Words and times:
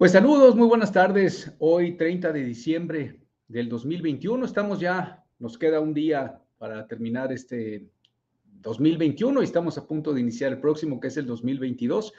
Pues 0.00 0.12
saludos, 0.12 0.56
muy 0.56 0.66
buenas 0.66 0.92
tardes. 0.92 1.52
Hoy 1.58 1.94
30 1.98 2.32
de 2.32 2.42
diciembre 2.42 3.20
del 3.48 3.68
2021, 3.68 4.46
estamos 4.46 4.80
ya, 4.80 5.26
nos 5.38 5.58
queda 5.58 5.78
un 5.78 5.92
día 5.92 6.40
para 6.56 6.86
terminar 6.86 7.30
este 7.34 7.86
2021 8.46 9.42
y 9.42 9.44
estamos 9.44 9.76
a 9.76 9.86
punto 9.86 10.14
de 10.14 10.22
iniciar 10.22 10.52
el 10.52 10.58
próximo, 10.58 10.98
que 10.98 11.08
es 11.08 11.18
el 11.18 11.26
2022. 11.26 12.14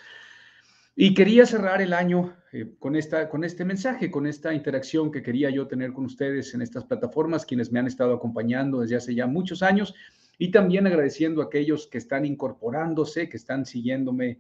Y 0.95 1.15
quería 1.15 1.47
cerrar 1.47 1.81
el 1.81 1.93
año 1.93 2.35
eh, 2.51 2.71
con, 2.77 2.95
esta, 2.95 3.27
con 3.27 3.43
este 3.43 3.65
mensaje, 3.65 4.11
con 4.11 4.27
esta 4.27 4.53
interacción 4.53 5.11
que 5.11 5.23
quería 5.23 5.49
yo 5.49 5.65
tener 5.65 5.91
con 5.91 6.05
ustedes 6.05 6.53
en 6.53 6.61
estas 6.61 6.85
plataformas, 6.85 7.47
quienes 7.47 7.71
me 7.71 7.79
han 7.79 7.87
estado 7.87 8.13
acompañando 8.13 8.81
desde 8.81 8.97
hace 8.97 9.15
ya 9.15 9.25
muchos 9.25 9.63
años, 9.63 9.95
y 10.37 10.51
también 10.51 10.85
agradeciendo 10.85 11.41
a 11.41 11.45
aquellos 11.45 11.87
que 11.87 11.97
están 11.97 12.25
incorporándose, 12.25 13.27
que 13.27 13.37
están 13.37 13.65
siguiéndome 13.65 14.37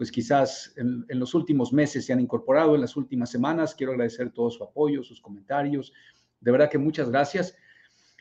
pues 0.00 0.10
quizás 0.10 0.72
en, 0.78 1.04
los 1.10 1.34
últimos 1.34 1.74
meses 1.74 2.06
se 2.06 2.14
han 2.14 2.20
incorporado, 2.20 2.74
en 2.74 2.80
las 2.80 2.96
últimas 2.96 3.28
semanas. 3.28 3.74
Quiero 3.74 3.92
agradecer 3.92 4.30
todo 4.30 4.50
su 4.50 4.64
apoyo, 4.64 5.02
sus 5.02 5.20
comentarios. 5.20 5.92
De 6.40 6.50
verdad 6.50 6.70
que 6.70 6.78
muchas 6.78 7.10
gracias. 7.10 7.54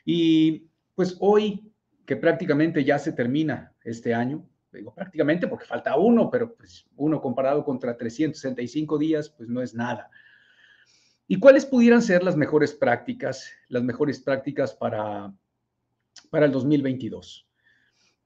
Y 0.03 0.67
pues 0.93 1.15
hoy, 1.21 1.71
que 2.05 2.17
prácticamente 2.17 2.83
ya 2.83 2.99
se 2.99 3.13
termina 3.13 3.73
este 3.81 4.13
año, 4.13 4.45
digo 4.73 4.93
prácticamente 4.93 5.47
porque 5.47 5.63
falta 5.63 5.95
uno, 5.95 6.29
pero 6.29 6.53
pues 6.53 6.85
uno 6.97 7.21
comparado 7.21 7.63
contra 7.63 7.95
365 7.95 8.97
días, 8.97 9.29
pues 9.29 9.47
no 9.47 9.61
es 9.61 9.73
nada. 9.73 10.09
¿Y 11.29 11.39
cuáles 11.39 11.65
pudieran 11.65 12.01
ser 12.01 12.23
las 12.23 12.35
mejores 12.35 12.73
prácticas, 12.73 13.53
las 13.69 13.83
mejores 13.83 14.19
prácticas 14.19 14.73
para, 14.73 15.33
para 16.29 16.45
el 16.45 16.51
2022? 16.51 17.48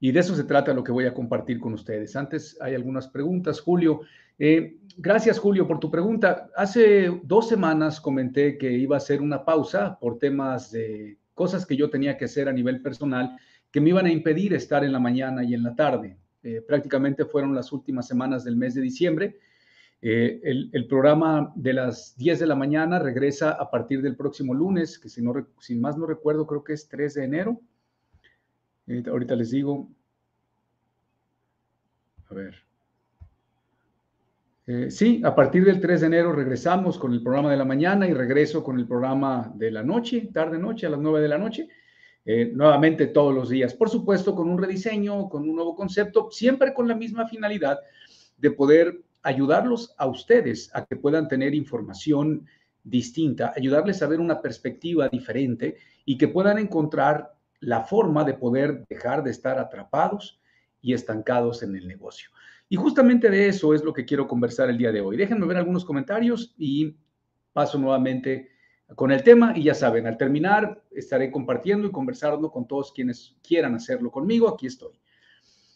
Y 0.03 0.12
de 0.12 0.19
eso 0.19 0.36
se 0.36 0.44
trata 0.44 0.74
lo 0.74 0.84
que 0.84 0.91
voy 0.91 1.06
a 1.06 1.14
compartir 1.14 1.62
con 1.62 1.74
ustedes. 1.74 2.18
Antes 2.18 2.58
hay 2.59 2.75
algunas 2.75 3.08
preguntas, 3.08 3.62
Julio. 3.62 4.02
Eh, 4.38 4.75
gracias, 4.97 5.40
Julio, 5.40 5.66
por 5.66 5.80
tu 5.80 5.90
pregunta. 5.90 6.50
Hace 6.58 7.22
dos 7.24 7.47
semanas 7.47 8.02
comenté 8.02 8.58
que 8.58 8.69
iba 8.69 8.97
a 8.97 9.00
hacer 9.00 9.22
una 9.22 9.46
pausa 9.46 9.97
por 9.97 10.19
temas 10.19 10.72
de 10.72 11.19
cosas 11.34 11.66
que 11.66 11.78
yo 11.78 11.90
tenía 11.90 12.18
que 12.18 12.25
hacer 12.25 12.50
a 12.50 12.52
nivel 12.52 12.81
personal 12.81 13.38
que 13.72 13.80
me 13.80 13.91
iban 13.91 14.06
a 14.06 14.12
impedir 14.12 14.53
estar 14.53 14.84
en 14.84 14.91
la 14.91 15.00
mañana 15.00 15.41
y 15.41 15.53
en 15.53 15.64
la 15.64 15.74
tarde. 15.74 16.18
Eh, 16.44 16.62
prácticamente 16.68 17.24
fueron 17.24 17.56
las 17.56 17.72
últimas 17.72 18.06
semanas 18.06 18.44
del 18.44 18.58
mes 18.58 18.74
de 18.74 18.81
diciembre. 18.81 19.38
Eh, 20.02 20.41
el, 20.44 20.85
programa 20.85 21.53
de 21.56 21.72
las 21.72 22.18
10 22.18 22.41
de 22.41 22.47
la 22.47 22.56
mañana 22.56 23.00
regresa 23.00 23.52
a 23.52 23.72
partir 23.72 24.02
del 24.02 24.18
próximo 24.18 24.53
lunes, 24.53 25.00
que 25.00 25.08
si, 25.08 25.22
no, 25.22 25.34
si 25.62 25.75
más 25.75 25.97
no 25.97 26.06
recuerdo, 26.06 26.46
creo 26.46 26.62
que 26.62 26.74
es 26.74 26.90
3 26.90 27.14
de 27.14 27.24
enero. 27.24 27.62
Ahorita 28.88 29.35
les 29.35 29.51
digo. 29.51 29.89
A 32.29 32.33
ver. 32.33 32.55
Eh, 34.66 34.89
sí, 34.89 35.21
a 35.25 35.35
partir 35.35 35.66
del 35.66 35.81
3 35.81 36.01
de 36.01 36.07
enero 36.07 36.31
regresamos 36.31 36.97
con 36.97 37.11
el 37.13 37.22
programa 37.22 37.51
de 37.51 37.57
la 37.57 37.66
mañana 37.66 38.07
y 38.07 38.13
regreso 38.13 38.63
con 38.63 38.79
el 38.79 38.88
programa 38.88 39.51
de 39.55 39.72
la 39.72 39.83
noche, 39.83 40.29
tarde-noche, 40.33 40.88
a 40.88 40.89
las 40.89 40.99
9 40.99 41.22
de 41.22 41.27
la 41.27 41.38
noche. 41.38 41.67
Eh, 42.25 42.51
nuevamente 42.53 43.07
todos 43.07 43.35
los 43.35 43.49
días. 43.49 43.73
Por 43.73 43.89
supuesto, 43.89 44.33
con 44.33 44.49
un 44.49 44.57
rediseño, 44.57 45.27
con 45.27 45.49
un 45.49 45.55
nuevo 45.55 45.75
concepto, 45.75 46.29
siempre 46.31 46.73
con 46.73 46.88
la 46.88 46.95
misma 46.95 47.27
finalidad 47.27 47.79
de 48.38 48.51
poder 48.51 49.01
ayudarlos 49.22 49.93
a 49.97 50.07
ustedes 50.07 50.69
a 50.73 50.85
que 50.85 50.95
puedan 50.95 51.27
tener 51.27 51.53
información 51.53 52.45
distinta, 52.83 53.53
ayudarles 53.55 54.01
a 54.01 54.07
ver 54.07 54.19
una 54.19 54.41
perspectiva 54.41 55.09
diferente 55.09 55.77
y 56.05 56.17
que 56.17 56.29
puedan 56.29 56.57
encontrar 56.57 57.33
la 57.63 57.81
forma 57.81 58.24
de 58.24 58.34
poder 58.34 58.85
dejar 58.90 59.24
de 59.24 59.31
estar 59.31 59.57
atrapados 59.57 60.41
y 60.81 60.94
estancados 60.94 61.63
en 61.63 61.75
el 61.75 61.88
negocio. 61.88 62.29
Y 62.68 62.75
justamente 62.75 63.29
de 63.29 63.47
eso 63.47 63.74
es 63.74 63.84
lo 63.84 63.94
que 63.94 64.06
quiero 64.06 64.28
conversar 64.28 64.69
el 64.69 64.78
día 64.78 64.91
de 64.91 65.01
hoy. 65.01 65.16
Déjenme 65.16 65.46
ver 65.46 65.57
algunos 65.57 65.85
comentarios 65.85 66.53
y 66.57 66.97
paso 67.53 67.78
nuevamente 67.78 68.50
con 68.96 69.12
el 69.12 69.23
tema. 69.23 69.53
Y 69.56 69.63
ya 69.63 69.73
saben, 69.73 70.07
al 70.07 70.18
terminar 70.18 70.84
estaré 70.91 71.31
compartiendo 71.31 71.88
y 71.88 71.91
conversando 71.91 72.52
con 72.52 72.68
todos 72.68 72.91
quienes 72.91 73.35
quieran 73.47 73.75
hacerlo 73.75 74.12
conmigo. 74.12 74.50
Aquí 74.50 74.68
estoy. 74.68 75.00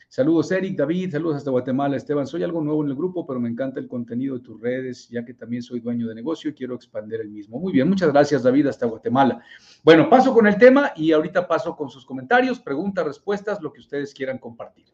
Saludos 0.09 0.49
Eric, 0.51 0.77
David, 0.77 1.11
saludos 1.11 1.37
hasta 1.37 1.51
Guatemala. 1.51 1.97
Esteban, 1.97 2.25
soy 2.25 2.41
algo 2.41 2.61
nuevo 2.61 2.81
en 2.81 2.89
el 2.89 2.95
grupo, 2.95 3.27
pero 3.27 3.41
me 3.41 3.49
encanta 3.49 3.79
el 3.79 3.89
contenido 3.89 4.37
de 4.37 4.43
tus 4.43 4.59
redes, 4.59 5.09
ya 5.09 5.25
que 5.25 5.33
también 5.33 5.61
soy 5.61 5.81
dueño 5.81 6.07
de 6.07 6.15
negocio 6.15 6.49
y 6.49 6.53
quiero 6.53 6.75
expandir 6.75 7.19
el 7.19 7.29
mismo. 7.29 7.59
Muy 7.59 7.73
bien, 7.73 7.89
muchas 7.89 8.11
gracias 8.13 8.41
David, 8.41 8.67
hasta 8.67 8.85
Guatemala. 8.85 9.43
Bueno, 9.83 10.09
paso 10.09 10.33
con 10.33 10.47
el 10.47 10.57
tema 10.57 10.93
y 10.95 11.11
ahorita 11.11 11.45
paso 11.45 11.75
con 11.75 11.89
sus 11.89 12.05
comentarios, 12.05 12.59
preguntas, 12.59 13.05
respuestas, 13.05 13.61
lo 13.61 13.73
que 13.73 13.81
ustedes 13.81 14.13
quieran 14.13 14.37
compartir. 14.37 14.85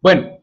Bueno, 0.00 0.40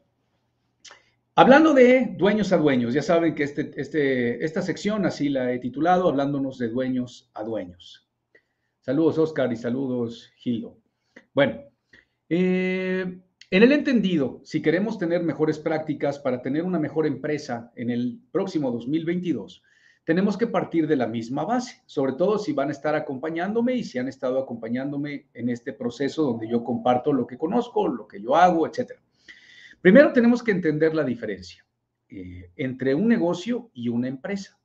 hablando 1.34 1.74
de 1.74 2.14
dueños 2.16 2.50
a 2.52 2.56
dueños, 2.56 2.94
ya 2.94 3.02
saben 3.02 3.34
que 3.34 3.42
este, 3.42 3.72
este, 3.76 4.42
esta 4.42 4.62
sección 4.62 5.04
así 5.04 5.28
la 5.28 5.52
he 5.52 5.58
titulado, 5.58 6.08
hablándonos 6.08 6.56
de 6.56 6.68
dueños 6.68 7.30
a 7.34 7.44
dueños. 7.44 8.08
Saludos 8.80 9.18
Oscar 9.18 9.52
y 9.52 9.56
saludos 9.56 10.32
Gildo. 10.36 10.78
Bueno, 11.34 11.60
eh, 12.30 13.20
en 13.50 13.62
el 13.62 13.72
entendido, 13.72 14.40
si 14.44 14.60
queremos 14.60 14.98
tener 14.98 15.22
mejores 15.22 15.58
prácticas 15.58 16.18
para 16.18 16.42
tener 16.42 16.64
una 16.64 16.78
mejor 16.78 17.06
empresa 17.06 17.72
en 17.76 17.90
el 17.90 18.20
próximo 18.30 18.70
2022, 18.70 19.62
tenemos 20.04 20.36
que 20.36 20.46
partir 20.46 20.86
de 20.86 20.96
la 20.96 21.06
misma 21.06 21.44
base, 21.44 21.82
sobre 21.86 22.14
todo 22.14 22.38
si 22.38 22.52
van 22.52 22.68
a 22.68 22.72
estar 22.72 22.94
acompañándome 22.94 23.74
y 23.74 23.84
si 23.84 23.98
han 23.98 24.08
estado 24.08 24.38
acompañándome 24.38 25.28
en 25.34 25.48
este 25.50 25.72
proceso 25.72 26.22
donde 26.22 26.48
yo 26.48 26.64
comparto 26.64 27.12
lo 27.12 27.26
que 27.26 27.36
conozco, 27.36 27.88
lo 27.88 28.06
que 28.06 28.20
yo 28.20 28.34
hago, 28.34 28.66
etc. 28.66 28.92
Primero 29.80 30.12
tenemos 30.12 30.42
que 30.42 30.50
entender 30.50 30.94
la 30.94 31.04
diferencia 31.04 31.64
eh, 32.08 32.50
entre 32.56 32.94
un 32.94 33.08
negocio 33.08 33.70
y 33.74 33.90
una 33.90 34.08
empresa. 34.08 34.58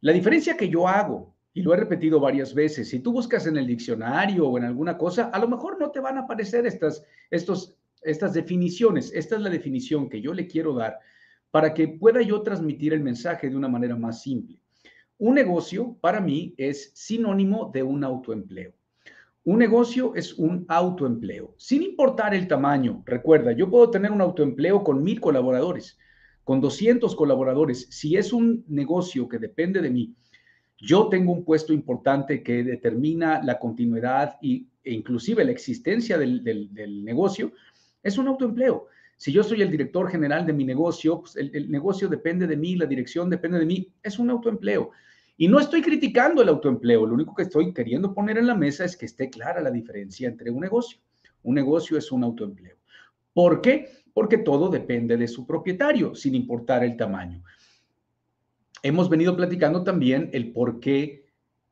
La 0.00 0.12
diferencia 0.12 0.56
que 0.56 0.68
yo 0.70 0.88
hago, 0.88 1.34
y 1.54 1.60
lo 1.60 1.74
he 1.74 1.76
repetido 1.76 2.18
varias 2.18 2.54
veces, 2.54 2.88
si 2.88 3.00
tú 3.00 3.12
buscas 3.12 3.46
en 3.46 3.58
el 3.58 3.66
diccionario 3.66 4.48
o 4.48 4.56
en 4.56 4.64
alguna 4.64 4.96
cosa, 4.96 5.24
a 5.24 5.38
lo 5.38 5.48
mejor 5.48 5.78
no 5.78 5.90
te 5.90 6.00
van 6.00 6.16
a 6.16 6.22
aparecer 6.22 6.66
estas, 6.66 7.04
estos 7.30 7.76
estas 8.02 8.32
definiciones. 8.34 9.12
Esta 9.14 9.36
es 9.36 9.42
la 9.42 9.50
definición 9.50 10.08
que 10.08 10.20
yo 10.20 10.34
le 10.34 10.46
quiero 10.46 10.74
dar 10.74 10.98
para 11.50 11.74
que 11.74 11.86
pueda 11.86 12.22
yo 12.22 12.42
transmitir 12.42 12.92
el 12.92 13.00
mensaje 13.00 13.48
de 13.48 13.56
una 13.56 13.68
manera 13.68 13.96
más 13.96 14.22
simple. 14.22 14.58
Un 15.18 15.34
negocio 15.34 15.96
para 16.00 16.20
mí 16.20 16.54
es 16.56 16.90
sinónimo 16.94 17.70
de 17.72 17.82
un 17.82 18.02
autoempleo. 18.02 18.72
Un 19.44 19.58
negocio 19.58 20.14
es 20.14 20.38
un 20.38 20.64
autoempleo, 20.68 21.54
sin 21.58 21.82
importar 21.82 22.34
el 22.34 22.48
tamaño. 22.48 23.02
Recuerda, 23.04 23.52
yo 23.52 23.68
puedo 23.68 23.90
tener 23.90 24.12
un 24.12 24.20
autoempleo 24.20 24.82
con 24.82 25.02
mil 25.02 25.20
colaboradores, 25.20 25.98
con 26.44 26.60
200 26.60 27.14
colaboradores. 27.16 27.88
Si 27.90 28.16
es 28.16 28.32
un 28.32 28.64
negocio 28.68 29.28
que 29.28 29.38
depende 29.38 29.80
de 29.80 29.90
mí, 29.90 30.14
yo 30.78 31.08
tengo 31.08 31.32
un 31.32 31.44
puesto 31.44 31.72
importante 31.72 32.42
que 32.42 32.64
determina 32.64 33.42
la 33.42 33.58
continuidad 33.58 34.36
y, 34.40 34.68
e 34.82 34.92
inclusive 34.92 35.44
la 35.44 35.52
existencia 35.52 36.18
del, 36.18 36.42
del 36.42 37.04
negocio, 37.04 37.52
es 38.02 38.18
un 38.18 38.28
autoempleo. 38.28 38.88
Si 39.16 39.32
yo 39.32 39.44
soy 39.44 39.62
el 39.62 39.70
director 39.70 40.10
general 40.10 40.44
de 40.44 40.52
mi 40.52 40.64
negocio, 40.64 41.20
pues 41.20 41.36
el, 41.36 41.70
negocio 41.70 42.08
depende 42.08 42.46
de 42.46 42.56
mí, 42.56 42.74
la 42.74 42.86
dirección 42.86 43.30
depende 43.30 43.58
de 43.58 43.66
mí, 43.66 43.92
es 44.02 44.18
un 44.18 44.30
autoempleo. 44.30 44.90
Y 45.36 45.48
no 45.48 45.60
estoy 45.60 45.80
criticando 45.80 46.42
el 46.42 46.48
autoempleo, 46.48 47.06
lo 47.06 47.14
único 47.14 47.34
que 47.34 47.44
estoy 47.44 47.72
queriendo 47.72 48.12
poner 48.12 48.38
en 48.38 48.46
la 48.46 48.54
mesa 48.54 48.84
es 48.84 48.96
que 48.96 49.06
esté 49.06 49.30
clara 49.30 49.60
la 49.60 49.70
diferencia 49.70 50.28
entre 50.28 50.50
un 50.50 50.60
negocio. 50.60 50.98
Un 51.44 51.54
negocio 51.54 51.96
es 51.96 52.10
un 52.12 52.24
autoempleo. 52.24 52.76
¿Por 53.32 53.60
qué? 53.60 53.88
Porque 54.12 54.38
todo 54.38 54.68
depende 54.68 55.16
de 55.16 55.28
su 55.28 55.46
propietario, 55.46 56.14
sin 56.14 56.34
importar 56.34 56.84
el 56.84 56.96
tamaño. 56.96 57.42
Hemos 58.82 59.08
venido 59.08 59.36
platicando 59.36 59.84
también 59.84 60.30
el 60.32 60.52
por 60.52 60.80
qué 60.80 61.21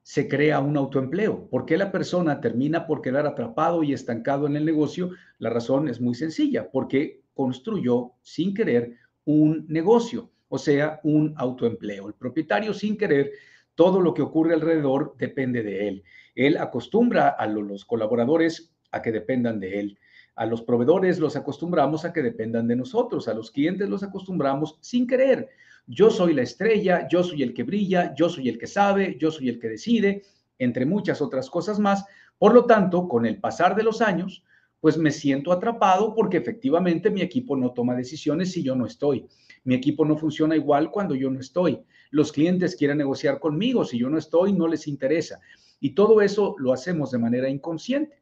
se 0.03 0.29
crea 0.29 0.61
un 0.61 0.77
autoempleo. 0.77 1.49
¿Por 1.49 1.67
qué 1.67 1.77
la 1.77 1.93
persona 1.93 2.41
termina 2.41 2.87
por 2.87 3.03
quedar 3.03 3.27
atrapado 3.27 3.83
y 3.83 3.93
estancado 3.93 4.47
en 4.47 4.57
el 4.57 4.65
negocio? 4.65 5.11
La 5.39 5.51
razón 5.51 5.89
es 5.89 6.01
muy 6.01 6.15
sencilla, 6.15 6.71
porque 6.71 7.21
construyó 7.35 8.13
sin 8.23 8.55
querer 8.55 8.97
un 9.25 9.67
negocio, 9.69 10.31
o 10.49 10.59
sea, 10.59 11.01
un 11.05 11.35
autoempleo. 11.37 12.09
El 12.09 12.15
propietario 12.15 12.75
sin 12.75 12.97
querer, 12.97 13.33
todo 13.75 14.01
lo 14.01 14.13
que 14.15 14.23
ocurre 14.23 14.55
alrededor 14.55 15.15
depende 15.19 15.63
de 15.63 15.89
él. 15.89 16.05
Él 16.35 16.57
acostumbra 16.57 17.29
a 17.29 17.47
los 17.47 17.85
colaboradores 17.85 18.73
a 18.91 19.03
que 19.03 19.13
dependan 19.13 19.61
de 19.61 19.81
él. 19.81 19.99
A 20.35 20.47
los 20.47 20.63
proveedores 20.63 21.19
los 21.19 21.37
acostumbramos 21.37 22.05
a 22.05 22.13
que 22.13 22.23
dependan 22.23 22.67
de 22.67 22.77
nosotros, 22.77 23.29
a 23.29 23.35
los 23.35 23.51
clientes 23.51 23.89
los 23.89 24.03
acostumbramos 24.03 24.79
sin 24.81 25.07
querer 25.07 25.51
yo 25.87 26.11
soy 26.11 26.35
la 26.35 26.43
estrella, 26.43 27.09
yo 27.09 27.23
soy 27.23 27.43
el 27.43 27.55
que 27.55 27.63
brilla, 27.63 28.15
yo 28.15 28.29
soy 28.29 28.49
el 28.49 28.59
que 28.59 28.67
sabe, 28.67 29.17
yo 29.19 29.31
soy 29.31 29.49
el 29.49 29.59
que 29.59 29.69
decide, 29.69 30.23
entre 30.59 30.87
muchas 30.87 31.21
otras 31.21 31.51
cosas 31.51 31.79
más. 31.79 32.05
Por 32.39 32.55
lo 32.55 32.67
tanto, 32.67 33.09
con 33.09 33.27
el 33.27 33.39
pasar 33.39 33.75
de 33.75 33.83
los 33.83 34.01
años, 34.01 34.45
pues 34.81 34.97
me 34.97 35.11
siento 35.11 35.53
atrapado 35.53 36.15
porque 36.15 36.39
efectivamente 36.39 37.11
mi 37.11 37.21
equipo 37.21 37.57
no 37.57 37.73
toma 37.73 37.95
decisiones 37.95 38.53
si 38.53 38.63
yo 38.63 38.75
no 38.75 38.87
estoy. 38.87 39.27
Mi 39.65 39.75
equipo 39.75 40.05
no 40.05 40.17
funciona 40.17 40.57
igual 40.57 40.91
cuando 40.91 41.15
yo 41.15 41.31
no 41.31 41.39
estoy. 41.39 41.81
Los 42.11 42.33
clientes 42.33 42.77
quieren 42.77 42.99
negociar 42.99 43.39
conmigo, 43.39 43.85
si 43.85 43.99
yo 43.99 44.09
no 44.09 44.19
estoy, 44.19 44.53
no 44.53 44.67
les 44.67 44.89
interesa. 44.89 45.41
Y 45.81 45.91
todo 45.91 46.23
eso 46.23 46.57
lo 46.59 46.73
hacemos 46.73 47.11
de 47.11 47.19
manera 47.19 47.49
inconsciente. 47.49 48.21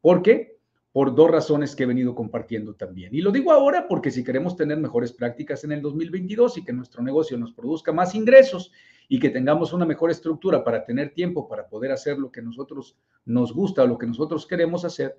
¿Por 0.00 0.22
qué? 0.22 0.59
Por 0.92 1.14
dos 1.14 1.30
razones 1.30 1.76
que 1.76 1.84
he 1.84 1.86
venido 1.86 2.14
compartiendo 2.14 2.74
también. 2.74 3.14
Y 3.14 3.20
lo 3.20 3.30
digo 3.30 3.52
ahora 3.52 3.86
porque 3.88 4.10
si 4.10 4.24
queremos 4.24 4.56
tener 4.56 4.78
mejores 4.78 5.12
prácticas 5.12 5.62
en 5.62 5.72
el 5.72 5.82
2022 5.82 6.58
y 6.58 6.64
que 6.64 6.72
nuestro 6.72 7.02
negocio 7.02 7.38
nos 7.38 7.52
produzca 7.52 7.92
más 7.92 8.14
ingresos 8.14 8.72
y 9.08 9.20
que 9.20 9.30
tengamos 9.30 9.72
una 9.72 9.86
mejor 9.86 10.10
estructura 10.10 10.64
para 10.64 10.84
tener 10.84 11.12
tiempo 11.14 11.48
para 11.48 11.68
poder 11.68 11.92
hacer 11.92 12.18
lo 12.18 12.30
que 12.30 12.42
nosotros 12.42 12.96
nos 13.24 13.52
gusta 13.52 13.82
o 13.82 13.86
lo 13.86 13.98
que 13.98 14.06
nosotros 14.06 14.46
queremos 14.46 14.84
hacer, 14.84 15.16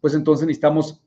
pues 0.00 0.14
entonces 0.14 0.46
necesitamos 0.46 1.02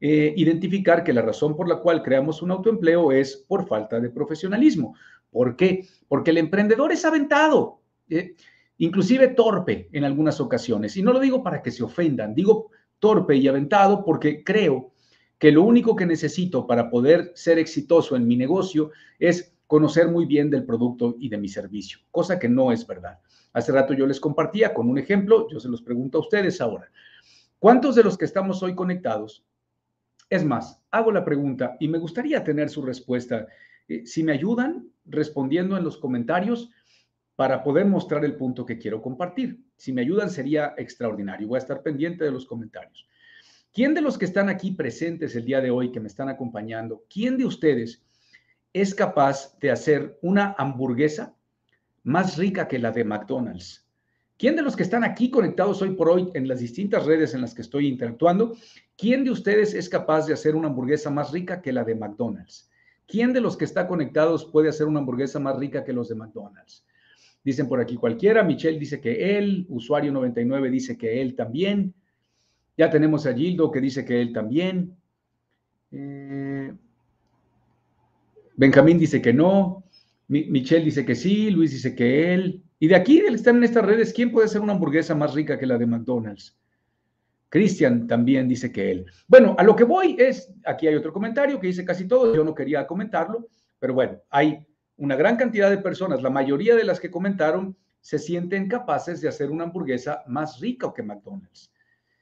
eh, 0.00 0.34
identificar 0.36 1.02
que 1.02 1.14
la 1.14 1.22
razón 1.22 1.56
por 1.56 1.68
la 1.68 1.76
cual 1.76 2.02
creamos 2.02 2.42
un 2.42 2.50
autoempleo 2.50 3.12
es 3.12 3.36
por 3.36 3.66
falta 3.66 3.98
de 3.98 4.10
profesionalismo. 4.10 4.94
¿Por 5.30 5.56
qué? 5.56 5.86
Porque 6.06 6.30
el 6.30 6.38
emprendedor 6.38 6.92
es 6.92 7.04
aventado, 7.04 7.80
eh, 8.10 8.34
inclusive 8.76 9.28
torpe 9.28 9.88
en 9.92 10.04
algunas 10.04 10.40
ocasiones. 10.40 10.96
Y 10.96 11.02
no 11.02 11.12
lo 11.12 11.20
digo 11.20 11.42
para 11.42 11.62
que 11.62 11.70
se 11.70 11.82
ofendan, 11.82 12.34
digo 12.34 12.70
torpe 13.04 13.36
y 13.36 13.46
aventado 13.46 14.02
porque 14.02 14.42
creo 14.42 14.94
que 15.36 15.52
lo 15.52 15.62
único 15.62 15.94
que 15.94 16.06
necesito 16.06 16.66
para 16.66 16.88
poder 16.88 17.32
ser 17.34 17.58
exitoso 17.58 18.16
en 18.16 18.26
mi 18.26 18.34
negocio 18.34 18.92
es 19.18 19.54
conocer 19.66 20.08
muy 20.08 20.24
bien 20.24 20.48
del 20.48 20.64
producto 20.64 21.14
y 21.18 21.28
de 21.28 21.36
mi 21.36 21.48
servicio, 21.48 21.98
cosa 22.10 22.38
que 22.38 22.48
no 22.48 22.72
es 22.72 22.86
verdad. 22.86 23.18
Hace 23.52 23.72
rato 23.72 23.92
yo 23.92 24.06
les 24.06 24.18
compartía 24.18 24.72
con 24.72 24.88
un 24.88 24.96
ejemplo, 24.96 25.46
yo 25.50 25.60
se 25.60 25.68
los 25.68 25.82
pregunto 25.82 26.16
a 26.16 26.22
ustedes 26.22 26.62
ahora. 26.62 26.90
¿Cuántos 27.58 27.94
de 27.94 28.04
los 28.04 28.16
que 28.16 28.24
estamos 28.24 28.62
hoy 28.62 28.74
conectados 28.74 29.44
es 30.30 30.42
más, 30.42 30.82
hago 30.90 31.12
la 31.12 31.26
pregunta 31.26 31.76
y 31.80 31.88
me 31.88 31.98
gustaría 31.98 32.42
tener 32.42 32.70
su 32.70 32.80
respuesta. 32.80 33.46
Eh, 33.86 34.06
si 34.06 34.22
me 34.22 34.32
ayudan 34.32 34.88
respondiendo 35.04 35.76
en 35.76 35.84
los 35.84 35.98
comentarios 35.98 36.70
para 37.36 37.62
poder 37.62 37.86
mostrar 37.86 38.24
el 38.24 38.36
punto 38.36 38.64
que 38.64 38.78
quiero 38.78 39.02
compartir. 39.02 39.64
Si 39.76 39.92
me 39.92 40.02
ayudan 40.02 40.30
sería 40.30 40.74
extraordinario. 40.76 41.48
Voy 41.48 41.56
a 41.56 41.58
estar 41.58 41.82
pendiente 41.82 42.24
de 42.24 42.30
los 42.30 42.46
comentarios. 42.46 43.08
¿Quién 43.72 43.92
de 43.92 44.00
los 44.00 44.16
que 44.16 44.24
están 44.24 44.48
aquí 44.48 44.70
presentes 44.70 45.34
el 45.34 45.44
día 45.44 45.60
de 45.60 45.70
hoy, 45.70 45.90
que 45.90 45.98
me 45.98 46.06
están 46.06 46.28
acompañando, 46.28 47.04
quién 47.12 47.36
de 47.36 47.44
ustedes 47.44 48.04
es 48.72 48.94
capaz 48.94 49.58
de 49.58 49.72
hacer 49.72 50.16
una 50.22 50.54
hamburguesa 50.58 51.34
más 52.04 52.36
rica 52.36 52.68
que 52.68 52.78
la 52.78 52.92
de 52.92 53.02
McDonald's? 53.02 53.84
¿Quién 54.36 54.54
de 54.54 54.62
los 54.62 54.76
que 54.76 54.82
están 54.84 55.02
aquí 55.02 55.30
conectados 55.30 55.82
hoy 55.82 55.90
por 55.90 56.08
hoy 56.08 56.30
en 56.34 56.46
las 56.46 56.60
distintas 56.60 57.04
redes 57.04 57.34
en 57.34 57.40
las 57.40 57.54
que 57.54 57.62
estoy 57.62 57.88
interactuando, 57.88 58.56
quién 58.96 59.24
de 59.24 59.30
ustedes 59.30 59.74
es 59.74 59.88
capaz 59.88 60.26
de 60.26 60.34
hacer 60.34 60.54
una 60.54 60.68
hamburguesa 60.68 61.10
más 61.10 61.32
rica 61.32 61.60
que 61.60 61.72
la 61.72 61.84
de 61.84 61.94
McDonald's? 61.96 62.70
¿Quién 63.06 63.32
de 63.32 63.40
los 63.40 63.56
que 63.56 63.64
está 63.64 63.86
conectados 63.86 64.44
puede 64.44 64.68
hacer 64.68 64.86
una 64.86 65.00
hamburguesa 65.00 65.38
más 65.38 65.56
rica 65.56 65.84
que 65.84 65.92
los 65.92 66.08
de 66.08 66.14
McDonald's? 66.14 66.84
Dicen 67.44 67.68
por 67.68 67.80
aquí 67.80 67.96
cualquiera. 67.96 68.42
Michelle 68.42 68.78
dice 68.78 69.00
que 69.00 69.36
él. 69.36 69.66
Usuario 69.68 70.10
99 70.12 70.70
dice 70.70 70.96
que 70.96 71.20
él 71.20 71.36
también. 71.36 71.94
Ya 72.76 72.90
tenemos 72.90 73.26
a 73.26 73.34
Gildo 73.34 73.70
que 73.70 73.80
dice 73.80 74.04
que 74.04 74.20
él 74.20 74.32
también. 74.32 74.96
Eh, 75.92 76.72
Benjamín 78.56 78.98
dice 78.98 79.20
que 79.20 79.32
no. 79.32 79.84
Michelle 80.28 80.84
dice 80.84 81.04
que 81.04 81.14
sí. 81.14 81.50
Luis 81.50 81.70
dice 81.70 81.94
que 81.94 82.32
él. 82.32 82.62
Y 82.78 82.88
de 82.88 82.96
aquí, 82.96 83.20
de 83.20 83.28
estar 83.28 83.54
en 83.54 83.64
estas 83.64 83.84
redes, 83.84 84.12
¿quién 84.12 84.32
puede 84.32 84.46
hacer 84.46 84.60
una 84.60 84.72
hamburguesa 84.72 85.14
más 85.14 85.34
rica 85.34 85.58
que 85.58 85.66
la 85.66 85.78
de 85.78 85.86
McDonald's? 85.86 86.56
Cristian 87.54 88.08
también 88.08 88.48
dice 88.48 88.72
que 88.72 88.90
él. 88.90 89.06
Bueno, 89.28 89.54
a 89.56 89.62
lo 89.62 89.76
que 89.76 89.84
voy 89.84 90.16
es, 90.18 90.52
aquí 90.66 90.88
hay 90.88 90.96
otro 90.96 91.12
comentario 91.12 91.60
que 91.60 91.68
dice 91.68 91.84
casi 91.84 92.08
todo, 92.08 92.34
yo 92.34 92.42
no 92.42 92.52
quería 92.52 92.84
comentarlo, 92.84 93.46
pero 93.78 93.94
bueno, 93.94 94.18
hay 94.28 94.66
una 94.96 95.16
gran 95.16 95.36
cantidad 95.36 95.70
de 95.70 95.78
personas, 95.78 96.22
la 96.22 96.30
mayoría 96.30 96.76
de 96.76 96.84
las 96.84 97.00
que 97.00 97.10
comentaron 97.10 97.76
se 98.00 98.18
sienten 98.18 98.68
capaces 98.68 99.20
de 99.20 99.28
hacer 99.28 99.50
una 99.50 99.64
hamburguesa 99.64 100.22
más 100.26 100.60
rica 100.60 100.92
que 100.94 101.02
McDonald's. 101.02 101.72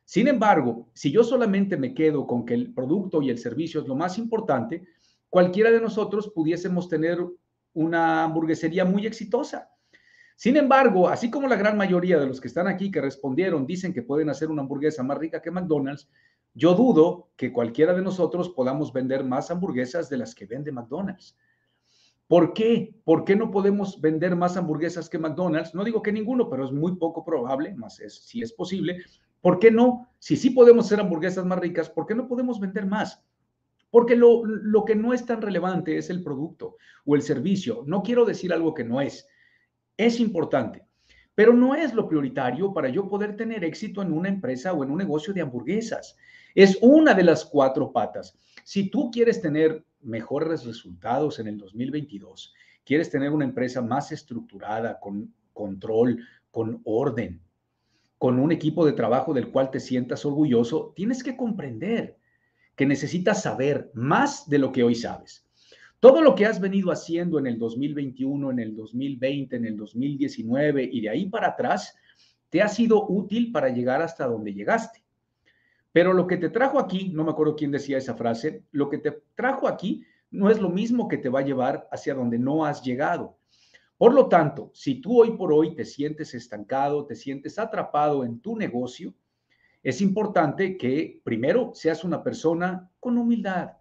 Sin 0.04 0.28
embargo, 0.28 0.88
si 0.92 1.10
yo 1.10 1.24
solamente 1.24 1.76
me 1.76 1.94
quedo 1.94 2.26
con 2.26 2.44
que 2.44 2.54
el 2.54 2.72
producto 2.72 3.22
y 3.22 3.30
el 3.30 3.38
servicio 3.38 3.80
es 3.80 3.88
lo 3.88 3.96
más 3.96 4.18
importante, 4.18 4.86
cualquiera 5.28 5.70
de 5.70 5.80
nosotros 5.80 6.30
pudiésemos 6.34 6.88
tener 6.88 7.18
una 7.72 8.24
hamburguesería 8.24 8.84
muy 8.84 9.06
exitosa. 9.06 9.70
Sin 10.36 10.56
embargo, 10.56 11.08
así 11.08 11.30
como 11.30 11.48
la 11.48 11.56
gran 11.56 11.76
mayoría 11.76 12.18
de 12.18 12.26
los 12.26 12.40
que 12.40 12.48
están 12.48 12.66
aquí 12.66 12.90
que 12.90 13.00
respondieron 13.00 13.66
dicen 13.66 13.92
que 13.92 14.02
pueden 14.02 14.28
hacer 14.28 14.50
una 14.50 14.62
hamburguesa 14.62 15.02
más 15.02 15.18
rica 15.18 15.40
que 15.40 15.50
McDonald's, 15.50 16.08
yo 16.54 16.74
dudo 16.74 17.30
que 17.36 17.52
cualquiera 17.52 17.94
de 17.94 18.02
nosotros 18.02 18.50
podamos 18.50 18.92
vender 18.92 19.24
más 19.24 19.50
hamburguesas 19.50 20.10
de 20.10 20.18
las 20.18 20.34
que 20.34 20.46
vende 20.46 20.72
McDonald's. 20.72 21.36
¿Por 22.32 22.54
qué? 22.54 22.94
¿Por 23.04 23.26
qué 23.26 23.36
no 23.36 23.50
podemos 23.50 24.00
vender 24.00 24.34
más 24.36 24.56
hamburguesas 24.56 25.10
que 25.10 25.18
McDonald's? 25.18 25.74
No 25.74 25.84
digo 25.84 26.00
que 26.00 26.12
ninguno, 26.12 26.48
pero 26.48 26.64
es 26.64 26.72
muy 26.72 26.96
poco 26.96 27.26
probable, 27.26 27.74
más 27.74 28.00
es, 28.00 28.24
si 28.24 28.40
es 28.40 28.54
posible. 28.54 29.02
¿Por 29.42 29.58
qué 29.58 29.70
no? 29.70 30.08
Si 30.18 30.38
sí 30.38 30.48
podemos 30.48 30.86
hacer 30.86 31.00
hamburguesas 31.00 31.44
más 31.44 31.58
ricas, 31.58 31.90
¿por 31.90 32.06
qué 32.06 32.14
no 32.14 32.26
podemos 32.26 32.58
vender 32.58 32.86
más? 32.86 33.22
Porque 33.90 34.16
lo, 34.16 34.46
lo 34.46 34.86
que 34.86 34.94
no 34.94 35.12
es 35.12 35.26
tan 35.26 35.42
relevante 35.42 35.98
es 35.98 36.08
el 36.08 36.22
producto 36.22 36.78
o 37.04 37.16
el 37.16 37.20
servicio. 37.20 37.84
No 37.86 38.02
quiero 38.02 38.24
decir 38.24 38.50
algo 38.54 38.72
que 38.72 38.84
no 38.84 39.02
es 39.02 39.28
es 39.98 40.18
importante, 40.18 40.86
pero 41.34 41.52
no 41.52 41.74
es 41.74 41.92
lo 41.92 42.08
prioritario 42.08 42.72
para 42.72 42.88
yo 42.88 43.10
poder 43.10 43.36
tener 43.36 43.62
éxito 43.62 44.00
en 44.00 44.10
una 44.10 44.30
empresa 44.30 44.72
o 44.72 44.82
en 44.82 44.90
un 44.90 44.96
negocio 44.96 45.34
de 45.34 45.42
hamburguesas. 45.42 46.16
Es 46.54 46.78
una 46.80 47.12
de 47.12 47.24
las 47.24 47.44
cuatro 47.44 47.92
patas. 47.92 48.38
Si 48.64 48.88
tú 48.88 49.10
quieres 49.10 49.42
tener 49.42 49.84
mejores 50.02 50.64
resultados 50.64 51.38
en 51.38 51.48
el 51.48 51.58
2022, 51.58 52.54
quieres 52.84 53.10
tener 53.10 53.30
una 53.30 53.44
empresa 53.44 53.80
más 53.80 54.12
estructurada, 54.12 54.98
con 55.00 55.32
control, 55.52 56.24
con 56.50 56.80
orden, 56.84 57.40
con 58.18 58.38
un 58.38 58.52
equipo 58.52 58.86
de 58.86 58.92
trabajo 58.92 59.34
del 59.34 59.50
cual 59.50 59.70
te 59.70 59.80
sientas 59.80 60.24
orgulloso, 60.24 60.92
tienes 60.94 61.22
que 61.22 61.36
comprender 61.36 62.18
que 62.76 62.86
necesitas 62.86 63.42
saber 63.42 63.90
más 63.94 64.48
de 64.48 64.58
lo 64.58 64.72
que 64.72 64.82
hoy 64.82 64.94
sabes. 64.94 65.46
Todo 66.00 66.20
lo 66.20 66.34
que 66.34 66.46
has 66.46 66.60
venido 66.60 66.90
haciendo 66.90 67.38
en 67.38 67.46
el 67.46 67.58
2021, 67.58 68.50
en 68.50 68.58
el 68.58 68.74
2020, 68.74 69.56
en 69.56 69.64
el 69.66 69.76
2019 69.76 70.88
y 70.92 71.00
de 71.00 71.08
ahí 71.08 71.26
para 71.26 71.48
atrás, 71.48 71.96
te 72.48 72.60
ha 72.60 72.68
sido 72.68 73.06
útil 73.08 73.52
para 73.52 73.68
llegar 73.68 74.02
hasta 74.02 74.26
donde 74.26 74.52
llegaste. 74.52 75.01
Pero 75.92 76.12
lo 76.12 76.26
que 76.26 76.38
te 76.38 76.48
trajo 76.48 76.78
aquí, 76.78 77.10
no 77.12 77.24
me 77.24 77.30
acuerdo 77.30 77.56
quién 77.56 77.70
decía 77.70 77.98
esa 77.98 78.14
frase, 78.14 78.64
lo 78.72 78.88
que 78.88 78.98
te 78.98 79.22
trajo 79.34 79.68
aquí 79.68 80.04
no 80.30 80.50
es 80.50 80.58
lo 80.58 80.70
mismo 80.70 81.08
que 81.08 81.18
te 81.18 81.28
va 81.28 81.40
a 81.40 81.44
llevar 81.44 81.88
hacia 81.92 82.14
donde 82.14 82.38
no 82.38 82.64
has 82.64 82.82
llegado. 82.82 83.38
Por 83.98 84.14
lo 84.14 84.28
tanto, 84.28 84.70
si 84.74 85.00
tú 85.00 85.20
hoy 85.20 85.36
por 85.36 85.52
hoy 85.52 85.76
te 85.76 85.84
sientes 85.84 86.34
estancado, 86.34 87.06
te 87.06 87.14
sientes 87.14 87.58
atrapado 87.58 88.24
en 88.24 88.40
tu 88.40 88.56
negocio, 88.56 89.14
es 89.82 90.00
importante 90.00 90.76
que 90.76 91.20
primero 91.22 91.72
seas 91.74 92.02
una 92.02 92.22
persona 92.22 92.90
con 92.98 93.18
humildad, 93.18 93.72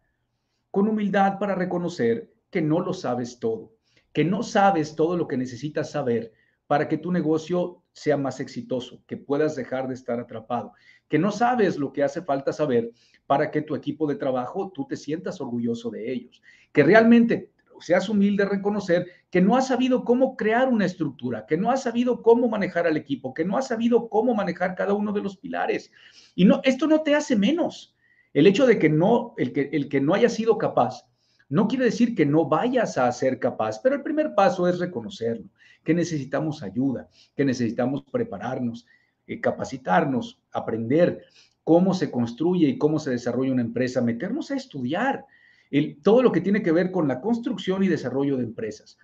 con 0.69 0.87
humildad 0.87 1.39
para 1.39 1.55
reconocer 1.55 2.33
que 2.49 2.61
no 2.61 2.81
lo 2.81 2.93
sabes 2.93 3.39
todo, 3.39 3.73
que 4.11 4.25
no 4.25 4.43
sabes 4.43 4.95
todo 4.95 5.15
lo 5.15 5.27
que 5.27 5.37
necesitas 5.37 5.91
saber 5.91 6.33
para 6.67 6.87
que 6.87 6.97
tu 6.97 7.11
negocio 7.11 7.80
sea 7.93 8.17
más 8.17 8.39
exitoso, 8.39 9.03
que 9.05 9.17
puedas 9.17 9.55
dejar 9.55 9.87
de 9.87 9.93
estar 9.93 10.19
atrapado, 10.19 10.73
que 11.07 11.19
no 11.19 11.31
sabes 11.31 11.77
lo 11.77 11.91
que 11.91 12.03
hace 12.03 12.21
falta 12.21 12.53
saber 12.53 12.91
para 13.27 13.51
que 13.51 13.61
tu 13.61 13.75
equipo 13.75 14.07
de 14.07 14.15
trabajo 14.15 14.71
tú 14.73 14.87
te 14.87 14.95
sientas 14.95 15.41
orgulloso 15.41 15.89
de 15.89 16.11
ellos, 16.11 16.41
que 16.71 16.83
realmente 16.83 17.51
seas 17.81 18.09
humilde 18.09 18.45
reconocer 18.45 19.07
que 19.29 19.41
no 19.41 19.55
has 19.55 19.67
sabido 19.67 20.03
cómo 20.03 20.35
crear 20.37 20.69
una 20.69 20.85
estructura, 20.85 21.45
que 21.45 21.57
no 21.57 21.71
has 21.71 21.83
sabido 21.83 22.21
cómo 22.21 22.47
manejar 22.47 22.87
al 22.87 22.97
equipo, 22.97 23.33
que 23.33 23.45
no 23.45 23.57
has 23.57 23.67
sabido 23.67 24.09
cómo 24.09 24.33
manejar 24.33 24.75
cada 24.75 24.93
uno 24.93 25.11
de 25.11 25.21
los 25.21 25.37
pilares. 25.37 25.91
Y 26.35 26.45
no, 26.45 26.61
esto 26.63 26.87
no 26.87 27.01
te 27.01 27.15
hace 27.15 27.35
menos. 27.35 27.95
El 28.33 28.47
hecho 28.47 28.65
de 28.65 28.79
que 28.79 28.89
no, 28.89 29.33
el 29.37 29.51
que, 29.51 29.69
el 29.73 29.89
que 29.89 29.99
no 29.99 30.13
haya 30.13 30.29
sido 30.29 30.57
capaz, 30.57 31.07
no 31.49 31.67
quiere 31.67 31.85
decir 31.85 32.15
que 32.15 32.25
no 32.25 32.45
vayas 32.45 32.97
a 32.97 33.11
ser 33.11 33.39
capaz, 33.39 33.79
pero 33.81 33.95
el 33.95 34.03
primer 34.03 34.33
paso 34.35 34.67
es 34.69 34.79
reconocerlo, 34.79 35.49
que 35.83 35.93
necesitamos 35.93 36.63
ayuda, 36.63 37.09
que 37.35 37.45
necesitamos 37.45 38.03
prepararnos, 38.11 38.85
eh, 39.27 39.39
capacitarnos, 39.39 40.41
aprender 40.51 41.25
cómo 41.63 41.93
se 41.93 42.11
construye 42.11 42.67
y 42.67 42.77
cómo 42.77 42.99
se 42.99 43.11
desarrolla 43.11 43.53
una 43.53 43.61
empresa, 43.61 44.01
meternos 44.01 44.51
a 44.51 44.55
estudiar 44.55 45.25
todo 46.01 46.21
lo 46.21 46.31
que 46.31 46.41
tiene 46.41 46.61
que 46.61 46.71
ver 46.71 46.91
con 46.91 47.07
la 47.07 47.21
construcción 47.21 47.83
y 47.83 47.87
desarrollo 47.87 48.37
de 48.37 48.43
empresas. 48.43 48.97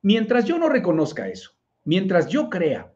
Mientras 0.00 0.44
yo 0.46 0.58
no 0.58 0.68
reconozca 0.68 1.28
eso, 1.28 1.52
mientras 1.84 2.26
yo 2.26 2.50
crea 2.50 2.92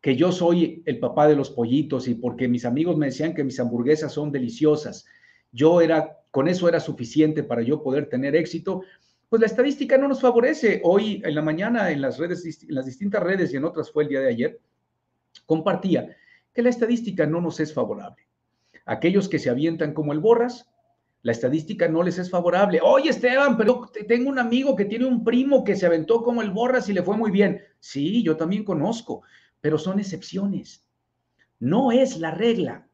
que 0.00 0.16
yo 0.16 0.32
soy 0.32 0.82
el 0.86 0.98
papá 0.98 1.28
de 1.28 1.36
los 1.36 1.50
pollitos 1.50 2.08
y 2.08 2.14
porque 2.14 2.48
mis 2.48 2.64
amigos 2.64 2.96
me 2.96 3.06
decían 3.06 3.34
que 3.34 3.44
mis 3.44 3.60
hamburguesas 3.60 4.12
son 4.12 4.32
deliciosas, 4.32 5.06
yo 5.52 5.80
era, 5.80 6.18
con 6.30 6.48
eso 6.48 6.68
era 6.68 6.80
suficiente 6.80 7.42
para 7.42 7.62
yo 7.62 7.82
poder 7.82 8.08
tener 8.08 8.34
éxito, 8.34 8.82
pues 9.28 9.40
la 9.40 9.46
estadística 9.46 9.98
no 9.98 10.08
nos 10.08 10.20
favorece. 10.20 10.80
Hoy 10.84 11.22
en 11.24 11.34
la 11.34 11.42
mañana 11.42 11.90
en 11.90 12.00
las 12.00 12.18
redes, 12.18 12.44
en 12.62 12.74
las 12.74 12.86
distintas 12.86 13.22
redes 13.22 13.52
y 13.52 13.56
en 13.56 13.64
otras 13.64 13.90
fue 13.90 14.04
el 14.04 14.08
día 14.08 14.20
de 14.20 14.28
ayer, 14.28 14.60
compartía 15.46 16.16
que 16.54 16.62
la 16.62 16.70
estadística 16.70 17.26
no 17.26 17.40
nos 17.40 17.60
es 17.60 17.72
favorable. 17.72 18.26
Aquellos 18.86 19.28
que 19.28 19.38
se 19.38 19.50
avientan 19.50 19.92
como 19.92 20.12
el 20.12 20.18
borras, 20.18 20.68
la 21.22 21.32
estadística 21.32 21.88
no 21.88 22.02
les 22.02 22.18
es 22.18 22.30
favorable. 22.30 22.80
Oye, 22.82 23.10
Esteban, 23.10 23.56
pero 23.56 23.90
tengo 24.06 24.30
un 24.30 24.38
amigo 24.38 24.74
que 24.74 24.84
tiene 24.84 25.04
un 25.04 25.24
primo 25.24 25.64
que 25.64 25.76
se 25.76 25.84
aventó 25.84 26.22
como 26.22 26.42
el 26.42 26.50
borras 26.50 26.88
y 26.88 26.92
le 26.92 27.02
fue 27.02 27.16
muy 27.16 27.30
bien. 27.30 27.60
Sí, 27.80 28.22
yo 28.22 28.36
también 28.36 28.64
conozco 28.64 29.22
pero 29.60 29.78
son 29.78 29.98
excepciones. 29.98 30.84
No 31.58 31.92
es 31.92 32.18
la 32.18 32.30
regla. 32.30 32.87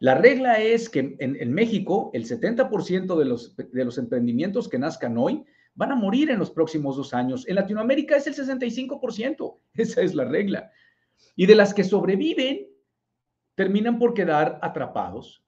La 0.00 0.14
regla 0.14 0.58
es 0.58 0.88
que 0.88 1.14
en, 1.18 1.52
México 1.52 2.10
el 2.14 2.24
70% 2.24 3.18
de 3.18 3.84
los, 3.84 3.98
emprendimientos 3.98 4.66
que 4.66 4.78
nazcan 4.78 5.18
hoy 5.18 5.44
van 5.74 5.92
a 5.92 5.94
morir 5.94 6.30
en 6.30 6.38
los 6.38 6.50
próximos 6.50 6.96
dos 6.96 7.12
años. 7.12 7.46
En 7.46 7.56
Latinoamérica 7.56 8.16
es 8.16 8.26
el 8.26 8.34
65%. 8.34 9.58
Esa 9.74 10.00
es 10.00 10.14
la 10.14 10.24
regla. 10.24 10.70
Y 11.36 11.44
de 11.44 11.54
las 11.54 11.74
que 11.74 11.84
sobreviven, 11.84 12.66
terminan 13.54 13.98
por 13.98 14.14
quedar 14.14 14.58
atrapados 14.62 15.44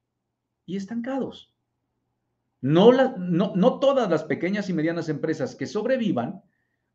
y 0.66 0.76
estancados. 0.76 1.54
No, 2.60 2.92
no 2.92 3.80
todas 3.80 4.10
las 4.10 4.22
pequeñas 4.22 4.68
y 4.68 4.74
medianas 4.74 5.08
empresas 5.08 5.56
que 5.56 5.66
sobrevivan 5.66 6.42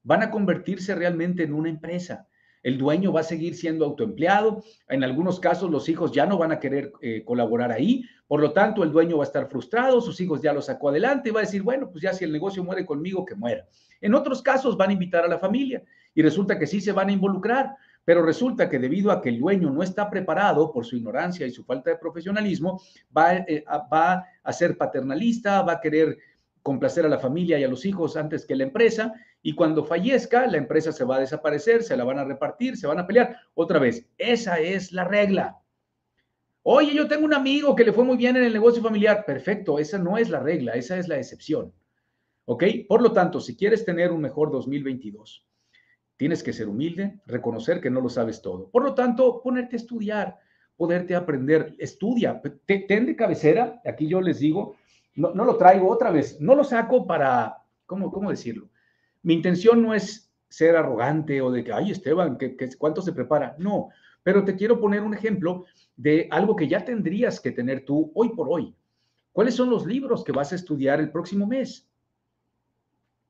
van 0.04 0.22
a 0.22 0.30
convertirse 0.30 0.94
realmente 0.94 1.44
en 1.44 1.54
una 1.54 1.70
empresa 1.70 2.28
el 2.68 2.78
dueño 2.78 3.14
va 3.14 3.22
a 3.22 3.24
seguir 3.24 3.56
siendo 3.56 3.86
autoempleado, 3.86 4.62
en 4.90 5.02
algunos 5.02 5.40
casos 5.40 5.72
los 5.72 5.88
hijos 5.88 6.12
ya 6.12 6.26
no 6.26 6.38
van 6.38 6.52
a 6.52 6.60
querer 6.60 6.92
eh, 7.00 7.24
colaborar 7.24 7.72
ahí, 7.72 8.04
por 8.28 8.42
lo 8.42 8.52
tanto 8.52 8.84
el 8.84 8.92
dueño 8.92 9.16
va 9.16 9.24
a 9.24 9.28
estar 9.28 9.48
frustrado, 9.48 10.02
sus 10.02 10.20
hijos 10.20 10.42
ya 10.42 10.52
lo 10.52 10.62
sacó 10.62 10.90
adelante 10.90 11.30
y 11.30 11.32
va 11.32 11.40
a 11.40 11.44
decir, 11.44 11.64
bueno, 11.64 11.90
pues 11.90 12.04
ya 12.04 12.12
si 12.12 12.26
el 12.26 12.34
negocio 12.34 12.66
muere 12.66 12.86
conmigo, 12.86 13.24
que 13.24 13.36
muera. 13.36 13.66
En 14.02 14.14
otros 14.14 14.42
casos 14.42 14.76
van 14.76 14.90
a 14.90 14.94
invitar 14.94 15.24
a 15.24 15.30
la 15.30 15.40
familia 15.40 15.82
y 16.14 16.22
resulta 16.22 16.60
que 16.60 16.68
sí 16.68 16.82
se 16.82 16.92
van 16.92 17.08
a 17.08 17.14
involucrar, 17.14 17.74
pero 18.04 18.22
resulta 18.22 18.70
que 18.70 18.80
debido 18.80 19.14
a 19.14 19.22
que 19.22 19.30
el 19.30 19.40
dueño 19.40 19.70
no 19.70 19.82
está 19.82 20.10
preparado 20.10 20.74
por 20.74 20.86
su 20.86 20.98
ignorancia 20.98 21.48
y 21.48 21.52
su 21.52 21.64
falta 21.64 21.92
de 21.92 21.96
profesionalismo, 21.96 22.82
va, 23.18 23.34
eh, 23.34 23.64
va 23.94 24.26
a 24.44 24.52
ser 24.52 24.78
paternalista, 24.78 25.62
va 25.62 25.72
a 25.72 25.80
querer 25.80 26.18
complacer 26.62 27.06
a 27.06 27.10
la 27.10 27.18
familia 27.18 27.58
y 27.58 27.64
a 27.64 27.70
los 27.70 27.86
hijos 27.86 28.18
antes 28.18 28.46
que 28.46 28.58
la 28.58 28.66
empresa 28.66 29.14
y 29.48 29.56
cuando 29.56 29.86
fallezca, 29.86 30.46
la 30.46 30.58
empresa 30.58 30.92
se 30.92 31.06
va 31.06 31.16
a 31.16 31.20
desaparecer, 31.22 31.82
se 31.82 31.96
la 31.96 32.04
van 32.04 32.20
a 32.20 32.25
repartir, 32.25 32.75
se 32.75 32.86
van 32.86 33.00
a 33.00 33.08
pelear. 33.08 33.38
Otra 33.54 33.80
vez, 33.80 34.06
esa 34.18 34.60
es 34.60 34.92
la 34.92 35.06
regla. 35.06 35.58
Oye, 36.63 36.94
yo 36.94 37.08
tengo 37.08 37.24
un 37.24 37.34
amigo 37.34 37.74
que 37.74 37.86
le 37.86 37.94
fue 37.94 38.04
muy 38.04 38.18
bien 38.18 38.36
en 38.36 38.44
el 38.44 38.51
negocio 38.51 38.84
familiar. 38.84 39.24
Perfecto, 39.25 39.80
esa 39.80 40.00
no 40.00 40.18
es 40.18 40.30
la 40.30 40.42
regla, 40.42 40.74
esa 40.74 40.98
es 40.98 41.08
la 41.08 41.16
excepción. 41.16 41.74
¿Ok? 42.44 42.66
Por 42.89 43.01
lo 43.01 43.13
tanto, 43.13 43.39
si 43.39 43.56
quieres 43.56 43.86
tener 43.86 44.12
un 44.12 44.20
mejor 44.20 44.51
2022, 44.51 45.48
tienes 46.18 46.44
que 46.44 46.51
ser 46.51 46.68
humilde, 46.68 47.22
reconocer 47.25 47.80
que 47.80 47.89
no 47.89 48.01
lo 48.01 48.10
sabes 48.10 48.42
todo. 48.42 48.70
Por 48.70 48.84
lo 48.84 48.96
tanto, 48.96 49.42
ponerte 49.42 49.77
a 49.77 49.80
estudiar, 49.80 50.39
poderte 50.75 51.16
aprender. 51.16 51.74
Estudia, 51.80 52.42
ten 52.66 53.06
de 53.06 53.16
cabecera, 53.16 53.82
aquí 53.86 54.10
yo 54.10 54.20
les 54.20 54.39
digo, 54.39 54.75
no, 55.16 55.34
no 55.34 55.46
lo 55.46 55.56
traigo 55.56 55.89
otra 55.89 56.12
vez, 56.12 56.42
no 56.42 56.54
lo 56.54 56.66
saco 56.66 57.08
para, 57.08 57.63
¿cómo, 57.86 58.12
cómo 58.12 58.30
decirlo? 58.30 58.68
Mi 59.24 59.34
intención 59.34 59.82
no 59.82 59.94
es 59.94 60.32
ser 60.50 60.76
arrogante 60.76 61.42
o 61.42 61.52
de 61.52 61.64
que, 61.64 61.74
ay, 61.74 61.92
Esteban, 61.92 62.38
¿qué, 62.38 62.56
cuánto 62.78 63.02
se 63.02 63.14
prepara? 63.14 63.56
No, 63.60 63.90
pero 64.24 64.44
te 64.44 64.56
quiero 64.56 64.80
poner 64.80 65.02
un 65.02 65.14
ejemplo 65.14 65.66
de 65.96 66.28
algo 66.32 66.56
que 66.56 66.68
ya 66.68 66.84
tendrías 66.84 67.40
que 67.40 67.52
tener 67.52 67.86
tú 67.86 68.12
hoy 68.16 68.30
por 68.30 68.48
hoy. 68.50 68.76
¿Cuáles 69.32 69.56
son 69.56 69.70
los 69.70 69.86
libros 69.86 70.24
que 70.24 70.32
vas 70.32 70.52
a 70.52 70.56
estudiar 70.56 71.00
el 71.00 71.12
próximo 71.12 71.46
mes? 71.46 71.88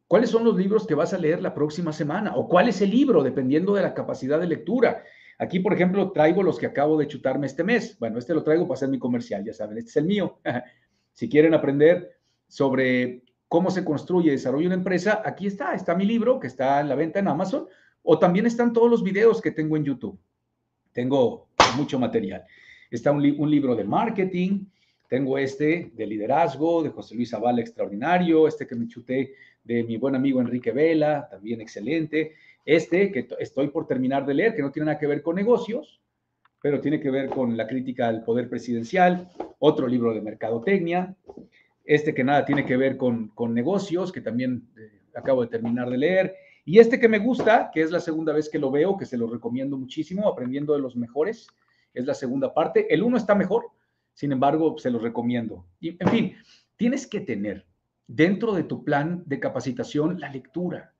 ¿Cuáles 0.07 0.29
son 0.29 0.45
los 0.45 0.55
libros 0.55 0.87
que 0.87 0.95
vas 0.95 1.13
a 1.13 1.17
leer 1.17 1.41
la 1.41 1.53
próxima 1.53 1.91
semana? 1.91 2.35
¿O 2.35 2.47
cuál 2.47 2.69
es 2.69 2.81
el 2.81 2.91
libro, 2.91 3.23
dependiendo 3.23 3.73
de 3.73 3.81
la 3.81 3.93
capacidad 3.93 4.39
de 4.39 4.47
lectura? 4.47 5.03
Aquí, 5.37 5.59
por 5.59 5.73
ejemplo, 5.73 6.11
traigo 6.11 6.41
los 6.41 6.57
que 6.57 6.65
acabo 6.65 6.97
de 6.97 7.07
chutarme 7.07 7.45
este 7.45 7.63
mes. 7.63 7.99
Bueno, 7.99 8.17
este 8.17 8.33
lo 8.33 8.43
traigo 8.43 8.67
para 8.67 8.75
hacer 8.75 8.89
mi 8.89 8.99
comercial, 8.99 9.43
ya 9.43 9.53
saben, 9.53 9.77
este 9.77 9.89
es 9.89 9.97
el 9.97 10.05
mío. 10.05 10.39
si 11.13 11.27
quieren 11.27 11.53
aprender 11.53 12.17
sobre 12.47 13.23
cómo 13.47 13.71
se 13.71 13.85
construye 13.85 14.29
y 14.29 14.31
desarrolla 14.31 14.67
una 14.67 14.75
empresa, 14.75 15.21
aquí 15.25 15.47
está, 15.47 15.73
está 15.73 15.95
mi 15.95 16.05
libro 16.05 16.39
que 16.39 16.47
está 16.47 16.81
en 16.81 16.89
la 16.89 16.95
venta 16.95 17.19
en 17.19 17.27
Amazon, 17.27 17.67
o 18.03 18.19
también 18.19 18.45
están 18.45 18.73
todos 18.73 18.89
los 18.89 19.03
videos 19.03 19.41
que 19.41 19.51
tengo 19.51 19.77
en 19.77 19.85
YouTube. 19.85 20.19
Tengo 20.91 21.47
mucho 21.75 21.99
material. 21.99 22.43
Está 22.89 23.11
un, 23.11 23.21
libro 23.21 23.75
de 23.75 23.83
marketing, 23.83 24.65
tengo 25.09 25.37
este 25.37 25.91
de 25.93 26.07
liderazgo 26.07 26.83
de 26.83 26.89
José 26.89 27.15
Luis 27.15 27.29
Zavala, 27.29 27.61
extraordinario, 27.61 28.47
este 28.47 28.65
que 28.65 28.75
me 28.75 28.87
chuté 28.87 29.33
de 29.63 29.83
mi 29.83 29.97
buen 29.97 30.15
amigo 30.15 30.39
Enrique 30.39 30.71
Vela, 30.71 31.27
también 31.29 31.61
excelente. 31.61 32.35
Este 32.65 33.11
que 33.11 33.27
estoy 33.39 33.67
por 33.69 33.87
terminar 33.87 34.25
de 34.25 34.33
leer, 34.33 34.55
que 34.55 34.61
no 34.61 34.71
tiene 34.71 34.87
nada 34.87 34.99
que 34.99 35.07
ver 35.07 35.21
con 35.21 35.35
negocios, 35.35 36.01
pero 36.61 36.81
tiene 36.81 36.99
que 36.99 37.11
ver 37.11 37.29
con 37.29 37.55
la 37.55 37.67
crítica 37.67 38.07
al 38.07 38.23
poder 38.23 38.49
presidencial. 38.49 39.29
Otro 39.59 39.87
libro 39.87 40.13
de 40.13 40.21
mercadotecnia 40.21 41.15
este 41.87 42.13
que 42.13 42.23
nada 42.23 42.45
tiene 42.45 42.65
que 42.65 42.77
ver 42.77 42.97
con, 42.97 43.31
negocios, 43.49 44.11
que 44.11 44.21
también 44.21 44.67
eh, 44.77 45.01
acabo 45.15 45.41
de 45.41 45.47
terminar 45.47 45.89
de 45.89 45.97
leer, 45.97 46.35
y 46.65 46.79
este 46.79 46.99
que 46.99 47.07
me 47.07 47.19
gusta, 47.19 47.71
que 47.73 47.81
es 47.81 47.91
la 47.91 48.01
segunda 48.01 48.33
vez 48.33 48.49
que 48.49 48.59
lo 48.59 48.69
veo, 48.69 48.97
que 48.97 49.05
se 49.05 49.17
lo 49.17 49.27
recomiendo 49.27 49.77
muchísimo, 49.77 50.27
aprendiendo 50.27 50.73
de 50.73 50.81
los 50.81 50.97
mejores, 50.97 51.47
es 51.93 52.05
la 52.05 52.13
segunda 52.13 52.53
parte. 52.53 52.93
El 52.93 53.03
uno 53.03 53.15
está 53.15 53.33
mejor, 53.35 53.67
sin 54.13 54.33
embargo, 54.33 54.77
se 54.77 54.91
lo 54.91 54.99
recomiendo. 54.99 55.65
Y, 55.79 55.95
en 56.03 56.09
fin, 56.09 56.35
tienes 56.75 57.07
que 57.07 57.21
tener 57.21 57.65
dentro 58.05 58.53
de 58.53 58.63
tu 58.63 58.83
plan 58.83 59.23
de 59.25 59.39
capacitación 59.39 60.19
la 60.19 60.29
lectura. 60.29 60.93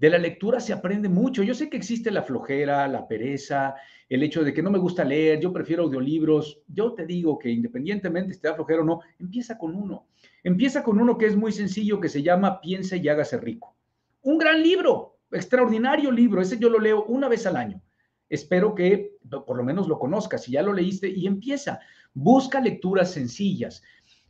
De 0.00 0.08
la 0.08 0.16
lectura 0.16 0.60
se 0.60 0.72
aprende 0.72 1.10
mucho. 1.10 1.42
Yo 1.42 1.52
sé 1.52 1.68
que 1.68 1.76
existe 1.76 2.10
la 2.10 2.22
flojera, 2.22 2.88
la 2.88 3.06
pereza, 3.06 3.74
el 4.08 4.22
hecho 4.22 4.42
de 4.42 4.54
que 4.54 4.62
no 4.62 4.70
me 4.70 4.78
gusta 4.78 5.04
leer, 5.04 5.38
yo 5.40 5.52
prefiero 5.52 5.82
audiolibros. 5.82 6.62
Yo 6.68 6.94
te 6.94 7.04
digo 7.04 7.38
que 7.38 7.50
independientemente 7.50 8.32
si 8.32 8.40
te 8.40 8.48
o 8.48 8.82
no, 8.82 9.00
empieza 9.18 9.58
con 9.58 9.74
uno. 9.74 10.06
Empieza 10.42 10.82
con 10.82 10.98
uno 10.98 11.18
que 11.18 11.26
es 11.26 11.36
muy 11.36 11.52
sencillo, 11.52 12.00
que 12.00 12.08
se 12.08 12.22
llama 12.22 12.62
Piensa 12.62 12.96
y 12.96 13.06
hágase 13.10 13.36
rico. 13.36 13.76
Un 14.22 14.38
gran 14.38 14.62
libro, 14.62 15.18
extraordinario 15.30 16.10
libro. 16.10 16.40
Ese 16.40 16.58
yo 16.58 16.70
lo 16.70 16.78
leo 16.78 17.04
una 17.04 17.28
vez 17.28 17.44
al 17.44 17.56
año. 17.56 17.82
Espero 18.30 18.74
que 18.74 19.18
por 19.28 19.58
lo 19.58 19.64
menos 19.64 19.86
lo 19.86 19.98
conozcas. 19.98 20.44
Si 20.44 20.52
ya 20.52 20.62
lo 20.62 20.72
leíste 20.72 21.10
y 21.10 21.26
empieza. 21.26 21.78
Busca 22.14 22.58
lecturas 22.62 23.10
sencillas. 23.10 23.82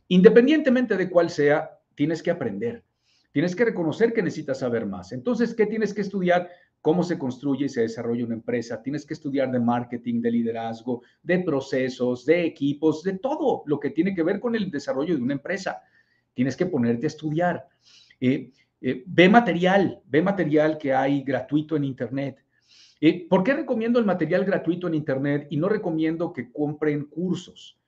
Independientemente 0.09 0.97
de 0.97 1.09
cuál 1.09 1.29
sea, 1.29 1.79
tienes 1.95 2.21
que 2.21 2.31
aprender. 2.31 2.83
Tienes 3.31 3.55
que 3.55 3.65
reconocer 3.65 4.13
que 4.13 4.21
necesitas 4.21 4.59
saber 4.59 4.85
más. 4.85 5.11
Entonces, 5.11 5.53
¿qué 5.53 5.65
tienes 5.65 5.93
que 5.93 6.01
estudiar? 6.01 6.49
Cómo 6.81 7.03
se 7.03 7.17
construye 7.17 7.65
y 7.65 7.69
se 7.69 7.81
desarrolla 7.81 8.25
una 8.25 8.33
empresa. 8.33 8.81
Tienes 8.81 9.05
que 9.05 9.13
estudiar 9.13 9.51
de 9.51 9.59
marketing, 9.59 10.21
de 10.21 10.31
liderazgo, 10.31 11.03
de 11.21 11.39
procesos, 11.39 12.25
de 12.25 12.45
equipos, 12.45 13.03
de 13.03 13.19
todo 13.19 13.63
lo 13.67 13.79
que 13.79 13.91
tiene 13.91 14.13
que 14.15 14.23
ver 14.23 14.39
con 14.39 14.55
el 14.55 14.69
desarrollo 14.69 15.15
de 15.15 15.21
una 15.21 15.33
empresa. 15.33 15.81
Tienes 16.33 16.57
que 16.57 16.65
ponerte 16.65 17.05
a 17.05 17.07
estudiar. 17.07 17.67
Eh, 18.19 18.51
eh, 18.81 19.03
ve 19.05 19.29
material, 19.29 20.01
ve 20.05 20.21
material 20.21 20.77
que 20.77 20.93
hay 20.93 21.21
gratuito 21.23 21.75
en 21.75 21.83
Internet. 21.83 22.43
Eh, 22.99 23.27
¿Por 23.27 23.43
qué 23.43 23.53
recomiendo 23.53 23.99
el 23.99 24.05
material 24.05 24.43
gratuito 24.43 24.87
en 24.87 24.95
Internet 24.95 25.47
y 25.49 25.57
no 25.57 25.69
recomiendo 25.69 26.33
que 26.33 26.51
compren 26.51 27.05
cursos? 27.05 27.80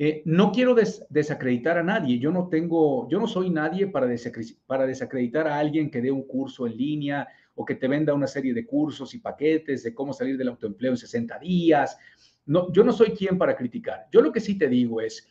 Eh, 0.00 0.22
no 0.26 0.52
quiero 0.52 0.76
desacreditar 0.76 1.76
a 1.76 1.82
nadie. 1.82 2.20
Yo 2.20 2.30
no 2.30 2.48
tengo, 2.48 3.08
yo 3.08 3.18
no 3.18 3.26
soy 3.26 3.50
nadie 3.50 3.88
para, 3.88 4.06
desacreditar 4.06 5.48
a 5.48 5.58
alguien 5.58 5.90
que 5.90 6.00
dé 6.00 6.12
un 6.12 6.22
curso 6.22 6.68
en 6.68 6.76
línea 6.76 7.26
o 7.56 7.64
que 7.64 7.74
te 7.74 7.88
venda 7.88 8.14
una 8.14 8.28
serie 8.28 8.54
de 8.54 8.64
cursos 8.64 9.12
y 9.14 9.18
paquetes 9.18 9.82
de 9.82 9.92
cómo 9.92 10.12
salir 10.12 10.38
del 10.38 10.50
autoempleo 10.50 10.92
en 10.92 10.96
60 10.96 11.38
días. 11.40 11.98
No, 12.46 12.72
yo 12.72 12.84
no 12.84 12.92
soy 12.92 13.10
quien 13.10 13.36
para 13.36 13.56
criticar. 13.56 14.06
Yo 14.12 14.20
lo 14.20 14.30
que 14.30 14.38
sí 14.38 14.56
te 14.56 14.68
digo 14.68 15.00
es, 15.00 15.28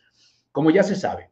como 0.52 0.70
ya 0.70 0.82
se 0.82 0.96
sabe, 0.96 1.30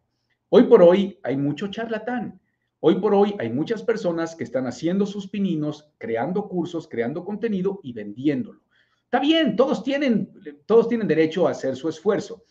hoy 0.49 0.65
por 0.65 0.83
hoy 0.83 1.19
hay 1.23 1.37
mucho 1.37 1.69
charlatán. 1.69 2.41
Hoy 2.81 3.01
por 3.01 3.15
hoy 3.15 3.35
hay 3.39 3.51
muchas 3.51 3.83
personas 3.83 4.35
que 4.35 4.45
están 4.45 4.67
haciendo 4.67 5.05
sus 5.05 5.29
pininos, 5.29 5.91
creando 5.99 6.49
cursos, 6.49 6.89
creando 6.89 7.25
contenido 7.25 7.81
y 7.83 7.93
vendiéndolo. 7.93 8.63
Está 9.05 9.21
bien, 9.21 9.57
todos 9.57 9.83
tienen, 9.83 10.33
todos 10.67 10.89
tienen 10.89 11.07
derecho 11.07 11.47
a 11.47 11.51
hacer 11.51 11.77
su 11.77 11.89
esfuerzo. 11.89 12.43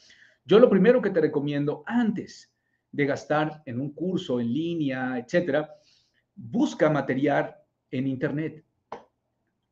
Yo 0.46 0.60
lo 0.60 0.70
primero 0.70 1.02
que 1.02 1.10
te 1.10 1.22
recomiendo 1.22 1.84
antes 1.88 2.54
de 2.92 3.06
gastar 3.06 3.64
en 3.66 3.82
un 3.82 3.94
curso 3.94 4.40
en 4.40 4.54
línea, 4.54 5.18
etcétera, 5.18 5.70
busca 6.36 6.90
material 6.90 7.56
en 7.90 8.08
Internet. 8.08 8.64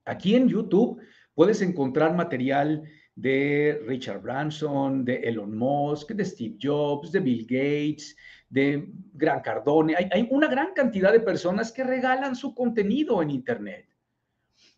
Aquí 0.06 0.36
en 0.36 0.50
YouTube 0.50 1.00
puedes 1.36 1.62
encontrar 1.62 2.16
material 2.16 2.84
de 3.16 3.82
Richard 3.86 4.22
Branson, 4.22 5.06
de 5.06 5.18
Elon 5.18 5.56
Musk, 5.56 6.12
de 6.12 6.26
Steve 6.26 6.58
Jobs, 6.60 7.12
de 7.12 7.20
Bill 7.20 7.44
Gates, 7.44 8.16
de 8.50 8.90
Gran 9.14 9.42
Cardone. 9.42 9.96
Hay, 9.96 10.28
una 10.32 10.48
gran 10.48 10.74
cantidad 10.74 11.12
de 11.12 11.20
personas 11.20 11.72
que 11.72 11.84
regalan 11.84 12.36
su 12.36 12.56
contenido 12.56 13.22
en 13.22 13.30
Internet. 13.30 13.88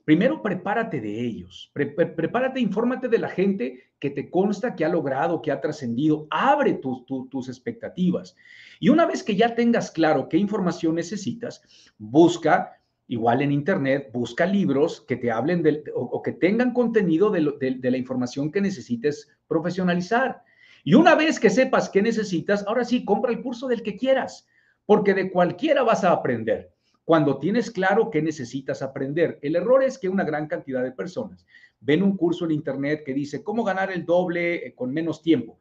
Primero, 0.04 0.42
prepárate 0.42 1.02
de 1.02 1.20
ellos, 1.20 1.72
prepárate, 1.74 2.60
infórmate 2.60 3.08
de 3.08 3.18
la 3.18 3.30
gente 3.30 3.84
que 4.06 4.12
te 4.12 4.30
consta 4.30 4.76
que 4.76 4.86
ha 4.86 4.90
logrado, 4.90 5.42
que 5.42 5.52
ha 5.52 5.60
trascendido, 5.60 6.28
abre 6.30 6.80
tus 6.80 7.50
expectativas. 7.50 8.36
Y 8.80 8.90
una 8.90 9.08
vez 9.08 9.24
que 9.24 9.36
ya 9.36 9.56
tengas 9.56 9.90
claro 9.90 10.30
qué 10.30 10.38
información 10.38 10.94
necesitas, 10.94 11.64
busca, 11.98 12.80
igual 13.08 13.42
en 13.42 13.52
Internet, 13.52 14.12
busca 14.14 14.46
libros 14.46 15.02
que 15.08 15.16
te 15.16 15.32
hablen 15.32 15.64
o, 15.96 16.22
que 16.22 16.34
tengan 16.34 16.72
contenido 16.72 17.32
de, 17.32 17.78
de 17.80 17.92
la 17.92 17.98
información 17.98 18.52
que 18.52 18.62
necesites 18.62 19.28
profesionalizar. 19.48 20.44
Y 20.84 20.94
una 20.94 21.16
vez 21.16 21.40
que 21.40 21.50
sepas 21.50 21.90
qué 21.90 22.04
necesitas, 22.04 22.64
ahora 22.68 22.86
sí, 22.86 23.04
compra 23.06 23.32
el 23.32 23.42
curso 23.42 23.68
del 23.68 23.82
que 23.82 23.98
quieras, 23.98 24.46
porque 24.86 25.16
de 25.16 25.32
cualquiera 25.32 25.82
vas 25.82 26.04
a 26.04 26.12
aprender 26.12 26.72
cuando 27.06 27.40
tienes 27.40 27.72
claro 27.72 28.12
qué 28.12 28.22
necesitas 28.22 28.84
aprender. 28.84 29.40
El 29.42 29.56
error 29.56 29.84
es 29.84 29.98
que 29.98 30.10
una 30.10 30.24
gran 30.24 30.46
cantidad 30.48 30.84
de 30.84 30.92
personas 30.92 31.44
ven 31.86 32.02
un 32.02 32.18
curso 32.18 32.46
en 32.46 32.52
Internet 32.52 33.04
que 33.06 33.14
dice 33.14 33.44
cómo 33.44 33.64
ganar 33.64 33.92
el 33.92 34.06
doble 34.06 34.68
eh, 34.68 34.74
con 34.74 34.92
menos 34.92 35.22
tiempo. 35.22 35.60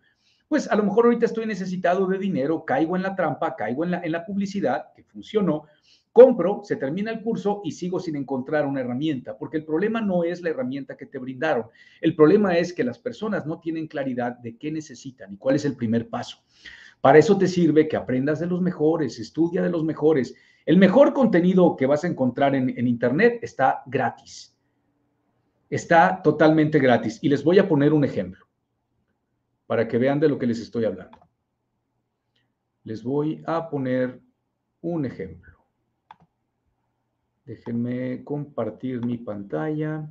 pues 0.49 0.71
a 0.71 0.77
lo 0.77 0.85
mejor 0.85 1.07
ahorita 1.07 1.27
estoy 1.27 1.47
necesitado 1.47 2.07
de 2.07 2.19
dinero, 2.19 2.65
caigo 2.65 2.97
en 2.97 3.03
la 3.03 3.15
trampa, 3.15 3.57
caigo 3.57 3.85
en 3.85 4.13
la, 4.13 4.25
publicidad, 4.25 4.93
que 4.95 5.03
funcionó, 5.03 5.65
compro, 6.13 6.61
se 6.63 6.77
termina 6.77 7.11
el 7.11 7.23
curso 7.23 7.61
y 7.65 7.73
sigo 7.73 7.99
sin 7.99 8.17
encontrar 8.17 8.67
una 8.67 8.81
herramienta, 8.81 9.37
porque 9.37 9.57
el 9.57 9.65
problema 9.65 10.01
no 10.01 10.23
es 10.23 10.43
la 10.43 10.51
herramienta 10.51 10.97
que 10.97 11.07
te 11.07 11.19
brindaron, 11.19 11.67
el 12.01 12.15
problema 12.15 12.57
es 12.57 12.73
que 12.73 12.85
las 12.85 12.99
personas 12.99 13.47
no 13.47 13.59
tienen 13.59 13.89
claridad 13.89 14.39
de 14.39 14.57
qué 14.57 14.71
necesitan 14.71 15.33
y 15.33 15.39
cuál 15.39 15.57
es 15.57 15.65
el 15.65 15.77
primer 15.77 16.09
paso. 16.09 16.39
Para 17.01 17.19
eso 17.19 17.37
te 17.37 17.49
sirve 17.49 17.89
que 17.89 17.97
aprendas 17.97 18.39
de 18.39 18.47
los 18.47 18.63
mejores, 18.63 19.19
estudia 19.19 19.61
de 19.61 19.71
los 19.71 19.85
mejores. 19.85 20.35
El 20.65 20.79
mejor 20.79 21.13
contenido 21.13 21.77
que 21.77 21.87
vas 21.87 22.05
a 22.05 22.09
encontrar 22.09 22.55
en, 22.55 22.79
en 22.79 22.87
Internet 22.87 23.41
está 23.43 23.83
gratis. 23.87 24.54
Está 25.75 26.23
totalmente 26.23 26.79
gratis. 26.79 27.19
Y 27.21 27.29
les 27.29 27.43
voy 27.43 27.59
a 27.59 27.67
poner 27.67 27.93
un 27.93 28.05
ejemplo 28.05 28.47
para 29.67 29.89
que 29.89 29.99
vean 29.99 30.21
de 30.21 30.29
lo 30.29 30.39
que 30.39 30.47
les 30.47 30.61
estoy 30.61 30.85
hablando. 30.85 31.19
Les 32.85 33.03
voy 33.03 33.43
a 33.45 33.69
poner 33.69 34.21
un 34.83 35.05
ejemplo. 35.05 35.59
Déjenme 37.45 38.23
compartir 38.23 39.05
mi 39.05 39.19
pantalla 39.19 40.09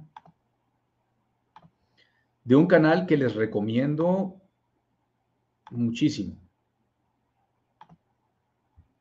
de 2.43 2.55
un 2.57 2.67
canal 2.67 3.05
que 3.05 3.15
les 3.15 3.33
recomiendo 3.33 4.41
muchísimo. 5.71 6.35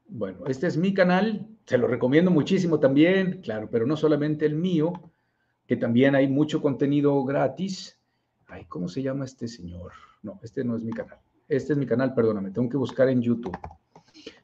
Bueno, 0.07 0.47
este 0.47 0.69
es 0.69 0.77
mi 0.77 0.95
canal, 0.95 1.45
se 1.67 1.77
lo 1.77 1.89
recomiendo 1.89 2.31
muchísimo 2.31 2.79
también, 2.79 3.41
claro, 3.43 3.69
pero 3.69 3.85
no 3.85 3.97
solamente 3.97 4.47
el 4.47 4.55
mío, 4.55 5.12
que 5.73 5.79
también 5.79 6.15
hay 6.15 6.29
mucho 6.29 6.61
contenido 6.61 7.25
gratis. 7.25 7.99
Ay, 8.47 8.67
¿cómo 8.67 8.89
se 8.89 9.01
llama 9.01 9.25
este 9.25 9.49
señor? 9.49 9.93
No, 10.23 10.39
este 10.43 10.63
no 10.65 10.77
es 10.77 10.83
mi 10.83 10.93
canal. 10.93 11.19
Este 11.49 11.73
es 11.73 11.79
mi 11.79 11.87
canal, 11.87 12.13
perdóname, 12.13 12.51
tengo 12.51 12.69
que 12.69 12.77
buscar 12.77 13.09
en 13.09 13.23
YouTube. 13.23 13.57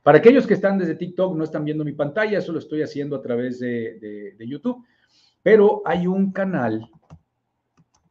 Para 0.03 0.17
aquellos 0.17 0.47
que 0.47 0.55
están 0.55 0.79
desde 0.79 0.95
TikTok, 0.95 1.37
no 1.37 1.45
están 1.45 1.67
viendo 1.67 1.85
mi 1.85 1.93
pantalla, 1.93 2.39
eso 2.39 2.51
lo 2.51 2.59
estoy 2.59 2.81
haciendo 2.81 3.15
a 3.15 3.21
través 3.21 3.59
de, 3.59 4.39
YouTube, 4.39 4.87
pero 5.43 5.83
hay 5.85 6.07
un 6.07 6.33
canal 6.33 6.91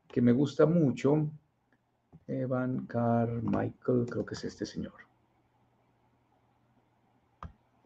que 0.07 0.21
me 0.21 0.31
gusta 0.31 0.67
mucho, 0.67 1.27
Evan 2.27 2.85
Carmichael, 2.85 4.05
creo 4.07 4.25
que 4.27 4.35
es 4.35 4.43
este 4.43 4.67
señor. 4.67 4.93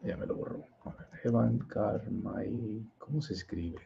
Ya 0.02 0.14
me 0.14 0.26
lo 0.26 0.34
borró. 0.34 0.62
Evan 1.24 1.56
Carmichael, 1.60 2.84
¿cómo 2.98 3.22
se 3.22 3.32
escribe? 3.32 3.80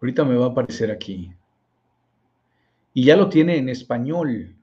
Ahorita 0.00 0.24
me 0.24 0.36
va 0.36 0.46
a 0.46 0.50
aparecer 0.50 0.90
aquí. 0.90 1.32
Y 2.92 3.04
ya 3.04 3.16
lo 3.16 3.28
tiene 3.28 3.56
en 3.56 3.68
español. 3.68 4.56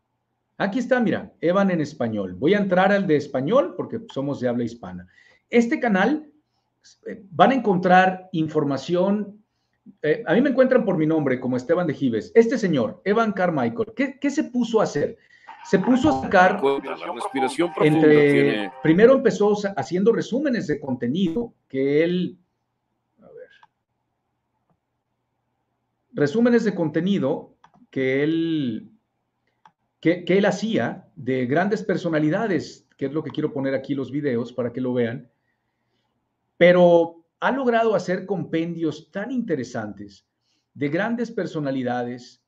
Aquí 0.58 0.80
está, 0.80 1.00
mira, 1.00 1.34
Evan 1.42 1.72
en 1.72 1.82
español. 1.82 2.36
Voy 2.36 2.54
a 2.54 2.60
entrar 2.60 2.92
al 2.92 3.08
de 3.08 3.16
español 3.16 3.74
porque 3.76 4.00
somos 4.12 4.40
de 4.40 4.48
habla 4.48 4.64
hispana. 4.64 5.08
Este 5.50 5.80
canal 5.80 6.32
eh, 7.06 7.24
van 7.32 7.52
a 7.52 7.56
encontrar 7.56 8.30
información. 8.32 9.44
Eh, 10.02 10.24
a 10.26 10.34
mí 10.34 10.42
me 10.42 10.50
encuentran 10.50 10.86
por 10.86 10.98
mi 10.98 11.06
nombre 11.06 11.40
como 11.40 11.58
Esteban 11.58 11.88
de 11.88 11.94
Gives. 11.94 12.32
Este 12.36 12.58
señor, 12.58 13.02
Evan 13.04 13.34
Carmichael, 13.34 13.94
¿qué, 13.96 14.20
¿qué, 14.20 14.30
se 14.30 14.46
puso 14.46 14.80
a 14.80 14.84
hacer? 14.84 15.18
Se 15.66 15.80
puso 15.80 16.10
a 16.10 16.22
sacar 16.22 16.62
entre. 17.82 18.72
Primero 18.82 19.16
empezó 19.16 19.54
haciendo 19.78 20.12
resúmenes 20.12 20.68
de 20.68 20.80
contenido 20.80 21.54
que 21.68 22.04
él. 22.04 22.38
A 23.22 23.28
ver. 23.28 23.50
Resúmenes 26.14 26.64
de 26.64 26.76
contenido 26.76 27.56
que 27.90 28.24
él 28.24 28.94
que, 30.04 30.26
él 30.28 30.46
hacía 30.46 31.08
de 31.16 31.46
grandes 31.46 31.82
personalidades, 31.82 32.86
que 32.98 33.06
es 33.06 33.14
lo 33.14 33.24
que 33.24 33.32
quiero 33.32 33.54
poner 33.54 33.74
aquí 33.74 33.96
los 33.96 34.12
videos 34.12 34.52
para 34.52 34.74
que 34.74 34.82
lo 34.82 34.94
vean, 34.94 35.32
pero 36.58 37.24
ha 37.40 37.52
logrado 37.52 37.96
hacer 37.96 38.26
compendios 38.26 39.12
tan 39.12 39.32
interesantes 39.32 40.28
de 40.74 40.90
grandes 40.90 41.32
personalidades. 41.32 42.44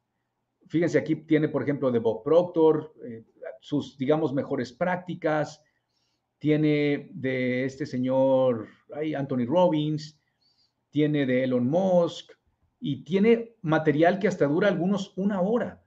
Fíjense, 0.68 0.98
aquí 0.98 1.16
tiene, 1.16 1.48
por 1.48 1.64
ejemplo, 1.64 1.90
de 1.92 2.00
Bob 2.00 2.24
Proctor, 2.24 2.94
eh, 3.06 3.24
sus, 3.62 3.98
digamos, 3.98 4.34
mejores 4.34 4.74
prácticas, 4.74 5.62
tiene 6.38 7.10
de 7.14 7.64
este 7.64 7.86
señor 7.86 8.68
Anthony 9.18 9.46
Robbins, 9.46 10.20
tiene 10.90 11.26
de 11.26 11.46
Elon 11.46 11.70
Musk 11.70 12.34
y 12.80 13.04
tiene 13.04 13.56
material 13.62 14.20
que 14.20 14.28
hasta 14.28 14.46
dura 14.46 14.68
algunos 14.68 15.14
una 15.16 15.42
hora. 15.42 15.84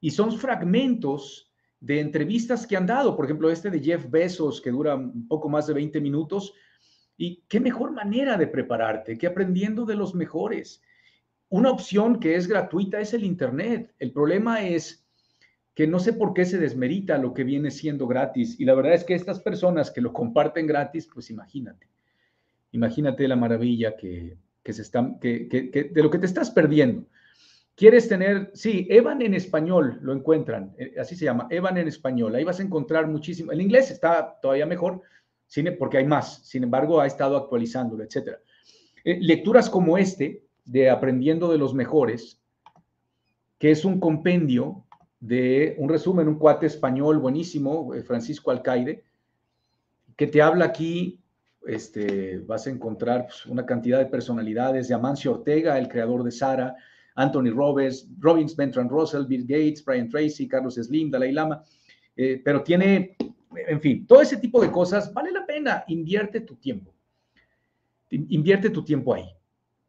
Y 0.00 0.10
son 0.10 0.32
fragmentos 0.38 1.52
de 1.80 2.00
entrevistas 2.00 2.66
que 2.66 2.76
han 2.76 2.86
dado, 2.86 3.16
por 3.16 3.24
ejemplo, 3.24 3.50
este 3.50 3.70
de 3.70 3.80
Jeff 3.80 4.08
Bezos, 4.08 4.60
que 4.60 4.70
dura 4.70 4.94
un 4.94 5.26
poco 5.28 5.48
más 5.48 5.66
de 5.66 5.74
20 5.74 6.00
minutos. 6.00 6.54
Y 7.16 7.42
qué 7.48 7.60
mejor 7.60 7.92
manera 7.92 8.36
de 8.36 8.46
prepararte 8.46 9.18
que 9.18 9.26
aprendiendo 9.26 9.84
de 9.84 9.96
los 9.96 10.14
mejores. 10.14 10.82
Una 11.48 11.70
opción 11.70 12.18
que 12.18 12.36
es 12.36 12.48
gratuita 12.48 13.00
es 13.00 13.14
el 13.14 13.24
Internet. 13.24 13.94
El 13.98 14.12
problema 14.12 14.62
es 14.62 15.06
que 15.74 15.86
no 15.86 15.98
sé 15.98 16.12
por 16.12 16.34
qué 16.34 16.44
se 16.44 16.58
desmerita 16.58 17.18
lo 17.18 17.34
que 17.34 17.44
viene 17.44 17.70
siendo 17.70 18.06
gratis. 18.06 18.58
Y 18.58 18.64
la 18.64 18.74
verdad 18.74 18.94
es 18.94 19.04
que 19.04 19.14
estas 19.14 19.40
personas 19.40 19.90
que 19.90 20.00
lo 20.00 20.12
comparten 20.12 20.66
gratis, 20.66 21.08
pues 21.12 21.30
imagínate, 21.30 21.88
imagínate 22.72 23.28
la 23.28 23.36
maravilla 23.36 23.96
que, 23.96 24.38
se 24.70 24.82
están, 24.82 25.18
que, 25.18 25.90
de 25.92 26.02
lo 26.02 26.10
que 26.10 26.18
te 26.18 26.26
estás 26.26 26.50
perdiendo. 26.50 27.06
¿Quieres 27.74 28.08
tener? 28.08 28.50
Sí, 28.54 28.86
Evan 28.90 29.22
en 29.22 29.34
español 29.34 29.98
lo 30.02 30.12
encuentran, 30.12 30.74
eh, 30.78 30.94
así 31.00 31.16
se 31.16 31.24
llama, 31.24 31.46
Evan 31.50 31.78
en 31.78 31.88
español. 31.88 32.34
Ahí 32.34 32.44
vas 32.44 32.60
a 32.60 32.62
encontrar 32.62 33.08
muchísimo. 33.08 33.50
El 33.50 33.62
inglés 33.62 33.90
está 33.90 34.38
todavía 34.40 34.66
mejor, 34.66 35.00
porque 35.78 35.98
hay 35.98 36.06
más. 36.06 36.46
Sin 36.46 36.62
embargo, 36.64 37.00
ha 37.00 37.06
estado 37.06 37.36
actualizándolo, 37.36 38.04
etc. 38.04 38.38
Eh, 39.04 39.18
lecturas 39.20 39.68
como 39.68 39.98
este, 39.98 40.44
de 40.64 40.90
Aprendiendo 40.90 41.50
de 41.50 41.58
los 41.58 41.74
Mejores, 41.74 42.40
que 43.58 43.70
es 43.70 43.84
un 43.84 44.00
compendio 44.00 44.84
de 45.20 45.76
un 45.78 45.88
resumen, 45.88 46.28
un 46.28 46.38
cuate 46.38 46.66
español 46.66 47.18
buenísimo, 47.18 47.94
eh, 47.94 48.02
Francisco 48.02 48.50
Alcaide, 48.50 49.04
que 50.16 50.26
te 50.26 50.42
habla 50.42 50.66
aquí, 50.66 51.21
este, 51.66 52.38
vas 52.38 52.66
a 52.66 52.70
encontrar 52.70 53.26
pues, 53.26 53.46
una 53.46 53.64
cantidad 53.64 53.98
de 53.98 54.06
personalidades, 54.06 54.88
de 54.88 54.94
Amancio 54.94 55.32
Ortega, 55.32 55.78
el 55.78 55.88
creador 55.88 56.22
de 56.22 56.30
Sara, 56.30 56.76
Anthony 57.14 57.50
Robbins, 57.54 58.08
Robbins, 58.18 58.56
Bertrand 58.56 58.90
Russell, 58.90 59.26
Bill 59.26 59.46
Gates, 59.46 59.84
Brian 59.84 60.08
Tracy, 60.08 60.48
Carlos 60.48 60.74
Slim, 60.74 61.10
Dalai 61.10 61.32
Lama, 61.32 61.62
eh, 62.16 62.40
pero 62.44 62.62
tiene, 62.62 63.16
en 63.68 63.80
fin, 63.80 64.06
todo 64.06 64.22
ese 64.22 64.38
tipo 64.38 64.60
de 64.60 64.70
cosas, 64.70 65.12
vale 65.12 65.30
la 65.32 65.46
pena, 65.46 65.84
invierte 65.88 66.40
tu 66.40 66.56
tiempo. 66.56 66.94
Invierte 68.10 68.68
tu 68.68 68.84
tiempo 68.84 69.14
ahí, 69.14 69.26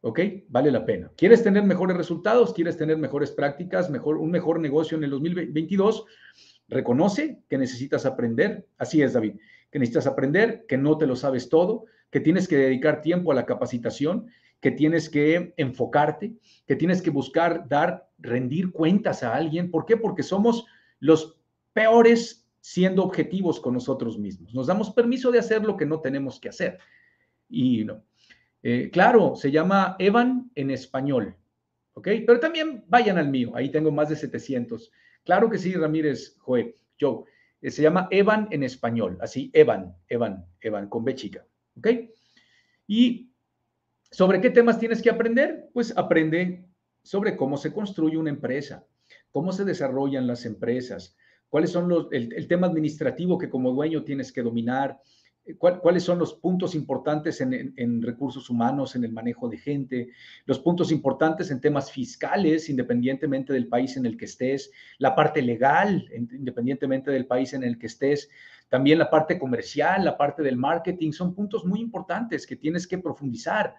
¿ok? 0.00 0.20
Vale 0.48 0.70
la 0.70 0.84
pena. 0.84 1.10
¿Quieres 1.14 1.42
tener 1.42 1.62
mejores 1.62 1.94
resultados? 1.94 2.54
¿Quieres 2.54 2.78
tener 2.78 2.96
mejores 2.96 3.30
prácticas? 3.30 3.90
Mejor, 3.90 4.16
un 4.16 4.30
mejor 4.30 4.60
negocio 4.60 4.96
en 4.96 5.04
el 5.04 5.10
2022? 5.10 6.06
Reconoce 6.68 7.42
que 7.48 7.58
necesitas 7.58 8.06
aprender. 8.06 8.66
Así 8.78 9.02
es, 9.02 9.12
David, 9.12 9.34
que 9.70 9.78
necesitas 9.78 10.06
aprender, 10.06 10.64
que 10.66 10.78
no 10.78 10.98
te 10.98 11.06
lo 11.06 11.16
sabes 11.16 11.48
todo, 11.48 11.84
que 12.10 12.20
tienes 12.20 12.48
que 12.48 12.56
dedicar 12.56 13.00
tiempo 13.00 13.32
a 13.32 13.34
la 13.34 13.46
capacitación 13.46 14.28
que 14.64 14.70
tienes 14.70 15.10
que 15.10 15.52
enfocarte, 15.58 16.32
que 16.66 16.74
tienes 16.74 17.02
que 17.02 17.10
buscar 17.10 17.68
dar, 17.68 18.08
rendir 18.16 18.72
cuentas 18.72 19.22
a 19.22 19.34
alguien. 19.34 19.70
¿Por 19.70 19.84
qué? 19.84 19.98
Porque 19.98 20.22
somos 20.22 20.64
los 21.00 21.38
peores 21.74 22.48
siendo 22.60 23.04
objetivos 23.04 23.60
con 23.60 23.74
nosotros 23.74 24.18
mismos. 24.18 24.54
Nos 24.54 24.66
damos 24.66 24.90
permiso 24.90 25.30
de 25.30 25.38
hacer 25.38 25.62
lo 25.62 25.76
que 25.76 25.84
no 25.84 26.00
tenemos 26.00 26.40
que 26.40 26.48
hacer. 26.48 26.78
Y 27.46 27.84
no. 27.84 28.02
Eh, 28.62 28.88
claro, 28.90 29.36
se 29.36 29.50
llama 29.50 29.96
Evan 29.98 30.50
en 30.54 30.70
español. 30.70 31.36
¿Ok? 31.92 32.08
Pero 32.26 32.40
también 32.40 32.86
vayan 32.88 33.18
al 33.18 33.28
mío. 33.28 33.52
Ahí 33.54 33.70
tengo 33.70 33.90
más 33.90 34.08
de 34.08 34.16
700. 34.16 34.90
Claro 35.24 35.50
que 35.50 35.58
sí, 35.58 35.74
Ramírez, 35.74 36.36
Joe, 36.38 36.76
Joe. 37.00 37.24
Eh, 37.60 37.70
se 37.70 37.82
llama 37.82 38.08
Evan 38.10 38.48
en 38.50 38.62
español. 38.62 39.18
Así, 39.20 39.50
Evan, 39.52 39.96
Evan, 40.08 40.46
Evan, 40.60 40.88
con 40.88 41.04
B 41.04 41.14
chica. 41.14 41.46
¿Ok? 41.76 41.88
Y 42.86 43.34
¿Sobre 44.14 44.40
qué 44.40 44.48
temas 44.50 44.78
tienes 44.78 45.02
que 45.02 45.10
aprender? 45.10 45.70
Pues 45.72 45.92
aprende 45.96 46.68
sobre 47.02 47.36
cómo 47.36 47.56
se 47.56 47.72
construye 47.72 48.16
una 48.16 48.30
empresa, 48.30 48.86
cómo 49.32 49.50
se 49.50 49.64
desarrollan 49.64 50.28
las 50.28 50.46
empresas, 50.46 51.16
cuáles 51.48 51.70
son 51.70 51.88
los, 51.88 52.06
el, 52.12 52.46
tema 52.46 52.68
administrativo 52.68 53.36
que 53.38 53.50
como 53.50 53.72
dueño 53.72 54.04
tienes 54.04 54.30
que 54.30 54.44
dominar, 54.44 55.00
cuáles 55.58 56.02
son 56.02 56.18
los 56.18 56.32
puntos 56.32 56.74
importantes 56.74 57.40
en, 57.40 58.02
recursos 58.02 58.48
humanos, 58.48 58.96
en 58.96 59.04
el 59.04 59.12
manejo 59.12 59.48
de 59.48 59.58
gente, 59.58 60.08
los 60.46 60.58
puntos 60.58 60.90
importantes 60.90 61.50
en 61.50 61.60
temas 61.60 61.92
fiscales, 61.92 62.70
independientemente 62.70 63.52
del 63.52 63.68
país 63.68 63.96
en 63.96 64.06
el 64.06 64.16
que 64.16 64.24
estés, 64.24 64.70
la 64.98 65.14
parte 65.14 65.42
legal, 65.42 66.08
independientemente 66.14 67.10
del 67.10 67.26
país 67.26 67.52
en 67.52 67.62
el 67.62 67.78
que 67.78 67.86
estés, 67.86 68.30
también 68.74 68.98
la 68.98 69.08
parte 69.08 69.38
comercial, 69.38 70.04
la 70.04 70.16
parte 70.16 70.42
del 70.42 70.56
marketing, 70.56 71.12
son 71.12 71.32
puntos 71.32 71.64
muy 71.64 71.78
importantes 71.78 72.44
que 72.44 72.56
tienes 72.56 72.88
que 72.88 72.98
profundizar 72.98 73.76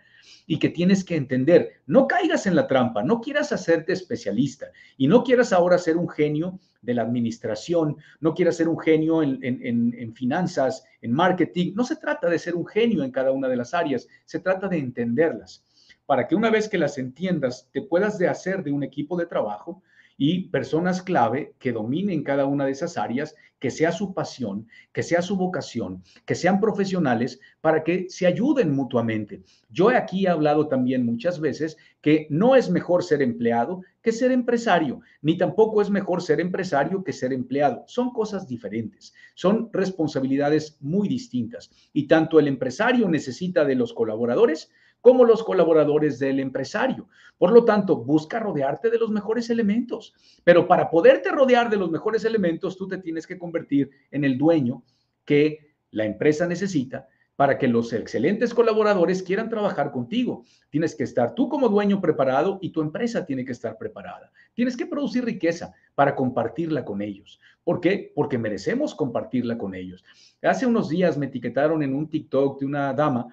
y 0.48 0.58
que 0.58 0.70
tienes 0.70 1.04
que 1.04 1.18
entender. 1.18 1.82
No 1.86 2.08
caigas 2.08 2.46
en 2.46 2.56
la 2.56 2.66
trampa, 2.66 3.04
no 3.04 3.20
quieras 3.20 3.52
hacerte 3.52 3.92
especialista 3.92 4.68
y 4.96 5.08
no 5.08 5.22
quieras 5.26 5.52
ahora 5.52 5.78
ser 5.80 5.98
un 5.98 6.08
genio 6.08 6.62
de 6.82 6.94
la 6.94 7.02
administración, 7.02 7.98
no 8.22 8.34
quieras 8.34 8.56
ser 8.56 8.70
un 8.70 8.80
genio 8.80 9.22
en, 9.22 9.38
en, 9.44 10.14
finanzas, 10.14 10.86
en 11.02 11.12
marketing. 11.12 11.74
No 11.76 11.84
se 11.84 11.98
trata 11.98 12.30
de 12.30 12.40
ser 12.40 12.56
un 12.56 12.66
genio 12.66 13.04
en 13.04 13.12
cada 13.12 13.34
una 13.34 13.50
de 13.50 13.58
las 13.58 13.74
áreas, 13.74 14.08
se 14.24 14.40
trata 14.40 14.70
de 14.70 14.78
entenderlas 14.78 15.66
para 16.06 16.26
que 16.26 16.36
una 16.36 16.50
vez 16.50 16.70
que 16.70 16.78
las 16.78 16.98
entiendas, 16.98 17.68
te 17.74 17.82
puedas 17.82 18.18
de 18.18 18.30
hacer 18.30 18.64
de 18.64 18.72
un 18.72 18.84
equipo 18.84 19.18
de 19.18 19.26
trabajo 19.26 19.84
y 20.18 20.50
personas 20.50 21.02
clave 21.02 21.54
que 21.60 21.72
dominen 21.72 22.24
cada 22.24 22.46
una 22.46 22.66
de 22.66 22.72
esas 22.72 22.98
áreas, 22.98 23.36
que 23.60 23.72
sea 23.72 23.92
su 23.92 24.14
pasión, 24.14 24.68
que 24.94 25.02
sea 25.02 25.22
su 25.22 25.38
vocación, 25.38 26.04
que 26.26 26.36
sean 26.36 26.60
profesionales 26.60 27.40
para 27.62 27.84
que 27.84 28.06
se 28.10 28.28
ayuden 28.28 28.76
mutuamente. 28.76 29.44
Yo 29.70 29.90
aquí 29.90 30.26
he 30.26 30.30
hablado 30.30 30.68
también 30.68 31.06
muchas 31.06 31.40
veces 31.40 31.78
que 32.02 32.28
no 32.30 32.56
es 32.56 32.70
mejor 32.70 33.04
ser 33.04 33.22
empleado 33.22 33.82
que 34.02 34.12
ser 34.12 34.32
empresario, 34.32 35.02
ni 35.22 35.38
tampoco 35.38 35.82
es 35.82 35.90
mejor 35.90 36.22
ser 36.22 36.40
empresario 36.40 37.04
que 37.04 37.14
ser 37.14 37.34
empleado. 37.34 37.84
Son 37.88 38.12
cosas 38.12 38.48
diferentes, 38.48 39.14
son 39.34 39.70
responsabilidades 39.74 40.78
muy 40.82 41.08
distintas 41.08 41.72
y 41.92 42.08
tanto 42.08 42.40
el 42.40 42.48
empresario 42.48 43.10
necesita 43.10 43.66
de 43.66 43.76
los 43.76 43.94
colaboradores 43.94 44.70
como 45.06 45.24
los 45.24 45.44
colaboradores 45.44 46.18
del 46.18 46.40
empresario. 46.40 47.08
Por 47.38 47.52
lo 47.52 47.64
tanto, 47.64 47.98
busca 47.98 48.40
rodearte 48.40 48.90
de 48.90 48.98
los 48.98 49.12
mejores 49.12 49.52
elementos. 49.52 50.16
Pero 50.44 50.68
para 50.68 50.90
poderte 50.90 51.30
rodear 51.30 51.70
de 51.70 51.78
los 51.78 51.92
mejores 51.92 52.26
elementos, 52.26 52.76
tú 52.76 52.88
te 52.88 52.98
tienes 52.98 53.28
que 53.28 53.38
convertir 53.38 53.92
en 54.10 54.24
el 54.24 54.36
dueño 54.36 54.82
que 55.24 55.76
la 55.92 56.06
empresa 56.06 56.48
necesita 56.48 57.08
para 57.36 57.60
que 57.60 57.68
los 57.68 57.94
excelentes 57.94 58.52
colaboradores 58.52 59.22
quieran 59.22 59.48
trabajar 59.48 59.92
contigo. 59.92 60.44
Tienes 60.72 60.96
que 60.96 61.04
estar 61.04 61.36
tú 61.36 61.50
como 61.50 61.70
dueño 61.70 62.02
preparado 62.02 62.58
y 62.60 62.72
tu 62.72 62.82
empresa 62.82 63.28
tiene 63.28 63.46
que 63.46 63.52
estar 63.52 63.78
preparada. 63.78 64.32
Tienes 64.56 64.76
que 64.76 64.88
producir 64.88 65.24
riqueza 65.24 65.72
para 65.94 66.16
compartirla 66.16 66.84
con 66.84 67.04
ellos. 67.04 67.40
¿Por 67.64 67.80
qué? 67.80 68.12
Porque 68.16 68.40
merecemos 68.40 68.96
compartirla 68.96 69.56
con 69.56 69.76
ellos. 69.76 70.04
Hace 70.42 70.66
unos 70.66 70.90
días 70.90 71.16
me 71.16 71.28
etiquetaron 71.28 71.84
en 71.84 71.94
un 71.94 72.10
TikTok 72.10 72.60
de 72.60 72.66
una 72.66 72.92
dama 72.92 73.28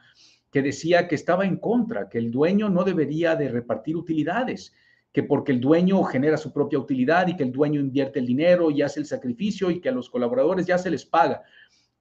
que 0.53 0.63
decía 0.63 1.09
que 1.09 1.15
estaba 1.15 1.47
en 1.47 1.57
contra, 1.57 2.11
que 2.11 2.19
el 2.19 2.31
dueño 2.31 2.69
no 2.69 2.85
debería 2.85 3.35
de 3.35 3.49
repartir 3.49 3.97
utilidades, 3.97 4.75
que 5.11 5.23
porque 5.23 5.51
el 5.51 5.61
dueño 5.61 6.03
genera 6.05 6.37
su 6.37 6.53
propia 6.53 6.79
utilidad 6.79 7.27
y 7.27 7.37
que 7.37 7.43
el 7.43 7.53
dueño 7.53 7.81
invierte 7.81 8.19
el 8.19 8.27
dinero 8.27 8.71
y 8.71 8.83
hace 8.83 9.01
el 9.01 9.07
sacrificio 9.07 9.71
y 9.71 9.81
que 9.81 9.89
a 9.89 9.93
los 9.93 10.11
colaboradores 10.11 10.67
ya 10.67 10.77
se 10.77 10.91
les 10.91 11.07
paga. 11.07 11.43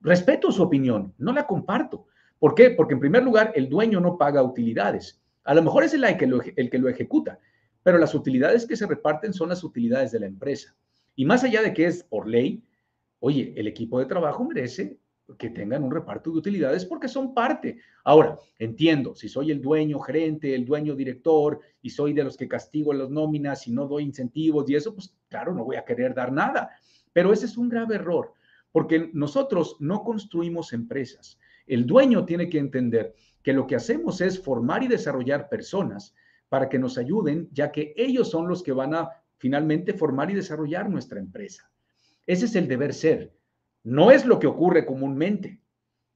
Respeto 0.00 0.52
su 0.52 0.62
opinión, 0.62 1.14
no 1.16 1.32
la 1.32 1.46
comparto. 1.46 2.06
¿Por 2.38 2.54
qué? 2.54 2.70
Porque 2.70 2.92
en 2.92 3.00
primer 3.00 3.22
lugar, 3.22 3.52
el 3.54 3.70
dueño 3.70 4.00
no 4.00 4.18
paga 4.18 4.42
utilidades. 4.42 5.22
A 5.44 5.54
lo 5.54 5.62
mejor 5.62 5.84
es 5.84 5.94
el 5.94 6.16
que 6.18 6.26
lo, 6.26 6.42
el 6.42 6.68
que 6.68 6.78
lo 6.78 6.90
ejecuta, 6.90 7.38
pero 7.82 7.96
las 7.96 8.14
utilidades 8.14 8.66
que 8.66 8.76
se 8.76 8.86
reparten 8.86 9.32
son 9.32 9.48
las 9.48 9.64
utilidades 9.64 10.12
de 10.12 10.20
la 10.20 10.26
empresa. 10.26 10.76
Y 11.16 11.24
más 11.24 11.42
allá 11.42 11.62
de 11.62 11.72
que 11.72 11.86
es 11.86 12.04
por 12.04 12.28
ley, 12.28 12.62
oye, 13.20 13.54
el 13.56 13.66
equipo 13.66 13.98
de 13.98 14.06
trabajo 14.06 14.44
merece 14.44 14.98
que 15.38 15.50
tengan 15.50 15.84
un 15.84 15.90
reparto 15.90 16.30
de 16.30 16.38
utilidades 16.38 16.84
porque 16.84 17.08
son 17.08 17.32
parte. 17.34 17.78
Ahora, 18.04 18.38
entiendo, 18.58 19.14
si 19.14 19.28
soy 19.28 19.50
el 19.50 19.60
dueño 19.60 19.98
gerente, 20.00 20.54
el 20.54 20.64
dueño 20.64 20.94
director 20.94 21.60
y 21.80 21.90
soy 21.90 22.12
de 22.12 22.24
los 22.24 22.36
que 22.36 22.48
castigo 22.48 22.92
las 22.92 23.10
nóminas 23.10 23.66
y 23.66 23.72
no 23.72 23.86
doy 23.86 24.04
incentivos 24.04 24.68
y 24.68 24.74
eso, 24.74 24.94
pues 24.94 25.14
claro, 25.28 25.54
no 25.54 25.64
voy 25.64 25.76
a 25.76 25.84
querer 25.84 26.14
dar 26.14 26.32
nada. 26.32 26.70
Pero 27.12 27.32
ese 27.32 27.46
es 27.46 27.56
un 27.56 27.68
grave 27.68 27.96
error 27.96 28.32
porque 28.72 29.10
nosotros 29.12 29.76
no 29.80 30.02
construimos 30.02 30.72
empresas. 30.72 31.38
El 31.66 31.86
dueño 31.86 32.24
tiene 32.24 32.48
que 32.48 32.58
entender 32.58 33.14
que 33.42 33.52
lo 33.52 33.66
que 33.66 33.76
hacemos 33.76 34.20
es 34.20 34.40
formar 34.40 34.82
y 34.82 34.88
desarrollar 34.88 35.48
personas 35.48 36.14
para 36.48 36.68
que 36.68 36.78
nos 36.78 36.98
ayuden, 36.98 37.48
ya 37.52 37.70
que 37.70 37.94
ellos 37.96 38.30
son 38.30 38.48
los 38.48 38.62
que 38.62 38.72
van 38.72 38.94
a 38.94 39.10
finalmente 39.38 39.92
formar 39.92 40.30
y 40.30 40.34
desarrollar 40.34 40.88
nuestra 40.88 41.18
empresa. 41.18 41.70
Ese 42.26 42.46
es 42.46 42.54
el 42.54 42.68
deber 42.68 42.94
ser. 42.94 43.32
No 43.84 44.10
es 44.10 44.24
lo 44.24 44.38
que 44.38 44.46
ocurre 44.46 44.86
comúnmente. 44.86 45.60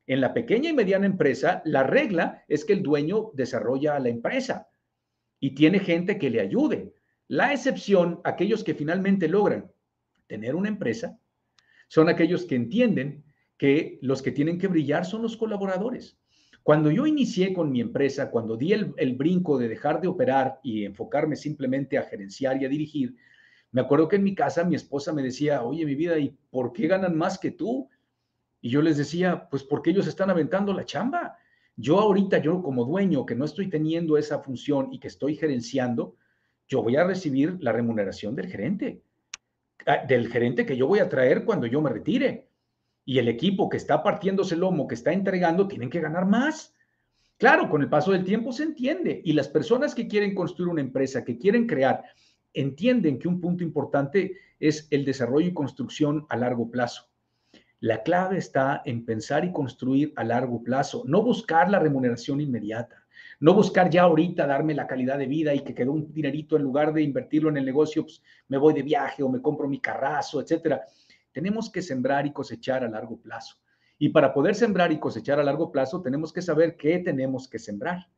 En 0.07 0.21
la 0.21 0.33
pequeña 0.33 0.71
y 0.71 0.73
mediana 0.73 1.07
empresa, 1.07 1.63
la 1.65 1.83
regla 1.83 2.45
es 2.47 2.65
que 2.65 2.73
el 2.73 2.83
dueño 2.83 3.31
desarrolla 3.35 3.97
a 3.97 4.01
la 4.01 4.09
empresa 4.09 4.69
y 5.41 5.55
tiene 5.55 5.81
gente 5.81 6.19
que 6.19 6.31
le 6.31 6.41
ayude. 6.41 6.95
La 7.27 7.53
excepción, 7.53 8.21
aquellos 8.23 8.63
que 8.63 8.75
finalmente 8.75 9.29
logran 9.29 9.73
tener 10.29 10.55
una 10.55 10.69
empresa, 10.69 11.19
son 11.89 12.09
aquellos 12.09 12.45
que 12.45 12.55
entienden 12.55 13.25
que 13.57 13.99
los 14.01 14.23
que 14.23 14.33
tienen 14.33 14.59
que 14.59 14.69
brillar 14.69 15.05
son 15.05 15.23
los 15.23 15.37
colaboradores. 15.37 16.19
Cuando 16.63 16.91
yo 16.91 17.07
inicié 17.07 17.53
con 17.53 17.71
mi 17.71 17.81
empresa, 17.81 18.31
cuando 18.31 18.57
di 18.57 18.73
el, 18.73 18.93
el, 18.97 19.15
brinco 19.15 19.57
de 19.57 19.69
dejar 19.69 20.01
de 20.01 20.09
operar 20.09 20.59
y 20.63 20.85
enfocarme 20.85 21.37
simplemente 21.37 21.97
a 21.97 22.03
gerenciar 22.03 22.61
y 22.61 22.65
a 22.65 22.69
dirigir, 22.69 23.17
me 23.73 23.81
acuerdo 23.81 24.09
que 24.09 24.17
en 24.17 24.25
mi 24.25 24.35
casa 24.35 24.65
mi 24.65 24.75
esposa 24.75 25.13
me 25.13 25.23
decía, 25.23 25.63
oye, 25.63 25.85
mi 25.85 25.95
vida, 25.95 26.19
¿y 26.19 26.37
por 26.51 26.73
qué 26.73 26.87
ganan 26.87 27.17
más 27.17 27.39
que 27.39 27.51
tú? 27.51 27.89
Y 28.61 28.71
yo 28.71 28.83
les 28.83 28.97
decía, 28.97 29.49
pues 29.51 29.63
porque 29.65 29.91
ellos 29.91 30.07
están 30.07 30.31
aventando 30.31 30.73
la 30.73 30.85
chamba. 30.85 31.37
Yo 31.77 32.01
ahorita, 32.01 32.39
yo 32.39 32.63
como 32.63 32.85
dueño 32.85 33.27
que 33.27 33.35
no 33.35 33.45
estoy 33.45 33.69
teniendo 33.69 34.17
esa 34.17 34.39
función 34.39 34.93
y 34.93 34.99
que 34.99 35.09
estoy 35.09 35.37
gerenciando, 35.37 36.17
yo 36.67 36.83
voy 36.83 36.97
a 36.97 37.05
recibir 37.05 37.57
la 37.61 37.73
remuneración 37.73 38.35
del 38.35 38.49
gerente, 38.49 39.03
ah, 39.87 40.05
del 40.07 40.29
gerente 40.29 40.65
que 40.67 40.77
yo 40.77 40.87
voy 40.87 41.01
a 41.01 41.09
traer 41.09 41.45
cuando 41.45 41.67
yo 41.67 41.81
me 41.81 41.91
retire. 41.91 42.49
Y 43.05 43.19
el 43.19 43.29
equipo 43.29 43.69
que 43.69 43.77
está 43.77 44.03
partiéndose 44.03 44.55
el 44.55 44.63
lomo, 44.63 44.89
que 44.89 44.97
está 44.97 45.13
entregando, 45.13 45.69
tienen 45.69 45.91
que 45.91 46.01
ganar 46.01 46.27
más. 46.27 46.75
Claro, 47.37 47.69
con 47.69 47.83
el 47.83 47.89
paso 47.89 48.13
del 48.13 48.25
tiempo 48.25 48.51
se 48.53 48.65
entiende. 48.65 49.21
Y 49.25 49.35
las 49.35 49.49
personas 49.49 49.95
que 49.95 50.09
quieren 50.09 50.35
construir 50.35 50.71
una 50.71 50.81
empresa, 50.81 51.23
que 51.25 51.39
quieren 51.39 51.67
crear 51.67 52.03
entienden 52.57 53.19
que 53.19 53.29
un 53.29 53.41
punto 53.41 53.63
importante 53.63 54.39
es 54.59 54.89
el 54.91 55.05
desarrollo 55.05 55.49
y 55.49 55.55
construcción 55.55 56.27
a 56.29 56.37
largo 56.37 56.71
plazo. 56.71 57.09
La 57.81 58.03
clave 58.03 58.39
está 58.39 58.83
en 58.87 59.05
pensar 59.05 59.45
y 59.45 59.53
construir 59.53 60.13
a 60.17 60.25
largo 60.25 60.65
plazo, 60.65 61.05
no 61.07 61.23
buscar 61.23 61.71
la 61.71 61.79
remuneración 61.79 62.41
inmediata, 62.41 63.05
no 63.39 63.53
buscar 63.53 63.91
ya 63.91 64.05
ahorita 64.05 64.47
darme 64.47 64.75
la 64.75 64.87
calidad 64.87 65.19
de 65.19 65.27
vida 65.27 65.55
y 65.55 65.61
que 65.61 65.75
quedó 65.75 65.93
un 65.93 66.11
dinerito 66.11 66.57
en 66.57 66.63
lugar 66.63 66.95
de 66.95 67.03
invertirlo 67.03 67.51
en 67.51 67.59
el 67.59 67.67
negocio, 67.67 68.03
pues 68.03 68.23
me 68.49 68.57
voy 68.57 68.73
de 68.73 68.83
viaje 68.83 69.23
o 69.23 69.29
me 69.29 69.43
compro 69.43 69.69
mi 69.69 69.79
carrazo, 69.79 70.41
etcétera. 70.41 70.87
Tenemos 71.33 71.71
que 71.71 71.83
sembrar 71.83 72.27
y 72.27 72.33
cosechar 72.33 72.83
a 72.83 72.89
largo 72.89 73.21
plazo. 73.21 73.57
Y 73.99 74.09
para 74.09 74.33
poder 74.33 74.55
sembrar 74.55 74.91
y 74.91 74.99
cosechar 74.99 75.39
a 75.39 75.45
largo 75.45 75.71
plazo, 75.71 76.01
tenemos 76.01 76.33
que 76.33 76.41
saber 76.41 76.77
qué 76.77 76.99
tenemos 77.01 77.47
que 77.49 77.59
sembrar 77.59 78.09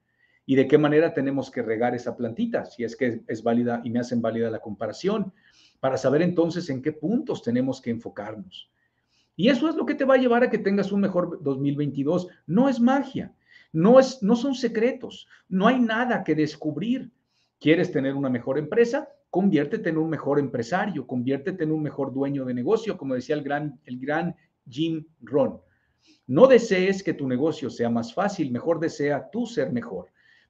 y 0.49 0.55
de 0.55 0.67
qué 0.67 0.79
manera 0.79 1.13
tenemos 1.13 1.51
que 1.51 1.61
regar 1.61 1.95
esa 1.95 2.17
plantita, 2.17 2.65
si 2.65 2.83
es 2.83 2.97
que 2.97 3.21
es 3.29 3.43
válida 3.43 3.83
y 3.85 3.91
me 3.91 3.99
hacen 3.99 4.23
válida 4.23 4.49
la 4.49 4.61
comparación, 4.61 5.31
para 5.79 5.99
saber 5.99 6.23
entonces 6.23 6.71
en 6.71 6.81
qué 6.81 6.91
puntos 6.91 7.43
tenemos 7.43 7.83
que 7.83 7.91
enfocarnos. 7.91 8.73
Y 9.37 9.51
eso 9.51 9.69
es 9.69 9.75
lo 9.77 9.85
que 9.85 9.95
te 9.95 10.07
va 10.07 10.15
a 10.15 10.17
llevar 10.17 10.43
a 10.43 10.49
que 10.49 10.57
tengas 10.57 10.91
un 10.91 11.03
mejor 11.03 11.43
2022. 11.43 12.29
No 12.47 12.67
es 12.71 12.81
magia, 12.81 13.35
no, 13.75 14.01
es, 14.01 14.23
no 14.23 14.37
son 14.37 14.55
secretos, 14.55 15.29
no 15.51 15.69
hay 15.69 15.81
nada 15.81 16.25
que 16.25 16.35
descubrir. 16.35 17.11
¿Quieres 17.61 17.93
tener 17.93 18.15
una 18.15 18.31
mejor 18.31 18.59
empresa? 18.59 19.07
Conviértete 19.29 19.91
en 19.91 19.99
un 19.99 20.09
mejor 20.09 20.39
empresario, 20.39 21.07
conviértete 21.07 21.65
en 21.65 21.73
un 21.73 21.83
mejor 21.83 22.11
dueño 22.11 22.47
de 22.47 22.55
negocio, 22.55 22.97
como 22.97 23.15
decía 23.15 23.35
el 23.35 23.43
gran, 23.43 23.79
el 23.85 23.99
gran 23.99 24.35
Jim 24.67 25.05
Ron. 25.21 25.61
No 26.27 26.47
desees 26.47 27.03
que 27.03 27.13
tu 27.13 27.29
negocio 27.29 27.69
sea 27.69 27.91
más 27.91 28.15
fácil, 28.15 28.51
mejor 28.51 28.81
desea 28.81 29.29
tú 29.31 29.45
ser 29.45 29.75
mejor. 29.75 30.09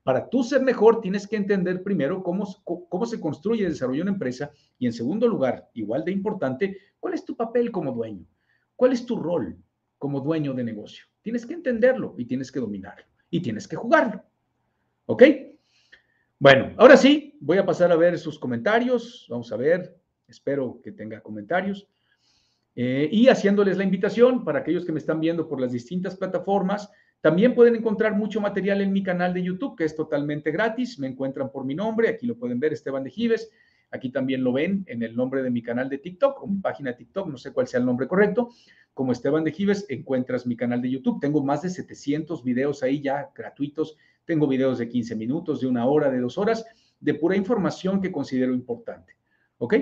Para 0.08 0.26
tú 0.26 0.42
ser 0.42 0.62
mejor, 0.62 1.02
tienes 1.02 1.26
que 1.26 1.36
entender 1.36 1.82
primero 1.82 2.22
cómo, 2.22 2.46
se 3.04 3.20
construye 3.20 3.64
y 3.64 3.66
desarrolla 3.66 4.00
una 4.00 4.12
empresa 4.12 4.50
y 4.78 4.86
en 4.86 4.94
segundo 4.94 5.28
lugar, 5.28 5.68
igual 5.74 6.02
de 6.02 6.12
importante, 6.12 6.78
cuál 6.98 7.12
es 7.12 7.26
tu 7.26 7.36
papel 7.36 7.70
como 7.70 7.92
dueño, 7.92 8.24
cuál 8.74 8.94
es 8.94 9.04
tu 9.04 9.16
rol 9.16 9.58
como 9.98 10.22
dueño 10.22 10.54
de 10.54 10.64
negocio. 10.64 11.04
Tienes 11.20 11.44
que 11.44 11.52
entenderlo 11.52 12.14
y 12.16 12.24
tienes 12.24 12.50
que 12.50 12.58
dominarlo 12.58 13.04
y 13.28 13.42
tienes 13.42 13.68
que 13.68 13.76
jugarlo. 13.76 14.22
¿Ok? 15.04 15.24
Bueno, 16.38 16.72
ahora 16.78 16.96
sí, 16.96 17.36
voy 17.38 17.58
a 17.58 17.66
pasar 17.66 17.92
a 17.92 17.96
ver 17.96 18.18
sus 18.18 18.38
comentarios. 18.38 19.26
Vamos 19.28 19.52
a 19.52 19.58
ver, 19.58 19.94
espero 20.26 20.80
que 20.82 20.92
tenga 20.92 21.20
comentarios. 21.20 21.86
Eh, 22.74 23.10
y 23.12 23.28
haciéndoles 23.28 23.76
la 23.76 23.84
invitación 23.84 24.42
para 24.42 24.60
aquellos 24.60 24.86
que 24.86 24.92
me 24.92 25.00
están 25.00 25.20
viendo 25.20 25.46
por 25.46 25.60
las 25.60 25.72
distintas 25.72 26.16
plataformas, 26.16 26.90
también 27.20 27.54
pueden 27.54 27.74
encontrar 27.74 28.14
mucho 28.14 28.40
material 28.40 28.80
en 28.80 28.92
mi 28.92 29.02
canal 29.02 29.34
de 29.34 29.42
YouTube, 29.42 29.76
que 29.76 29.84
es 29.84 29.96
totalmente 29.96 30.52
gratis. 30.52 30.98
Me 30.98 31.08
encuentran 31.08 31.50
por 31.50 31.64
mi 31.64 31.74
nombre, 31.74 32.08
aquí 32.08 32.26
lo 32.26 32.36
pueden 32.36 32.60
ver, 32.60 32.72
Esteban 32.72 33.02
de 33.02 33.10
Gives. 33.10 33.50
Aquí 33.90 34.10
también 34.10 34.44
lo 34.44 34.52
ven 34.52 34.84
en 34.86 35.02
el 35.02 35.16
nombre 35.16 35.42
de 35.42 35.50
mi 35.50 35.62
canal 35.62 35.88
de 35.88 35.98
TikTok 35.98 36.42
o 36.42 36.46
mi 36.46 36.60
página 36.60 36.90
de 36.90 36.98
TikTok, 36.98 37.28
no 37.28 37.38
sé 37.38 37.52
cuál 37.52 37.66
sea 37.66 37.80
el 37.80 37.86
nombre 37.86 38.06
correcto. 38.06 38.50
Como 38.94 39.12
Esteban 39.12 39.44
de 39.44 39.52
Gives, 39.52 39.86
encuentras 39.88 40.46
mi 40.46 40.56
canal 40.56 40.82
de 40.82 40.90
YouTube. 40.90 41.20
Tengo 41.20 41.42
más 41.42 41.62
de 41.62 41.70
700 41.70 42.44
videos 42.44 42.82
ahí 42.82 43.00
ya 43.00 43.30
gratuitos. 43.34 43.96
Tengo 44.24 44.46
videos 44.46 44.78
de 44.78 44.88
15 44.88 45.16
minutos, 45.16 45.60
de 45.60 45.66
una 45.66 45.86
hora, 45.86 46.10
de 46.10 46.20
dos 46.20 46.36
horas, 46.36 46.66
de 47.00 47.14
pura 47.14 47.36
información 47.36 48.00
que 48.00 48.12
considero 48.12 48.52
importante. 48.52 49.14
¿Ok? 49.56 49.74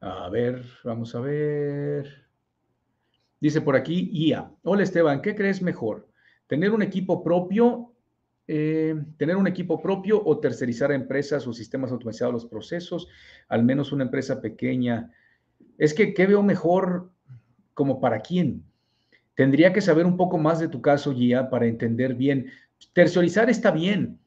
A 0.00 0.28
ver, 0.30 0.64
vamos 0.84 1.14
a 1.14 1.20
ver. 1.20 2.27
Dice 3.40 3.60
por 3.60 3.76
aquí, 3.76 4.10
IA. 4.12 4.50
Hola 4.62 4.82
Esteban, 4.82 5.22
¿qué 5.22 5.34
crees 5.34 5.62
mejor? 5.62 6.08
¿Tener 6.46 6.72
un 6.72 6.82
equipo 6.82 7.22
propio 7.22 7.94
eh, 8.50 8.94
tener 9.18 9.36
un 9.36 9.46
equipo 9.46 9.82
propio 9.82 10.22
o 10.24 10.38
tercerizar 10.40 10.90
empresas 10.90 11.46
o 11.46 11.52
sistemas 11.52 11.92
automatizados 11.92 12.32
los 12.32 12.46
procesos, 12.46 13.06
al 13.46 13.62
menos 13.62 13.92
una 13.92 14.04
empresa 14.04 14.40
pequeña. 14.40 15.12
Es 15.76 15.92
que, 15.92 16.14
¿qué 16.14 16.26
veo 16.26 16.42
mejor 16.42 17.12
como 17.74 18.00
para 18.00 18.20
quién? 18.20 18.64
Tendría 19.34 19.74
que 19.74 19.82
saber 19.82 20.06
un 20.06 20.16
poco 20.16 20.38
más 20.38 20.60
de 20.60 20.68
tu 20.68 20.80
caso, 20.80 21.12
Gia, 21.12 21.50
para 21.50 21.66
entender 21.66 22.14
bien. 22.14 22.46
Tercerizar 22.94 23.50
está 23.50 23.70
bien, 23.70 24.18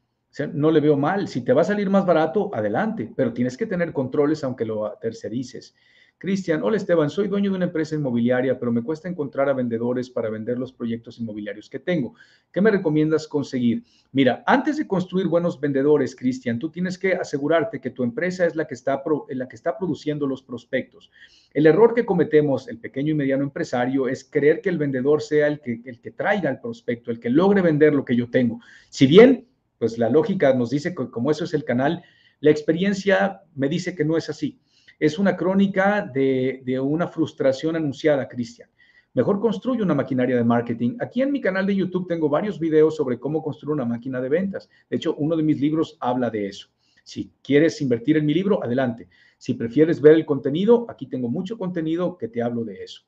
no 0.53 0.69
le 0.69 0.81
veo 0.81 0.95
mal. 0.97 1.27
Si 1.27 1.43
te 1.43 1.53
va 1.53 1.61
a 1.61 1.65
salir 1.65 1.89
más 1.89 2.05
barato, 2.05 2.53
adelante, 2.53 3.11
pero 3.15 3.33
tienes 3.33 3.57
que 3.57 3.65
tener 3.65 3.91
controles 3.91 4.43
aunque 4.43 4.65
lo 4.65 4.99
tercerices. 5.01 5.73
Cristian, 6.21 6.61
hola 6.61 6.77
Esteban, 6.77 7.09
soy 7.09 7.27
dueño 7.27 7.49
de 7.49 7.55
una 7.55 7.65
empresa 7.65 7.95
inmobiliaria, 7.95 8.59
pero 8.59 8.71
me 8.71 8.83
cuesta 8.83 9.09
encontrar 9.09 9.49
a 9.49 9.53
vendedores 9.53 10.07
para 10.07 10.29
vender 10.29 10.59
los 10.59 10.71
proyectos 10.71 11.19
inmobiliarios 11.19 11.67
que 11.67 11.79
tengo. 11.79 12.13
¿Qué 12.51 12.61
me 12.61 12.69
recomiendas 12.69 13.27
conseguir? 13.27 13.81
Mira, 14.11 14.43
antes 14.45 14.77
de 14.77 14.85
construir 14.85 15.25
buenos 15.25 15.59
vendedores, 15.59 16.15
Cristian, 16.15 16.59
tú 16.59 16.69
tienes 16.69 16.99
que 16.99 17.13
asegurarte 17.13 17.81
que 17.81 17.89
tu 17.89 18.03
empresa 18.03 18.45
es 18.45 18.55
la 18.55 18.67
que, 18.67 18.75
está 18.75 19.01
la 19.29 19.47
que 19.47 19.55
está 19.55 19.75
produciendo 19.75 20.27
los 20.27 20.43
prospectos. 20.43 21.09
El 21.55 21.65
error 21.65 21.95
que 21.95 22.05
cometemos 22.05 22.67
el 22.67 22.77
pequeño 22.77 23.13
y 23.13 23.15
mediano 23.15 23.43
empresario 23.43 24.07
es 24.07 24.23
creer 24.23 24.61
que 24.61 24.69
el 24.69 24.77
vendedor 24.77 25.23
sea 25.23 25.47
el 25.47 25.59
que, 25.59 25.81
el 25.85 26.01
que 26.01 26.11
traiga 26.11 26.51
el 26.51 26.59
prospecto, 26.59 27.09
el 27.09 27.19
que 27.19 27.31
logre 27.31 27.63
vender 27.63 27.95
lo 27.95 28.05
que 28.05 28.15
yo 28.15 28.29
tengo. 28.29 28.59
Si 28.91 29.07
bien, 29.07 29.47
pues 29.79 29.97
la 29.97 30.07
lógica 30.07 30.53
nos 30.53 30.69
dice 30.69 30.93
que 30.93 31.09
como 31.09 31.31
eso 31.31 31.45
es 31.45 31.55
el 31.55 31.63
canal, 31.63 32.03
la 32.41 32.51
experiencia 32.51 33.41
me 33.55 33.67
dice 33.67 33.95
que 33.95 34.05
no 34.05 34.17
es 34.17 34.29
así 34.29 34.59
es 35.01 35.17
una 35.17 35.35
crónica 35.35 36.05
de, 36.05 36.79
una 36.79 37.07
frustración 37.07 37.75
anunciada, 37.75 38.27
Cristian. 38.27 38.69
Mejor 39.15 39.39
construye 39.39 39.81
una 39.81 39.95
maquinaria 39.95 40.37
de 40.37 40.43
marketing. 40.43 40.95
Aquí 40.99 41.23
en 41.23 41.31
mi 41.31 41.41
canal 41.41 41.65
de 41.65 41.75
YouTube 41.75 42.07
tengo 42.07 42.29
varios 42.29 42.59
videos 42.59 42.97
sobre 42.97 43.19
cómo 43.19 43.41
construir 43.41 43.73
una 43.73 43.83
máquina 43.83 44.21
de 44.21 44.29
ventas. 44.29 44.69
De 44.91 44.97
hecho, 44.97 45.15
uno 45.15 45.35
de 45.35 45.41
mis 45.41 45.59
libros 45.59 45.97
habla 45.99 46.29
de 46.29 46.45
eso. 46.45 46.67
Si 47.03 47.31
quieres 47.41 47.81
invertir 47.81 48.17
en 48.17 48.27
mi 48.27 48.35
libro, 48.35 48.63
adelante. 48.63 49.09
Si 49.39 49.55
prefieres 49.55 49.99
ver 50.01 50.13
el 50.13 50.23
contenido, 50.23 50.85
aquí 50.87 51.07
tengo 51.07 51.29
mucho 51.29 51.57
contenido 51.57 52.15
que 52.15 52.27
te 52.27 52.43
hablo 52.43 52.63
de 52.63 52.83
eso. 52.83 53.01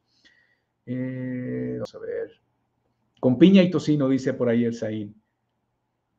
Eh, 0.87 1.73
vamos 1.75 1.93
a 1.93 1.99
ver. 1.99 2.31
Con 3.19 3.37
piña 3.37 3.61
y 3.61 3.69
tocino, 3.69 4.09
dice 4.09 4.33
por 4.33 4.49
ahí 4.49 4.65
el 4.65 4.73
Zain. 4.73 5.13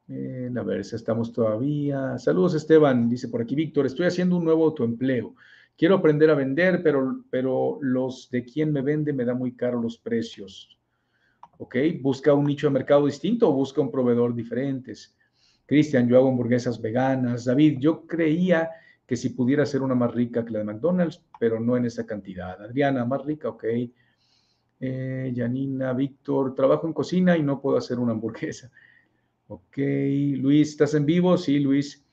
Eh, 0.07 0.53
a 0.57 0.63
ver 0.63 0.85
si 0.85 0.95
estamos 0.95 1.33
todavía. 1.33 2.17
Saludos, 2.17 2.55
Esteban. 2.55 3.09
Dice 3.09 3.27
por 3.27 3.43
aquí 3.43 3.57
Víctor, 3.57 3.87
estoy 3.87 4.07
haciendo 4.07 4.37
un 4.37 4.45
nuevo 4.45 4.67
autoempleo. 4.67 5.35
Quiero 5.77 5.97
aprender 5.97 6.31
a 6.31 6.35
vender, 6.35 6.83
pero, 6.83 7.25
pero 7.31 7.79
los 7.81 8.31
de 8.31 8.45
quien 8.45 8.73
me 8.73 8.83
vende 8.83 9.13
me 9.13 9.25
da 9.25 9.35
muy 9.35 9.53
caro 9.53 9.81
los 9.81 9.99
precios. 9.99 10.79
¿Ok? 11.59 11.77
Busca 12.01 12.33
un 12.35 12.45
nicho 12.45 12.69
de 12.69 12.73
mercado 12.73 13.07
distinto 13.07 13.49
o 13.49 13.53
busca 13.53 13.81
un 13.81 13.91
proveedor 13.91 14.35
diferentes. 14.35 15.17
Cristian, 15.67 16.09
yo 16.09 16.19
hago 16.19 16.29
hamburguesas 16.29 16.81
veganas. 16.81 17.45
David, 17.45 17.79
yo 17.81 18.07
creía 18.07 18.71
que 19.07 19.17
si 19.17 19.31
pudiera 19.31 19.67
ser 19.67 19.83
una 19.83 19.95
más 19.95 20.13
rica 20.15 20.45
que 20.45 20.53
la 20.53 20.61
de 20.61 20.65
McDonald's, 20.65 21.23
pero 21.39 21.61
no 21.61 21.77
en 21.77 21.87
esa 21.87 22.07
cantidad. 22.07 22.61
Adriana, 22.63 23.05
más 23.05 23.25
rica, 23.25 23.49
ok. 23.49 23.65
Eh, 24.81 25.33
Janina, 25.35 25.93
Víctor, 25.93 26.55
trabajo 26.55 26.87
en 26.87 26.93
cocina 26.93 27.37
y 27.37 27.43
no 27.43 27.61
puedo 27.61 27.77
hacer 27.77 27.99
una 27.99 28.13
hamburguesa. 28.13 28.71
Ok, 29.49 29.77
Luis, 30.37 30.71
¿estás 30.71 30.95
en 30.95 31.07
vivo? 31.07 31.37
Sí, 31.37 31.59
Luis. 31.59 32.04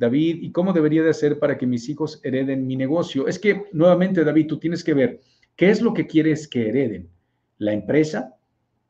David, 0.00 0.38
¿y 0.40 0.50
cómo 0.50 0.72
debería 0.72 1.02
de 1.02 1.10
hacer 1.10 1.38
para 1.38 1.58
que 1.58 1.66
mis 1.66 1.86
hijos 1.90 2.20
hereden 2.22 2.66
mi 2.66 2.74
negocio? 2.74 3.28
Es 3.28 3.38
que, 3.38 3.66
nuevamente, 3.72 4.24
David, 4.24 4.46
tú 4.46 4.58
tienes 4.58 4.82
que 4.82 4.94
ver 4.94 5.20
qué 5.56 5.68
es 5.68 5.82
lo 5.82 5.92
que 5.92 6.06
quieres 6.06 6.48
que 6.48 6.70
hereden. 6.70 7.10
La 7.58 7.74
empresa 7.74 8.34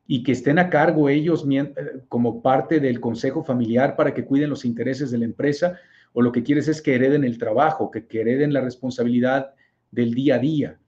y 0.07 0.23
que 0.23 0.31
estén 0.31 0.61
a 0.61 0.71
cargo 0.71 1.09
ellos 1.09 1.45
eh, 1.51 1.75
como 2.09 2.41
parte 2.41 2.79
del 2.79 3.01
consejo 3.01 3.43
familiar 3.43 3.97
para 3.97 4.15
que 4.15 4.25
cuiden 4.25 4.51
los 4.51 4.65
intereses 4.65 5.11
de 5.11 5.19
la 5.19 5.25
empresa 5.25 5.81
o 6.13 6.23
lo 6.23 6.31
que 6.31 6.45
quieres 6.45 6.69
es 6.69 6.81
que 6.81 6.95
hereden 6.95 7.25
el 7.25 7.39
trabajo, 7.39 7.91
que, 7.91 8.07
que 8.07 8.21
hereden 8.21 8.53
la 8.53 8.61
responsabilidad 8.61 9.53
del 9.91 10.15
día 10.15 10.37
a 10.37 10.39
día. 10.39 10.79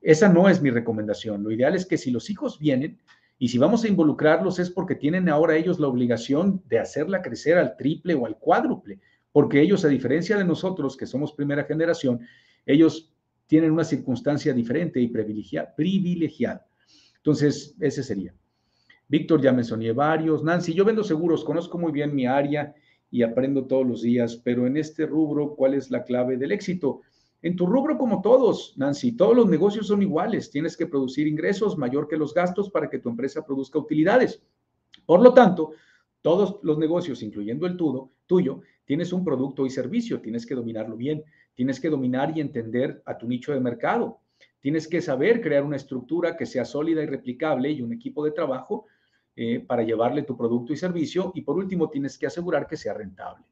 Esa 0.00 0.28
no 0.28 0.48
es 0.48 0.62
mi 0.62 0.70
recomendación. 0.70 1.42
Lo 1.42 1.50
ideal 1.50 1.74
es 1.74 1.84
que 1.84 1.98
si 1.98 2.12
los 2.12 2.30
hijos 2.30 2.60
vienen, 2.60 3.00
y 3.40 3.48
si 3.48 3.58
vamos 3.58 3.82
a 3.82 3.88
involucrarlos 3.88 4.60
es 4.60 4.70
porque 4.70 4.94
tienen 4.94 5.28
ahora 5.28 5.56
ellos 5.56 5.80
la 5.80 5.88
obligación 5.88 6.62
de 6.68 6.78
hacerla 6.78 7.22
crecer 7.22 7.58
al 7.58 7.76
triple 7.76 8.14
o 8.14 8.26
al 8.26 8.38
cuádruple 8.38 9.00
porque 9.34 9.60
ellos, 9.60 9.84
a 9.84 9.88
diferencia 9.88 10.36
de 10.36 10.44
nosotros, 10.44 10.96
que 10.96 11.06
somos 11.06 11.32
primera 11.32 11.64
generación, 11.64 12.20
ellos 12.64 13.12
tienen 13.48 13.72
una 13.72 13.82
circunstancia 13.82 14.54
diferente 14.54 15.00
y 15.00 15.08
privilegiada. 15.08 16.68
Entonces, 17.16 17.74
ese 17.80 18.04
sería. 18.04 18.32
Víctor, 19.08 19.42
ya 19.42 19.50
me 19.50 19.64
soñé 19.64 19.90
varios. 19.90 20.44
Nancy, 20.44 20.72
yo 20.72 20.84
vendo 20.84 21.02
seguros, 21.02 21.42
conozco 21.42 21.78
muy 21.78 21.90
bien 21.90 22.14
mi 22.14 22.28
área 22.28 22.76
y 23.10 23.22
aprendo 23.22 23.66
todos 23.66 23.84
los 23.84 24.02
días, 24.02 24.36
pero 24.36 24.68
en 24.68 24.76
este 24.76 25.04
rubro, 25.04 25.56
¿cuál 25.56 25.74
es 25.74 25.90
la 25.90 26.04
clave 26.04 26.36
del 26.36 26.52
éxito? 26.52 27.00
En 27.42 27.56
tu 27.56 27.66
rubro, 27.66 27.98
como 27.98 28.22
todos, 28.22 28.74
Nancy, 28.76 29.16
todos 29.16 29.34
los 29.34 29.48
negocios 29.48 29.88
son 29.88 30.00
iguales. 30.00 30.48
Tienes 30.48 30.76
que 30.76 30.86
producir 30.86 31.26
ingresos 31.26 31.76
mayor 31.76 32.06
que 32.06 32.16
los 32.16 32.34
gastos 32.34 32.70
para 32.70 32.88
que 32.88 33.00
tu 33.00 33.08
empresa 33.08 33.44
produzca 33.44 33.80
utilidades. 33.80 34.40
Por 35.04 35.20
lo 35.20 35.34
tanto, 35.34 35.72
todos 36.22 36.60
los 36.62 36.78
negocios, 36.78 37.20
incluyendo 37.20 37.66
el 37.66 37.76
tuyo, 37.76 38.60
tienes 38.84 39.12
un 39.12 39.24
producto 39.24 39.66
y 39.66 39.70
servicio, 39.70 40.20
tienes 40.20 40.46
que 40.46 40.54
dominarlo 40.54 40.96
bien, 40.96 41.24
tienes 41.54 41.80
que 41.80 41.90
dominar 41.90 42.36
y 42.36 42.40
entender 42.40 43.02
a 43.06 43.16
tu 43.16 43.26
nicho 43.26 43.52
de 43.52 43.60
mercado, 43.60 44.20
tienes 44.60 44.88
que 44.88 45.00
saber 45.00 45.40
crear 45.40 45.62
una 45.62 45.76
estructura 45.76 46.36
que 46.36 46.46
sea 46.46 46.64
sólida 46.64 47.02
y 47.02 47.06
replicable 47.06 47.70
y 47.70 47.82
un 47.82 47.92
equipo 47.92 48.24
de 48.24 48.32
trabajo 48.32 48.86
eh, 49.36 49.60
para 49.60 49.82
llevarle 49.82 50.22
tu 50.22 50.36
producto 50.36 50.72
y 50.72 50.76
servicio 50.76 51.32
y 51.34 51.42
por 51.42 51.56
último 51.56 51.90
tienes 51.90 52.16
que 52.16 52.26
asegurar 52.26 52.66
que 52.66 52.76
sea 52.76 52.94
rentable. 52.94 53.44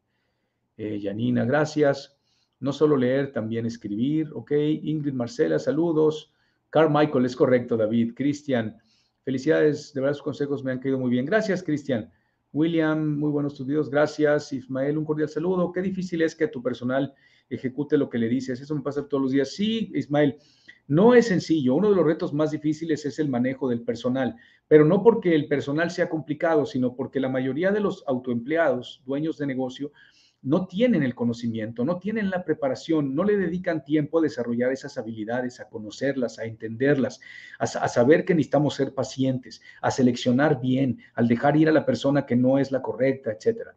Eh, 0.76 1.00
Janina, 1.02 1.44
gracias. 1.44 2.16
No 2.60 2.72
solo 2.72 2.96
leer, 2.96 3.32
también 3.32 3.66
escribir. 3.66 4.30
Ok, 4.34 4.52
Ingrid 4.52 5.12
Marcela, 5.12 5.58
saludos. 5.58 6.32
Carmichael, 6.70 7.26
es 7.26 7.36
correcto, 7.36 7.76
David. 7.76 8.14
Cristian, 8.14 8.78
felicidades, 9.24 9.92
de 9.92 10.00
verdad 10.00 10.14
sus 10.14 10.22
consejos 10.22 10.62
me 10.62 10.72
han 10.72 10.78
caído 10.78 10.98
muy 10.98 11.10
bien. 11.10 11.26
Gracias, 11.26 11.62
Cristian. 11.62 12.10
William, 12.52 13.18
muy 13.18 13.30
buenos 13.30 13.54
estudios, 13.54 13.88
gracias. 13.88 14.52
Ismael, 14.52 14.98
un 14.98 15.04
cordial 15.04 15.28
saludo. 15.28 15.72
Qué 15.72 15.80
difícil 15.80 16.20
es 16.20 16.34
que 16.34 16.48
tu 16.48 16.62
personal 16.62 17.14
ejecute 17.48 17.96
lo 17.96 18.10
que 18.10 18.18
le 18.18 18.28
dices. 18.28 18.60
Eso 18.60 18.74
me 18.74 18.82
pasa 18.82 19.08
todos 19.08 19.22
los 19.22 19.32
días. 19.32 19.54
Sí, 19.54 19.90
Ismael, 19.94 20.36
no 20.86 21.14
es 21.14 21.28
sencillo. 21.28 21.74
Uno 21.74 21.88
de 21.88 21.96
los 21.96 22.04
retos 22.04 22.34
más 22.34 22.50
difíciles 22.50 23.06
es 23.06 23.18
el 23.18 23.28
manejo 23.28 23.68
del 23.68 23.82
personal, 23.82 24.36
pero 24.68 24.84
no 24.84 25.02
porque 25.02 25.34
el 25.34 25.48
personal 25.48 25.90
sea 25.90 26.10
complicado, 26.10 26.66
sino 26.66 26.94
porque 26.94 27.20
la 27.20 27.30
mayoría 27.30 27.70
de 27.70 27.80
los 27.80 28.04
autoempleados, 28.06 29.02
dueños 29.06 29.38
de 29.38 29.46
negocio, 29.46 29.92
no 30.42 30.66
tienen 30.66 31.04
el 31.04 31.14
conocimiento, 31.14 31.84
no 31.84 31.98
tienen 31.98 32.28
la 32.28 32.44
preparación, 32.44 33.14
no 33.14 33.22
le 33.22 33.36
dedican 33.36 33.84
tiempo 33.84 34.18
a 34.18 34.22
desarrollar 34.22 34.72
esas 34.72 34.98
habilidades, 34.98 35.60
a 35.60 35.68
conocerlas, 35.68 36.38
a 36.40 36.44
entenderlas, 36.44 37.20
a, 37.60 37.66
saber 37.66 38.24
que 38.24 38.34
necesitamos 38.34 38.74
ser 38.74 38.92
pacientes, 38.92 39.62
a 39.80 39.92
seleccionar 39.92 40.60
bien, 40.60 40.98
al 41.14 41.28
dejar 41.28 41.56
ir 41.56 41.68
a 41.68 41.72
la 41.72 41.86
persona 41.86 42.26
que 42.26 42.34
no 42.34 42.58
es 42.58 42.72
la 42.72 42.82
correcta, 42.82 43.30
etcétera. 43.30 43.76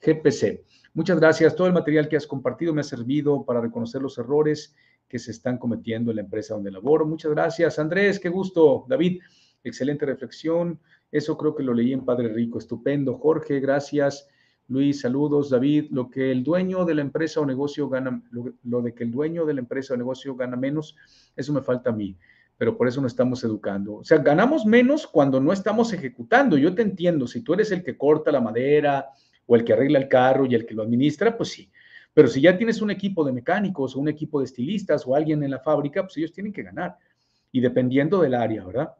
GPC. 0.00 0.64
Muchas 0.94 1.20
gracias. 1.20 1.54
Todo 1.54 1.66
el 1.66 1.74
material 1.74 2.08
que 2.08 2.16
has 2.16 2.26
compartido 2.26 2.72
me 2.72 2.80
ha 2.80 2.84
servido 2.84 3.44
para 3.44 3.60
reconocer 3.60 4.00
los 4.00 4.16
errores 4.16 4.74
que 5.06 5.18
se 5.18 5.32
están 5.32 5.58
cometiendo 5.58 6.10
en 6.10 6.16
la 6.16 6.22
empresa 6.22 6.54
donde 6.54 6.70
laboro. 6.70 7.06
Muchas 7.06 7.30
gracias. 7.32 7.78
Andrés, 7.78 8.18
qué 8.18 8.30
gusto. 8.30 8.86
David, 8.88 9.20
excelente 9.62 10.06
reflexión. 10.06 10.80
Eso 11.12 11.36
creo 11.36 11.54
que 11.54 11.62
lo 11.62 11.74
leí 11.74 11.92
en 11.92 12.06
Padre 12.06 12.28
Rico. 12.28 12.58
Estupendo. 12.58 13.18
Jorge, 13.18 13.60
gracias. 13.60 14.28
Luis, 14.70 15.00
saludos. 15.00 15.50
David, 15.50 15.86
lo 15.90 16.08
que 16.08 16.30
el 16.30 16.44
dueño 16.44 16.84
de 16.84 16.94
la 16.94 17.02
empresa 17.02 17.40
o 17.40 17.46
negocio 17.46 17.88
gana, 17.88 18.22
lo, 18.30 18.82
de 18.82 18.94
que 18.94 19.02
el 19.02 19.10
dueño 19.10 19.44
de 19.44 19.54
la 19.54 19.60
empresa 19.60 19.94
o 19.94 19.96
negocio 19.96 20.36
gana 20.36 20.56
menos, 20.56 20.96
eso 21.34 21.52
me 21.52 21.60
falta 21.60 21.90
a 21.90 21.92
mí, 21.92 22.16
pero 22.56 22.76
por 22.76 22.86
eso 22.86 23.00
no 23.00 23.08
estamos 23.08 23.42
educando. 23.42 23.96
O 23.96 24.04
sea, 24.04 24.18
ganamos 24.18 24.64
menos 24.64 25.08
cuando 25.08 25.40
no 25.40 25.52
estamos 25.52 25.92
ejecutando. 25.92 26.56
Yo 26.56 26.72
te 26.72 26.82
entiendo, 26.82 27.26
si 27.26 27.40
tú 27.40 27.54
eres 27.54 27.72
el 27.72 27.82
que 27.82 27.98
corta 27.98 28.30
la 28.30 28.40
madera 28.40 29.08
o 29.44 29.56
el 29.56 29.64
que 29.64 29.72
arregla 29.72 29.98
el 29.98 30.06
carro 30.06 30.46
y 30.46 30.54
el 30.54 30.64
que 30.64 30.74
lo 30.74 30.84
administra, 30.84 31.36
pues 31.36 31.48
sí. 31.48 31.68
Pero 32.14 32.28
si 32.28 32.40
ya 32.40 32.56
tienes 32.56 32.80
un 32.80 32.92
equipo 32.92 33.24
de 33.24 33.32
mecánicos 33.32 33.96
o 33.96 33.98
un 33.98 34.08
equipo 34.08 34.38
de 34.38 34.44
estilistas 34.44 35.04
o 35.04 35.16
alguien 35.16 35.42
en 35.42 35.50
la 35.50 35.58
fábrica, 35.58 36.02
pues 36.04 36.16
ellos 36.16 36.32
tienen 36.32 36.52
que 36.52 36.62
ganar. 36.62 36.96
Y 37.50 37.60
dependiendo 37.60 38.20
del 38.20 38.34
área, 38.34 38.64
¿verdad? 38.64 38.90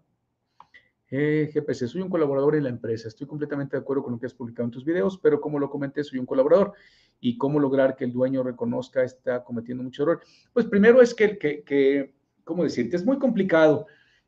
Eh, 1.12 1.51
GPC, 1.53 1.88
soy 1.88 2.03
un 2.03 2.09
colaborador 2.09 2.55
en 2.55 2.62
la 2.62 2.68
empresa. 2.68 3.09
Estoy 3.09 3.27
completamente 3.27 3.77
de 3.77 3.81
acuerdo 3.81 4.05
con 4.05 4.12
lo 4.12 4.20
que 4.20 4.27
has 4.27 4.35
publicado 4.35 4.66
en 4.66 4.70
tus 4.70 4.85
videos, 4.85 5.18
pero 5.18 5.40
como 5.40 5.59
lo 5.59 5.68
comenté, 5.68 6.05
soy 6.05 6.20
un 6.20 6.27
colaborador. 6.27 6.73
¿Y 7.20 7.37
cómo 7.37 7.59
lograr 7.59 7.96
que 7.96 8.05
el 8.05 8.12
dueño 8.12 8.42
reconozca 8.44 9.03
está 9.03 9.42
cometiendo 9.42 9.83
mucho 9.83 10.05
error? 10.05 10.20
Pues 10.53 10.66
primero 10.66 11.03
es 11.03 11.12
que, 11.12 11.37
que, 11.37 11.64
que 11.64 12.14
¿cómo 12.44 12.62
decirte? 12.62 12.96
Es 12.96 13.05
muy 13.05 13.18
complicado, 13.18 13.87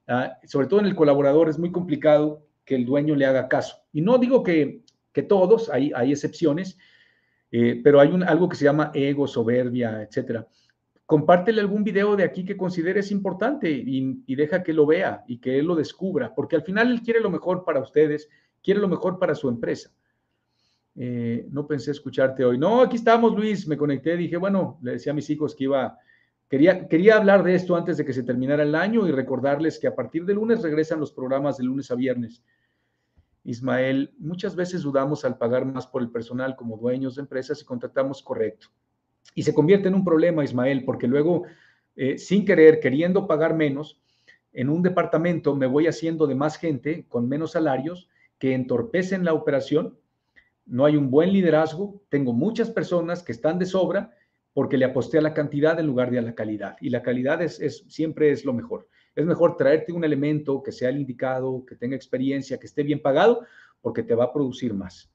ah, 0.08 0.38
sobre 0.44 0.66
todo 0.66 0.80
en 0.80 0.86
el 0.86 0.96
colaborador, 0.96 1.48
es 1.48 1.58
muy 1.58 1.70
complicado 1.70 2.46
que 2.64 2.74
el 2.74 2.84
dueño 2.84 3.14
le 3.14 3.26
haga 3.26 3.48
caso. 3.48 3.76
Y 3.92 4.00
no 4.00 4.18
digo 4.18 4.42
que, 4.42 4.82
que 5.12 5.22
todos, 5.22 5.70
hay, 5.70 5.92
hay 5.94 6.10
excepciones, 6.10 6.76
eh, 7.52 7.80
pero 7.84 8.00
hay 8.00 8.08
un, 8.08 8.24
algo 8.24 8.48
que 8.48 8.56
se 8.56 8.64
llama 8.64 8.90
ego, 8.92 9.28
soberbia, 9.28 10.02
etcétera 10.02 10.48
compártele 11.12 11.60
algún 11.60 11.84
video 11.84 12.16
de 12.16 12.24
aquí 12.24 12.42
que 12.42 12.56
consideres 12.56 13.10
importante 13.10 13.70
y, 13.70 14.34
deja 14.34 14.62
que 14.62 14.72
lo 14.72 14.86
vea 14.86 15.22
y 15.26 15.40
que 15.40 15.58
él 15.58 15.66
lo 15.66 15.74
descubra, 15.74 16.34
porque 16.34 16.56
al 16.56 16.62
final 16.62 16.90
él 16.90 17.02
quiere 17.02 17.20
lo 17.20 17.28
mejor 17.28 17.66
para 17.66 17.80
ustedes, 17.80 18.30
quiere 18.62 18.80
lo 18.80 18.88
mejor 18.88 19.18
para 19.18 19.34
su 19.34 19.50
empresa. 19.50 19.90
Eh, 20.94 21.46
no 21.50 21.66
pensé 21.66 21.90
escucharte 21.90 22.46
hoy. 22.46 22.56
No, 22.56 22.80
aquí 22.80 22.96
estamos, 22.96 23.36
Luis. 23.36 23.68
Me 23.68 23.76
conecté, 23.76 24.16
dije, 24.16 24.38
bueno, 24.38 24.78
le 24.80 24.92
decía 24.92 25.12
a 25.12 25.14
mis 25.14 25.28
hijos 25.28 25.54
que 25.54 25.64
iba, 25.64 25.98
quería, 26.48 26.88
quería 26.88 27.18
hablar 27.18 27.42
de 27.42 27.56
esto 27.56 27.76
antes 27.76 27.98
de 27.98 28.06
que 28.06 28.14
se 28.14 28.22
terminara 28.22 28.62
el 28.62 28.74
año 28.74 29.06
y 29.06 29.12
recordarles 29.12 29.78
que 29.78 29.88
a 29.88 29.94
partir 29.94 30.24
de 30.24 30.32
lunes 30.32 30.62
regresan 30.62 30.98
los 30.98 31.12
programas 31.12 31.58
de 31.58 31.64
lunes 31.64 31.90
a 31.90 31.94
viernes. 31.94 32.42
Ismael, 33.44 34.14
muchas 34.16 34.56
veces 34.56 34.80
dudamos 34.80 35.26
al 35.26 35.36
pagar 35.36 35.66
más 35.66 35.86
por 35.86 36.00
el 36.00 36.10
personal 36.10 36.56
como 36.56 36.78
dueños 36.78 37.16
de 37.16 37.20
empresas 37.20 37.60
y 37.60 37.66
contratamos 37.66 38.22
correcto. 38.22 38.68
Y 39.34 39.42
se 39.42 39.54
convierte 39.54 39.88
en 39.88 39.94
un 39.94 40.04
problema, 40.04 40.44
Ismael, 40.44 40.84
porque 40.84 41.06
luego, 41.06 41.44
eh, 41.96 42.18
sin 42.18 42.44
querer, 42.44 42.80
queriendo 42.80 43.26
pagar 43.26 43.54
menos, 43.54 44.00
en 44.52 44.68
un 44.68 44.82
departamento 44.82 45.56
me 45.56 45.66
voy 45.66 45.86
haciendo 45.86 46.26
de 46.26 46.34
más 46.34 46.58
gente 46.58 47.06
con 47.08 47.28
menos 47.28 47.52
salarios 47.52 48.08
que 48.38 48.54
entorpecen 48.54 49.24
la 49.24 49.32
operación 49.32 49.96
no 50.66 50.84
hay 50.84 50.96
un 50.96 51.10
buen 51.10 51.32
liderazgo, 51.32 52.02
tengo 52.08 52.32
muchas 52.32 52.70
personas 52.70 53.22
que 53.22 53.32
están 53.32 53.58
de 53.58 53.66
sobra 53.66 54.12
porque 54.52 54.76
le 54.76 54.84
aposté 54.84 55.18
a 55.18 55.22
la 55.22 55.34
cantidad 55.34 55.78
en 55.80 55.86
lugar 55.86 56.10
de 56.10 56.18
a 56.18 56.22
la 56.22 56.34
calidad. 56.34 56.76
Y 56.80 56.90
la 56.90 57.02
calidad 57.02 57.40
es, 57.42 57.84
siempre 57.88 58.30
es 58.30 58.44
lo 58.44 58.52
mejor. 58.52 58.88
Es 59.14 59.24
mejor 59.24 59.56
traerte 59.56 59.92
un 59.92 60.04
elemento 60.04 60.62
que 60.62 60.72
sea 60.72 60.90
el 60.90 60.98
indicado, 60.98 61.64
que 61.66 61.76
tenga 61.76 61.96
experiencia, 61.96 62.58
que 62.58 62.66
esté 62.66 62.82
bien 62.82 63.00
pagado, 63.00 63.44
porque 63.80 64.02
te 64.02 64.14
va 64.14 64.24
a 64.24 64.32
producir 64.32 64.74
más. 64.74 65.10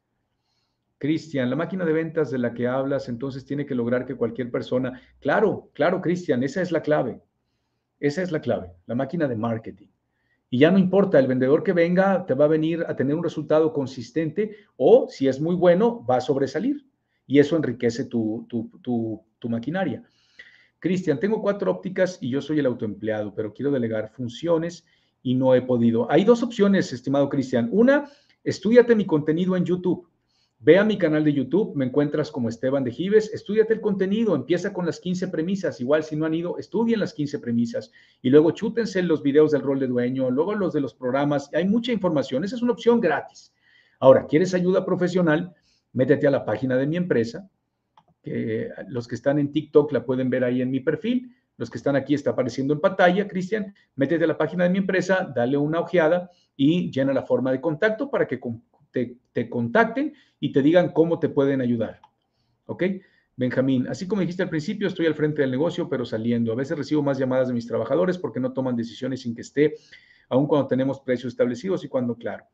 Cristian, 0.98 1.50
la 1.50 1.56
máquina 1.56 1.86
de 1.86 1.94
ventas 1.94 2.32
de 2.32 2.40
la 2.40 2.54
que 2.54 2.68
hablas, 2.68 3.08
entonces 3.08 3.46
tiene 3.46 3.66
que 3.66 3.76
lograr 3.76 4.06
que 4.06 4.16
cualquier 4.16 4.50
persona, 4.50 5.02
claro, 5.20 5.70
claro, 5.74 6.02
Cristian, 6.02 6.44
esa 6.44 6.62
es 6.62 6.72
la 6.72 6.82
clave. 6.82 7.22
Esa 8.00 8.22
es 8.22 8.32
la 8.32 8.42
clave, 8.42 8.74
la 8.86 8.96
máquina 8.96 9.28
de 9.28 9.36
marketing. 9.36 9.88
Y 10.50 10.60
ya 10.60 10.72
no 10.72 10.78
importa, 10.78 11.20
el 11.20 11.28
vendedor 11.28 11.64
que 11.64 11.74
venga 11.74 12.26
te 12.26 12.34
va 12.34 12.46
a 12.46 12.50
venir 12.50 12.86
a 12.88 12.96
tener 12.96 13.16
un 13.16 13.24
resultado 13.24 13.74
consistente 13.74 14.56
o 14.78 15.08
si 15.10 15.28
es 15.28 15.42
muy 15.42 15.56
bueno, 15.56 16.06
va 16.06 16.18
a 16.18 16.22
sobresalir. 16.22 16.86
Y 17.26 17.40
eso 17.40 17.58
enriquece 17.58 18.06
tu, 18.06 18.48
tu, 18.48 19.50
maquinaria. 19.50 20.04
Cristian, 20.80 21.20
tengo 21.20 21.42
cuatro 21.42 21.72
ópticas 21.72 22.18
y 22.22 22.30
yo 22.30 22.42
soy 22.42 22.60
el 22.60 22.66
autoempleado, 22.66 23.34
pero 23.34 23.54
quiero 23.54 23.72
delegar 23.72 24.10
funciones 24.10 24.86
y 25.22 25.36
no 25.36 25.54
he 25.54 25.62
podido. 25.62 26.10
Hay 26.10 26.24
dos 26.24 26.44
opciones, 26.44 26.94
estimado 26.94 27.28
Cristian. 27.28 27.68
Una, 27.72 28.10
estudiate 28.44 28.96
mi 28.96 29.06
contenido 29.06 29.58
en 29.58 29.66
YouTube. 29.66 30.08
Ve 30.60 30.80
a 30.80 30.84
mi 30.84 30.98
canal 30.98 31.24
de 31.24 31.34
YouTube, 31.34 31.76
me 31.76 31.86
encuentras 31.86 32.32
como 32.32 32.50
Esteban 32.50 32.84
de 32.84 32.92
Gives, 32.92 33.32
estudiate 33.32 33.74
el 33.74 33.82
contenido, 33.82 34.36
empieza 34.36 34.74
con 34.74 34.88
las 34.88 35.00
15 35.00 35.28
premisas, 35.28 35.80
igual 35.80 36.04
si 36.04 36.16
no 36.16 36.26
han 36.26 36.34
ido, 36.34 36.58
estudien 36.58 37.00
las 37.00 37.14
15 37.14 37.38
premisas 37.38 37.92
y 38.24 38.32
luego 38.32 38.50
chútense 38.52 39.04
los 39.04 39.22
videos 39.22 39.52
del 39.52 39.62
rol 39.62 39.80
de 39.80 39.86
dueño, 39.86 40.32
luego 40.32 40.56
los 40.56 40.74
de 40.74 40.82
los 40.82 40.96
programas, 40.96 41.54
hay 41.54 41.68
mucha 41.68 41.92
información, 41.92 42.44
esa 42.44 42.56
es 42.56 42.64
una 42.64 42.72
opción 42.72 43.00
gratis. 43.00 43.54
Ahora, 44.00 44.26
¿quieres 44.26 44.56
ayuda 44.56 44.84
profesional? 44.84 45.54
Métete 45.94 46.26
a 46.26 46.32
la 46.32 46.44
página 46.44 46.76
de 46.76 46.88
mi 46.88 46.98
empresa, 46.98 47.48
que 48.24 48.72
los 48.88 49.08
que 49.08 49.14
están 49.14 49.38
en 49.38 49.52
TikTok 49.52 49.92
la 49.92 50.04
pueden 50.04 50.32
ver 50.32 50.44
ahí 50.44 50.64
en 50.64 50.72
mi 50.72 50.80
perfil, 50.80 51.36
los 51.58 51.70
que 51.70 51.78
están 51.78 51.96
aquí 51.96 52.16
está 52.16 52.32
apareciendo 52.32 52.74
en 52.74 52.82
pantalla, 52.82 53.28
Cristian, 53.28 53.76
métete 53.96 54.24
a 54.24 54.28
la 54.28 54.38
página 54.38 54.64
de 54.64 54.72
mi 54.72 54.80
empresa, 54.80 55.32
dale 55.36 55.56
una 55.56 55.82
ojeada 55.82 56.32
y 56.56 56.90
llena 56.92 57.14
la 57.14 57.24
forma 57.24 57.52
de 57.52 57.62
contacto 57.62 58.10
para 58.10 58.28
que 58.28 58.40
te, 58.92 59.50
contacten 59.50 60.14
y 60.40 60.52
te 60.52 60.62
digan 60.62 60.92
cómo 60.92 61.20
te 61.20 61.30
pueden 61.30 61.62
ayudar. 61.62 62.02
¿Ok? 62.66 62.84
Benjamín, 63.36 63.88
así 63.88 64.08
como 64.08 64.22
dijiste 64.22 64.44
al 64.44 64.50
principio, 64.50 64.88
estoy 64.88 65.06
al 65.06 65.14
frente 65.14 65.42
del 65.42 65.52
negocio, 65.52 65.88
pero 65.88 66.06
saliendo. 66.06 66.52
A 66.52 66.56
veces 66.56 66.78
recibo 66.78 67.04
más 67.04 67.20
llamadas 67.20 67.48
de 67.48 67.54
mis 67.54 67.68
trabajadores 67.68 68.18
porque 68.18 68.40
no 68.40 68.52
toman 68.52 68.76
decisiones 68.76 69.22
sin 69.22 69.36
que 69.36 69.42
esté, 69.42 69.76
aun 70.30 70.48
cuando 70.48 70.68
tenemos 70.68 71.00
precios 71.00 71.34
establecidos 71.34 71.84
y 71.84 71.88
cuando, 71.88 72.16
claro. 72.16 72.46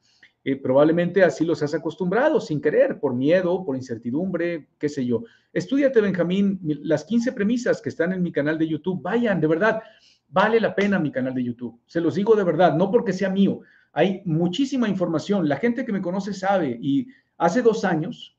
Eh, 0.46 0.58
probablemente 0.58 1.24
así 1.24 1.46
los 1.46 1.64
has 1.64 1.74
acostumbrado 1.74 2.42
sin 2.42 2.60
querer, 2.60 3.00
por 3.00 3.14
miedo, 3.14 3.64
por 3.64 3.78
incertidumbre, 3.78 4.68
qué 4.78 4.90
sé 4.90 5.06
yo. 5.06 5.24
Estudiate, 5.54 6.02
Benjamín, 6.02 6.60
las 6.84 7.06
15 7.06 7.32
premisas 7.32 7.82
que 7.82 7.90
están 7.90 8.12
en 8.12 8.22
mi 8.22 8.32
canal 8.32 8.58
de 8.58 8.68
YouTube. 8.68 9.02
Vayan, 9.02 9.40
de 9.40 9.48
verdad, 9.48 9.82
vale 10.28 10.60
la 10.60 10.76
pena 10.76 11.00
mi 11.00 11.12
canal 11.12 11.34
de 11.34 11.44
YouTube. 11.44 11.80
Se 11.86 12.02
los 12.02 12.16
digo 12.16 12.36
de 12.36 12.44
verdad, 12.44 12.76
no 12.76 12.92
porque 12.92 13.14
sea 13.14 13.30
mío, 13.30 13.62
hay 13.94 14.24
muchísima 14.26 14.90
información. 14.90 15.48
La 15.48 15.58
gente 15.58 15.86
que 15.86 15.94
me 15.94 16.02
conoce 16.02 16.34
sabe 16.34 16.78
y 16.82 17.08
hace 17.38 17.62
dos 17.62 17.86
años, 17.86 18.36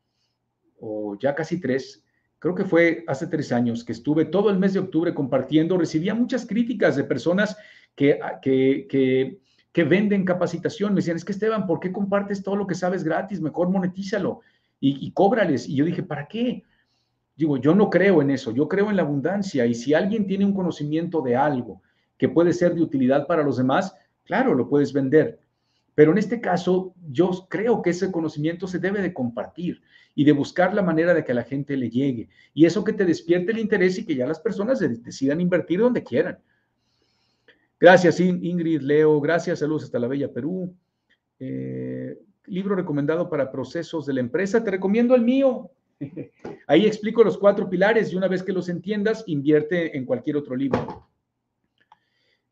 o 0.81 1.17
ya 1.19 1.35
casi 1.35 1.61
tres, 1.61 2.05
creo 2.41 2.55
que 2.55 2.65
fue 2.65 3.05
hace 3.07 3.29
tres 3.29 3.53
años 3.53 3.85
que 3.85 3.93
estuve 3.93 4.27
todo 4.27 4.51
el 4.51 4.59
mes 4.59 4.75
de 4.75 4.81
octubre 4.81 5.15
compartiendo, 5.15 5.79
recibía 5.79 6.15
muchas 6.15 6.45
críticas 6.45 6.97
de 6.97 7.05
personas 7.05 7.57
que, 7.95 8.19
que, 8.43 9.39
que, 9.73 9.85
venden 9.85 10.25
capacitación. 10.25 10.93
Me 10.93 10.97
decían, 10.97 11.17
es 11.17 11.25
que 11.25 11.33
Esteban, 11.33 11.67
¿por 11.67 11.79
qué 11.79 11.93
compartes 11.93 12.43
todo 12.43 12.57
lo 12.57 12.67
que 12.67 12.75
sabes 12.75 13.05
gratis? 13.05 13.41
Mejor 13.41 13.71
monetízalo 13.71 14.41
y, 14.81 15.07
y 15.07 15.13
cóbrales. 15.13 15.69
Y 15.69 15.77
yo 15.77 15.85
dije, 15.85 16.03
¿para 16.03 16.27
qué? 16.27 16.65
Digo, 17.37 17.57
yo 17.59 17.75
no 17.77 17.91
creo 17.91 18.23
en 18.23 18.31
eso, 18.31 18.51
yo 18.51 18.69
creo 18.69 18.91
en 18.91 18.97
la 18.97 19.03
abundancia 19.03 19.67
y 19.67 19.75
si 19.75 19.95
alguien 19.95 20.27
tiene 20.27 20.45
un 20.45 20.55
conocimiento 20.55 21.21
de 21.21 21.37
algo 21.37 21.83
que 22.17 22.29
puede 22.29 22.53
ser 22.53 22.75
de 22.75 22.83
utilidad 22.83 23.27
para 23.27 23.43
los 23.43 23.57
demás, 23.57 23.95
claro, 24.25 24.55
lo 24.55 24.69
puedes 24.69 24.93
vender. 24.93 25.44
Pero 25.95 26.13
en 26.13 26.19
este 26.19 26.41
caso, 26.41 26.95
yo 27.11 27.47
creo 27.49 27.83
que 27.83 27.91
ese 27.91 28.11
conocimiento 28.11 28.67
se 28.67 28.79
debe 28.79 29.01
de 29.01 29.13
compartir 29.13 29.83
y 30.15 30.25
de 30.25 30.33
buscar 30.33 30.75
la 30.75 30.83
manera 30.83 31.15
de 31.15 31.25
que 31.25 31.33
a 31.33 31.37
la 31.37 31.45
gente 31.45 31.77
le 31.77 31.91
llegue. 31.91 32.29
Y 32.53 32.67
eso 32.67 32.85
que 32.85 32.93
te 32.93 33.05
despierte 33.05 33.53
el 33.53 33.59
interés 33.59 33.99
y 33.99 34.05
que 34.05 34.15
ya 34.15 34.27
las 34.27 34.41
personas 34.41 34.81
decidan 34.81 35.41
invertir 35.41 35.81
donde 35.81 36.03
quieran. 36.03 36.39
Gracias, 37.79 38.21
Ingrid, 38.21 38.81
Leo. 38.81 39.21
Gracias, 39.21 39.59
saludos 39.59 39.85
hasta 39.85 39.99
la 39.99 40.09
Bella 40.09 40.33
Perú. 40.33 40.75
Eh, 41.39 42.19
libro 42.47 42.75
recomendado 42.75 43.29
para 43.29 43.51
procesos 43.51 44.07
de 44.07 44.15
la 44.15 44.21
empresa. 44.21 44.63
Te 44.63 44.71
recomiendo 44.71 45.15
el 45.15 45.23
mío. 45.23 45.71
Ahí 46.67 46.87
explico 46.87 47.23
los 47.23 47.39
cuatro 47.39 47.69
pilares 47.69 48.13
y 48.13 48.17
una 48.17 48.29
vez 48.29 48.43
que 48.43 48.53
los 48.53 48.69
entiendas, 48.69 49.25
invierte 49.27 49.97
en 49.97 50.07
cualquier 50.07 50.37
otro 50.37 50.57
libro. 50.57 51.07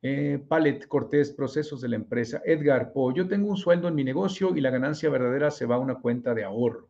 Eh, 0.05 0.45
Palet 0.49 0.89
Cortés, 0.89 1.31
procesos 1.31 1.81
de 1.81 1.89
la 1.89 1.95
empresa. 1.95 2.43
Edgar 2.45 2.93
Po, 2.93 3.15
yo 3.15 3.29
tengo 3.29 3.49
un 3.49 3.57
sueldo 3.57 3.87
en 3.87 3.95
mi 3.95 4.03
negocio 4.03 4.53
y 4.57 4.61
la 4.61 4.71
ganancia 4.71 5.09
verdadera 5.09 5.53
se 5.53 5.65
va 5.65 5.77
a 5.77 5.79
una 5.79 6.01
cuenta 6.01 6.35
de 6.35 6.43
ahorro. 6.43 6.89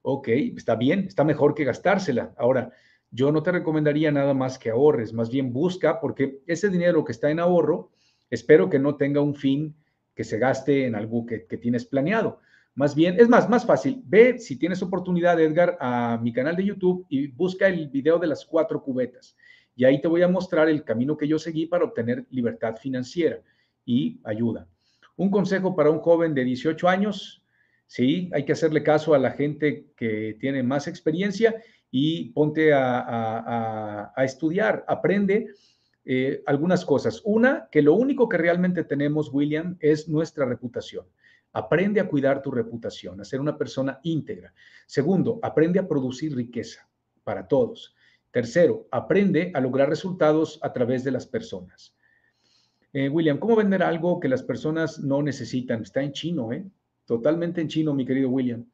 Ok, 0.00 0.28
está 0.28 0.76
bien, 0.76 1.00
está 1.00 1.24
mejor 1.24 1.54
que 1.54 1.64
gastársela. 1.64 2.32
Ahora, 2.38 2.72
yo 3.10 3.30
no 3.32 3.42
te 3.42 3.52
recomendaría 3.52 4.10
nada 4.10 4.32
más 4.32 4.58
que 4.58 4.70
ahorres, 4.70 5.12
más 5.12 5.28
bien 5.28 5.52
busca, 5.52 6.00
porque 6.00 6.40
ese 6.46 6.70
dinero 6.70 7.04
que 7.04 7.12
está 7.12 7.30
en 7.30 7.38
ahorro, 7.38 7.90
espero 8.30 8.70
que 8.70 8.78
no 8.78 8.96
tenga 8.96 9.20
un 9.20 9.34
fin 9.34 9.76
que 10.14 10.24
se 10.24 10.38
gaste 10.38 10.86
en 10.86 10.94
algo 10.94 11.26
que, 11.26 11.44
que 11.44 11.58
tienes 11.58 11.84
planeado. 11.84 12.40
Más 12.74 12.94
bien, 12.94 13.16
es 13.20 13.28
más, 13.28 13.46
más 13.50 13.66
fácil. 13.66 14.02
Ve, 14.06 14.38
si 14.38 14.58
tienes 14.58 14.82
oportunidad, 14.82 15.38
Edgar, 15.38 15.76
a 15.80 16.18
mi 16.22 16.32
canal 16.32 16.56
de 16.56 16.64
YouTube 16.64 17.04
y 17.10 17.26
busca 17.26 17.66
el 17.66 17.88
video 17.88 18.18
de 18.18 18.28
las 18.28 18.46
cuatro 18.46 18.82
cubetas 18.82 19.36
y 19.76 19.84
ahí 19.84 20.00
te 20.00 20.08
voy 20.08 20.22
a 20.22 20.28
mostrar 20.28 20.68
el 20.68 20.82
camino 20.82 21.16
que 21.16 21.28
yo 21.28 21.38
seguí 21.38 21.66
para 21.66 21.84
obtener 21.84 22.26
libertad 22.30 22.76
financiera 22.76 23.40
y 23.84 24.18
ayuda. 24.24 24.66
Un 25.16 25.30
consejo 25.30 25.76
para 25.76 25.90
un 25.90 26.00
joven 26.00 26.34
de 26.34 26.44
18 26.44 26.88
años, 26.88 27.44
sí, 27.86 28.30
hay 28.32 28.44
que 28.44 28.52
hacerle 28.52 28.82
caso 28.82 29.14
a 29.14 29.18
la 29.18 29.32
gente 29.32 29.92
que 29.94 30.36
tiene 30.40 30.62
más 30.62 30.88
experiencia 30.88 31.62
y 31.90 32.30
ponte 32.30 32.72
a, 32.72 34.12
estudiar, 34.18 34.84
aprende 34.88 35.48
eh, 36.04 36.42
algunas 36.46 36.84
cosas. 36.84 37.20
Una, 37.24 37.68
que 37.70 37.82
lo 37.82 37.94
único 37.94 38.28
que 38.28 38.38
realmente 38.38 38.82
tenemos, 38.82 39.32
William, 39.32 39.76
es 39.80 40.08
nuestra 40.08 40.46
reputación. 40.46 41.06
Aprende 41.52 42.00
a 42.00 42.08
cuidar 42.08 42.42
tu 42.42 42.50
reputación, 42.50 43.20
a 43.20 43.24
ser 43.24 43.40
una 43.40 43.56
persona 43.56 44.00
íntegra. 44.02 44.52
Segundo, 44.86 45.38
aprende 45.42 45.78
a 45.78 45.88
producir 45.88 46.34
riqueza 46.34 46.88
para 47.24 47.46
todos. 47.46 47.94
Tercero, 48.30 48.86
aprende 48.90 49.50
a 49.54 49.60
lograr 49.60 49.88
resultados 49.88 50.58
a 50.62 50.72
través 50.72 51.04
de 51.04 51.10
las 51.10 51.26
personas. 51.26 51.96
Eh, 52.92 53.08
William, 53.08 53.38
¿cómo 53.38 53.56
vender 53.56 53.82
algo 53.82 54.20
que 54.20 54.28
las 54.28 54.42
personas 54.42 55.00
no 55.00 55.22
necesitan? 55.22 55.82
Está 55.82 56.02
en 56.02 56.12
chino, 56.12 56.52
¿eh? 56.52 56.64
Totalmente 57.04 57.60
en 57.60 57.68
chino, 57.68 57.94
mi 57.94 58.06
querido 58.06 58.30
William. 58.30 58.64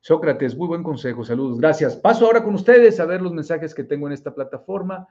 Sócrates, 0.00 0.54
muy 0.56 0.68
buen 0.68 0.82
consejo, 0.82 1.24
saludos, 1.24 1.58
gracias. 1.58 1.96
Paso 1.96 2.26
ahora 2.26 2.44
con 2.44 2.54
ustedes 2.54 3.00
a 3.00 3.06
ver 3.06 3.22
los 3.22 3.32
mensajes 3.32 3.74
que 3.74 3.84
tengo 3.84 4.06
en 4.06 4.12
esta 4.12 4.34
plataforma. 4.34 5.08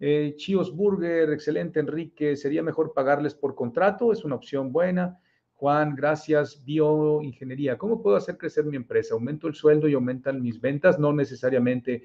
Eh, 0.00 0.34
Chios 0.36 0.74
Burger, 0.74 1.30
excelente, 1.30 1.78
Enrique, 1.78 2.36
sería 2.36 2.62
mejor 2.62 2.92
pagarles 2.92 3.34
por 3.34 3.54
contrato, 3.54 4.12
es 4.12 4.24
una 4.24 4.34
opción 4.34 4.72
buena. 4.72 5.20
Juan, 5.62 5.94
gracias. 5.94 6.64
Bioingeniería, 6.64 7.78
¿cómo 7.78 8.02
puedo 8.02 8.16
hacer 8.16 8.36
crecer 8.36 8.64
mi 8.64 8.76
empresa? 8.76 9.14
¿Aumento 9.14 9.46
el 9.46 9.54
sueldo 9.54 9.86
y 9.86 9.94
aumentan 9.94 10.42
mis 10.42 10.60
ventas? 10.60 10.98
No 10.98 11.12
necesariamente 11.12 12.02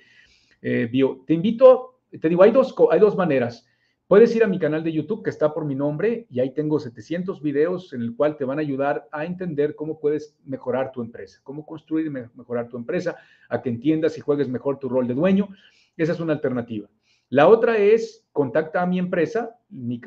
eh, 0.61 0.89
Te 1.25 1.33
invito, 1.33 1.99
te 2.19 2.29
digo, 2.29 2.43
hay 2.43 2.51
dos, 2.51 2.73
hay 2.91 2.99
dos 2.99 3.15
maneras. 3.15 3.67
Puedes 4.07 4.33
ir 4.35 4.43
a 4.43 4.47
mi 4.47 4.57
canal 4.57 4.83
de 4.85 4.93
YouTube 4.93 5.21
que 5.21 5.29
está 5.29 5.53
por 5.53 5.65
mi 5.65 5.75
nombre 5.75 6.27
y 6.29 6.39
ahí 6.39 6.53
tengo 6.53 6.79
700 6.79 7.41
videos 7.41 7.91
en 7.91 8.01
el 8.01 8.15
cual 8.15 8.37
te 8.37 8.45
van 8.45 8.57
a 8.57 8.61
ayudar 8.61 9.07
a 9.11 9.25
entender 9.25 9.75
cómo 9.75 9.99
puedes 9.99 10.37
mejorar 10.45 10.93
tu 10.93 11.01
empresa, 11.01 11.41
cómo 11.43 11.65
construir 11.65 12.05
y 12.07 12.09
mejorar 12.09 12.69
tu 12.69 12.77
empresa, 12.77 13.17
a 13.49 13.61
que 13.61 13.69
entiendas 13.69 14.17
y 14.17 14.21
juegues 14.21 14.47
mejor 14.47 14.79
tu 14.79 14.87
rol 14.87 15.07
de 15.07 15.13
dueño. 15.13 15.49
Esa 15.97 16.13
es 16.13 16.19
una 16.21 16.31
alternativa. 16.33 16.87
La 17.29 17.49
otra 17.49 17.77
es, 17.77 18.25
contacta 18.31 18.81
a 18.81 18.85
mi 18.85 18.99
empresa, 18.99 19.59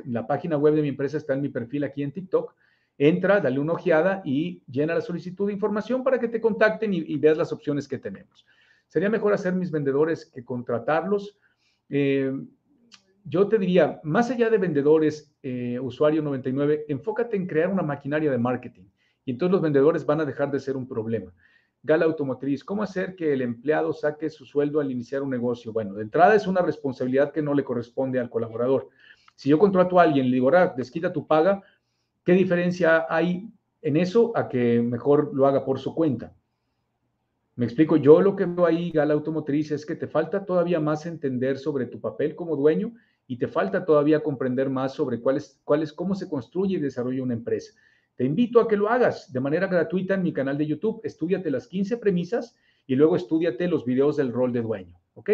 la 0.07 0.27
página 0.27 0.57
web 0.57 0.75
de 0.75 0.83
mi 0.83 0.89
empresa 0.89 1.19
está 1.19 1.35
en 1.35 1.43
mi 1.43 1.51
perfil 1.51 1.85
aquí 1.85 2.03
en 2.03 2.13
TikTok, 2.13 2.55
entra, 2.97 3.41
dale 3.41 3.59
una 3.59 3.75
ojeada 3.75 4.23
y 4.25 4.63
llena 4.67 4.95
la 4.95 5.03
solicitud 5.03 5.47
de 5.47 5.53
información 5.53 6.03
para 6.03 6.19
que 6.19 6.29
te 6.29 6.41
contacten 6.41 6.95
y, 6.95 7.17
veas 7.17 7.37
las 7.37 7.53
opciones 7.53 7.87
que 7.87 7.99
tenemos. 7.99 8.47
Sería 8.91 9.09
mejor 9.09 9.33
hacer 9.33 9.55
mis 9.55 9.71
vendedores 9.71 10.27
que 10.27 10.45
contratarlos. 10.45 11.39
Eh, 11.89 12.33
yo 13.25 13.47
te 13.47 13.57
diría, 13.57 14.01
más 14.03 14.33
allá 14.33 14.51
de 14.51 14.59
vendedores, 14.59 15.33
eh, 15.45 15.79
usuario 15.79 16.23
99, 16.23 16.87
enfócate 16.89 17.37
en 17.37 17.47
crear 17.47 17.71
una 17.71 17.85
maquinaria 17.85 18.33
de 18.33 18.39
marketing 18.39 18.89
y 19.25 19.31
entonces 19.31 19.53
los 19.53 19.63
vendedores 19.63 20.05
van 20.05 20.21
a 20.21 20.25
dejar 20.25 20.51
de 20.51 20.59
ser 20.59 20.77
un 20.77 20.89
problema. 20.89 21.33
Gala 21.85 22.05
Automotriz, 22.05 22.65
¿cómo 22.65 22.83
hacer 22.83 23.15
que 23.15 23.33
el 23.33 23.43
empleado 23.43 23.93
saque 23.93 24.29
su 24.29 24.45
sueldo 24.45 24.81
al 24.81 24.91
iniciar 24.91 25.23
un 25.23 25.31
negocio? 25.31 25.73
Bueno, 25.73 25.95
de 25.95 26.03
entrada 26.03 26.35
es 26.35 26.49
una 26.49 26.61
responsabilidad 26.61 27.31
que 27.31 27.43
no 27.43 27.55
le 27.55 27.63
corresponde 27.63 28.19
al 28.19 28.29
colaborador. 28.29 28.89
Si 29.37 29.51
yo 29.51 29.59
contrato 29.61 30.01
a 30.01 30.03
alguien, 30.03 30.27
le 30.27 30.33
digo, 30.33 30.49
ahora 30.49 30.75
desquita 30.77 31.13
tu 31.13 31.29
paga, 31.29 31.63
¿qué 32.25 32.33
diferencia 32.33 33.07
hay 33.09 33.49
en 33.83 33.97
eso 33.97 34.37
a 34.37 34.49
que 34.49 34.83
mejor 34.83 35.31
lo 35.33 35.47
haga 35.47 35.65
por 35.65 35.79
su 35.79 35.95
cuenta? 35.95 36.35
Me 37.61 37.67
explico, 37.67 37.99
yo 37.99 38.23
lo 38.23 38.37
que 38.37 38.47
veo 38.47 38.65
ahí, 38.65 38.91
Gala 38.91 39.13
Automotriz, 39.13 39.71
es 39.71 39.85
que 39.85 39.95
te 39.95 40.07
falta 40.07 40.47
todavía 40.47 40.81
más 40.81 41.05
entender 41.05 41.59
sobre 41.59 41.85
tu 41.85 42.01
papel 42.01 42.35
como 42.35 42.57
dueño 42.57 42.95
y 43.27 43.37
te 43.37 43.49
falta 43.49 43.85
todavía 43.85 44.23
comprender 44.23 44.71
más 44.71 44.95
sobre 44.95 45.21
cuál 45.21 45.37
es, 45.37 45.93
cómo 45.93 46.15
se 46.15 46.27
construye 46.27 46.79
y 46.79 46.81
desarrolla 46.81 47.23
una 47.23 47.35
empresa. 47.35 47.75
Te 48.17 48.25
invito 48.25 48.61
a 48.61 48.67
que 48.67 48.79
lo 48.79 48.89
hagas 48.89 49.31
de 49.31 49.41
manera 49.41 49.67
gratuita 49.67 50.15
en 50.15 50.23
mi 50.23 50.33
canal 50.33 50.57
de 50.57 50.69
YouTube. 50.69 51.03
Estúdiate 51.05 51.51
las 51.51 51.69
15 51.69 51.99
premisas 51.99 52.57
y 52.87 52.95
luego 52.95 53.15
estúdiate 53.15 53.69
los 53.69 53.85
videos 53.85 54.17
del 54.17 54.33
rol 54.33 54.55
de 54.55 54.63
dueño. 54.63 54.99
¿Ok? 55.13 55.29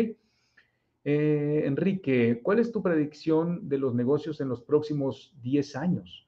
Eh, 1.04 1.62
Enrique, 1.64 2.40
¿cuál 2.42 2.58
es 2.58 2.72
tu 2.72 2.82
predicción 2.82 3.68
de 3.68 3.78
los 3.78 3.94
negocios 3.94 4.40
en 4.40 4.48
los 4.48 4.62
próximos 4.62 5.32
10 5.42 5.76
años? 5.76 6.26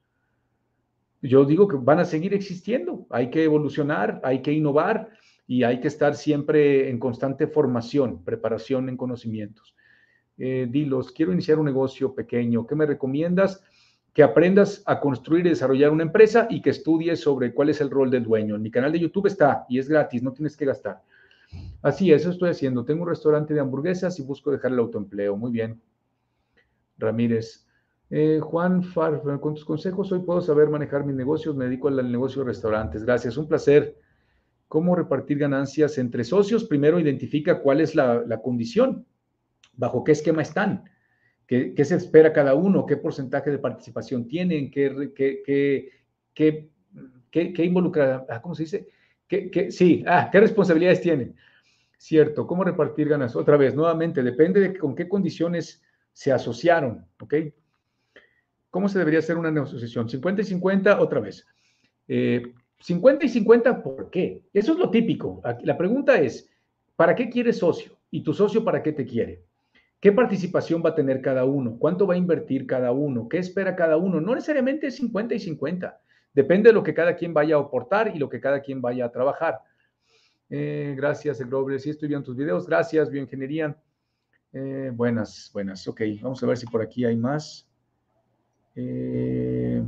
Yo 1.22 1.44
digo 1.44 1.66
que 1.66 1.76
van 1.76 1.98
a 1.98 2.04
seguir 2.04 2.34
existiendo. 2.34 3.04
Hay 3.10 3.30
que 3.30 3.42
evolucionar, 3.42 4.20
hay 4.22 4.42
que 4.42 4.52
innovar 4.52 5.10
y 5.48 5.64
hay 5.64 5.80
que 5.80 5.88
estar 5.88 6.14
siempre 6.14 6.88
en 6.88 7.00
constante 7.00 7.48
formación, 7.48 8.22
preparación 8.22 8.88
en 8.88 8.96
conocimientos. 8.96 9.74
Eh, 10.36 10.68
dilos, 10.70 11.10
quiero 11.10 11.32
iniciar 11.32 11.58
un 11.58 11.64
negocio 11.64 12.14
pequeño. 12.14 12.64
¿Qué 12.64 12.76
me 12.76 12.86
recomiendas? 12.86 13.64
que 14.18 14.24
aprendas 14.24 14.82
a 14.84 14.98
construir 14.98 15.46
y 15.46 15.50
desarrollar 15.50 15.92
una 15.92 16.02
empresa 16.02 16.48
y 16.50 16.60
que 16.60 16.70
estudies 16.70 17.20
sobre 17.20 17.54
cuál 17.54 17.68
es 17.68 17.80
el 17.80 17.88
rol 17.88 18.10
del 18.10 18.24
dueño. 18.24 18.56
En 18.56 18.62
mi 18.62 18.70
canal 18.70 18.90
de 18.90 18.98
YouTube 18.98 19.28
está 19.28 19.64
y 19.68 19.78
es 19.78 19.88
gratis, 19.88 20.24
no 20.24 20.32
tienes 20.32 20.56
que 20.56 20.64
gastar. 20.64 21.02
Así, 21.82 22.10
eso 22.10 22.30
estoy 22.30 22.50
haciendo. 22.50 22.84
Tengo 22.84 23.04
un 23.04 23.10
restaurante 23.10 23.54
de 23.54 23.60
hamburguesas 23.60 24.18
y 24.18 24.24
busco 24.24 24.50
dejar 24.50 24.72
el 24.72 24.80
autoempleo. 24.80 25.36
Muy 25.36 25.52
bien. 25.52 25.80
Ramírez. 26.96 27.64
Eh, 28.10 28.40
Juan 28.42 28.82
Far, 28.82 29.22
con 29.40 29.54
tus 29.54 29.64
consejos 29.64 30.10
hoy 30.10 30.20
puedo 30.20 30.40
saber 30.40 30.68
manejar 30.68 31.04
mis 31.04 31.14
negocios. 31.14 31.54
Me 31.54 31.66
dedico 31.66 31.86
al 31.86 32.10
negocio 32.10 32.42
de 32.42 32.48
restaurantes. 32.48 33.04
Gracias, 33.04 33.36
un 33.36 33.46
placer. 33.46 33.96
¿Cómo 34.68 34.94
repartir 34.94 35.38
ganancias 35.38 35.98
entre 35.98 36.24
socios? 36.24 36.64
Primero 36.64 37.00
identifica 37.00 37.60
cuál 37.60 37.80
es 37.80 37.94
la, 37.94 38.40
condición, 38.42 39.06
bajo 39.72 40.04
qué 40.04 40.12
esquema 40.12 40.42
están 40.42 40.84
¿Qué, 41.48 41.82
se 41.82 41.94
espera 41.94 42.30
cada 42.30 42.54
uno? 42.54 42.84
¿Qué 42.84 42.98
porcentaje 42.98 43.50
de 43.50 43.58
participación 43.58 44.28
tienen? 44.28 44.70
¿Qué, 44.70 45.90
qué, 46.34 47.64
involucra? 47.64 48.26
Ah, 48.28 48.42
¿Cómo 48.42 48.54
se 48.54 48.64
dice? 48.64 48.88
¿Qué, 49.26 49.70
sí, 49.70 50.04
ah, 50.06 50.28
¿qué 50.30 50.40
responsabilidades 50.40 51.00
tienen? 51.00 51.34
Cierto, 51.96 52.46
¿cómo 52.46 52.64
repartir 52.64 53.08
ganas? 53.08 53.34
Otra 53.34 53.56
vez, 53.56 53.74
nuevamente, 53.74 54.22
depende 54.22 54.60
de 54.60 54.76
con 54.76 54.94
qué 54.94 55.08
condiciones 55.08 55.82
se 56.12 56.32
asociaron, 56.32 57.06
¿ok? 57.18 57.34
¿Cómo 58.68 58.90
se 58.90 58.98
debería 58.98 59.20
hacer 59.20 59.38
una 59.38 59.50
negociación? 59.50 60.06
50 60.06 60.42
y 60.42 60.44
50, 60.44 61.00
otra 61.00 61.20
vez. 61.20 61.46
50 62.80 63.24
eh, 63.24 63.26
y 63.26 63.30
50, 63.30 63.82
¿por 63.82 64.10
qué? 64.10 64.42
Eso 64.52 64.72
es 64.72 64.78
lo 64.78 64.90
típico. 64.90 65.42
La 65.62 65.76
pregunta 65.76 66.20
es, 66.20 66.50
¿para 66.96 67.14
qué 67.14 67.28
quieres 67.28 67.58
socio? 67.58 67.92
¿Y 68.10 68.22
tu 68.22 68.32
socio 68.32 68.64
para 68.64 68.82
qué 68.82 68.92
te 68.92 69.04
quiere? 69.04 69.42
¿Qué 70.00 70.12
participación 70.12 70.82
va 70.84 70.90
a 70.90 70.94
tener 70.94 71.20
cada 71.20 71.44
uno? 71.44 71.76
¿Cuánto 71.78 72.06
va 72.06 72.14
a 72.14 72.18
invertir 72.18 72.66
cada 72.66 72.92
uno? 72.92 73.28
¿Qué 73.28 73.38
espera 73.38 73.74
cada 73.74 73.96
uno? 73.96 74.20
No 74.20 74.34
necesariamente 74.34 74.86
es 74.86 74.96
50 74.96 75.34
y 75.34 75.40
50. 75.40 76.00
Depende 76.32 76.68
de 76.68 76.74
lo 76.74 76.84
que 76.84 76.94
cada 76.94 77.16
quien 77.16 77.34
vaya 77.34 77.56
a 77.56 77.60
aportar 77.60 78.12
y 78.14 78.18
lo 78.18 78.28
que 78.28 78.40
cada 78.40 78.60
quien 78.60 78.80
vaya 78.80 79.06
a 79.06 79.10
trabajar. 79.10 79.58
Eh, 80.50 80.94
gracias, 80.96 81.40
Glover. 81.40 81.80
Sí, 81.80 81.90
estoy 81.90 82.08
viendo 82.08 82.26
tus 82.26 82.36
videos. 82.36 82.66
Gracias, 82.66 83.10
Bioingeniería. 83.10 83.76
Eh, 84.52 84.92
buenas, 84.94 85.50
buenas. 85.52 85.86
Ok, 85.88 86.02
vamos 86.22 86.42
a 86.42 86.46
ver 86.46 86.56
si 86.56 86.66
por 86.66 86.80
aquí 86.80 87.04
hay 87.04 87.16
más. 87.16 87.68
Eh, 88.76 89.82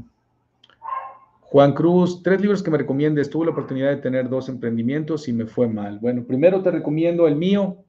Juan 1.51 1.73
Cruz, 1.73 2.23
tres 2.23 2.41
libros 2.41 2.63
que 2.63 2.71
me 2.71 2.79
recomiendes. 2.79 3.29
Tuve 3.29 3.47
la 3.47 3.51
oportunidad 3.51 3.91
de 3.91 3.97
tener 3.97 4.29
dos 4.29 4.49
emprendimientos 4.49 5.27
y 5.27 5.33
me 5.33 5.47
fue 5.47 5.67
mal. 5.67 5.99
Bueno, 5.99 6.25
primero 6.25 6.63
te 6.63 6.71
recomiendo 6.71 7.27
el 7.27 7.35
mío, 7.35 7.85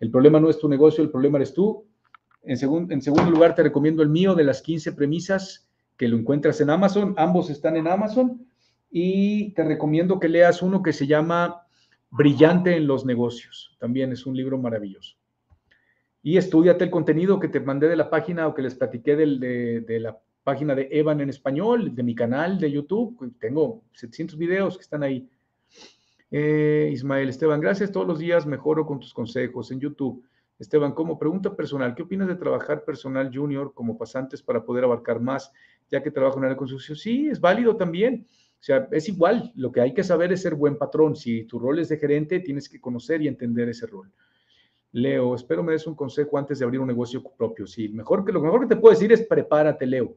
el 0.00 0.10
problema 0.10 0.40
no 0.40 0.48
es 0.48 0.58
tu 0.58 0.66
negocio, 0.66 1.04
el 1.04 1.10
problema 1.10 1.36
eres 1.36 1.52
tú. 1.52 1.84
En, 2.42 2.56
segundo 2.56 3.30
lugar, 3.30 3.54
te 3.54 3.62
recomiendo 3.62 4.02
el 4.02 4.08
mío 4.08 4.34
de 4.34 4.44
las 4.44 4.62
15 4.62 4.92
premisas 4.92 5.68
que 5.98 6.08
lo 6.08 6.16
encuentras 6.16 6.58
en 6.62 6.70
Amazon. 6.70 7.14
Ambos 7.18 7.50
están 7.50 7.76
en 7.76 7.86
Amazon. 7.86 8.46
Y 8.90 9.50
te 9.50 9.62
recomiendo 9.62 10.18
que 10.18 10.30
leas 10.30 10.62
uno 10.62 10.82
que 10.82 10.94
se 10.94 11.06
llama 11.06 11.66
Brillante 12.10 12.74
en 12.74 12.86
los 12.86 13.04
negocios. 13.04 13.76
También 13.78 14.10
es 14.10 14.24
un 14.24 14.34
libro 14.34 14.56
maravilloso. 14.56 15.16
Y 16.22 16.38
estudiate 16.38 16.84
el 16.84 16.90
contenido 16.90 17.38
que 17.38 17.48
te 17.48 17.60
mandé 17.60 17.88
de 17.88 17.96
la 17.96 18.08
página 18.08 18.48
o 18.48 18.54
que 18.54 18.62
les 18.62 18.74
platiqué 18.74 19.16
de, 19.16 19.82
de 19.86 20.00
la 20.00 20.18
página 20.42 20.74
de 20.74 20.88
Evan 20.90 21.20
en 21.20 21.30
español, 21.30 21.94
de 21.94 22.02
mi 22.02 22.14
canal 22.14 22.58
de 22.58 22.70
YouTube. 22.70 23.34
Tengo 23.38 23.82
700 23.92 24.36
videos 24.36 24.76
que 24.76 24.82
están 24.82 25.02
ahí. 25.02 25.28
Eh, 26.30 26.90
Ismael, 26.92 27.28
Esteban, 27.28 27.60
gracias. 27.60 27.92
Todos 27.92 28.06
los 28.06 28.18
días 28.18 28.46
mejoro 28.46 28.86
con 28.86 28.98
tus 29.00 29.12
consejos 29.12 29.70
en 29.70 29.80
YouTube. 29.80 30.24
Esteban, 30.58 30.92
como 30.92 31.18
pregunta 31.18 31.54
personal, 31.54 31.94
¿qué 31.94 32.02
opinas 32.02 32.28
de 32.28 32.36
trabajar 32.36 32.84
personal 32.84 33.30
junior 33.34 33.74
como 33.74 33.98
pasantes 33.98 34.42
para 34.42 34.64
poder 34.64 34.84
abarcar 34.84 35.20
más, 35.20 35.52
ya 35.90 36.02
que 36.02 36.10
trabajo 36.10 36.42
en 36.42 36.48
la 36.48 36.56
construcción? 36.56 36.96
Sí, 36.96 37.28
es 37.28 37.40
válido 37.40 37.76
también. 37.76 38.26
O 38.28 38.64
sea, 38.64 38.88
es 38.92 39.08
igual. 39.08 39.52
Lo 39.56 39.72
que 39.72 39.80
hay 39.80 39.92
que 39.92 40.04
saber 40.04 40.32
es 40.32 40.42
ser 40.42 40.54
buen 40.54 40.78
patrón. 40.78 41.16
Si 41.16 41.44
tu 41.44 41.58
rol 41.58 41.80
es 41.80 41.88
de 41.88 41.98
gerente, 41.98 42.40
tienes 42.40 42.68
que 42.68 42.80
conocer 42.80 43.20
y 43.20 43.28
entender 43.28 43.68
ese 43.68 43.86
rol. 43.86 44.10
Leo, 44.92 45.34
espero 45.34 45.62
me 45.62 45.72
des 45.72 45.86
un 45.86 45.94
consejo 45.94 46.38
antes 46.38 46.58
de 46.58 46.64
abrir 46.64 46.80
un 46.80 46.86
negocio 46.86 47.22
propio. 47.36 47.66
Sí, 47.66 47.88
mejor 47.88 48.24
que 48.24 48.32
lo 48.32 48.40
mejor 48.40 48.60
que 48.60 48.74
te 48.74 48.80
puedo 48.80 48.94
decir 48.94 49.10
es 49.12 49.26
prepárate, 49.26 49.86
Leo. 49.86 50.16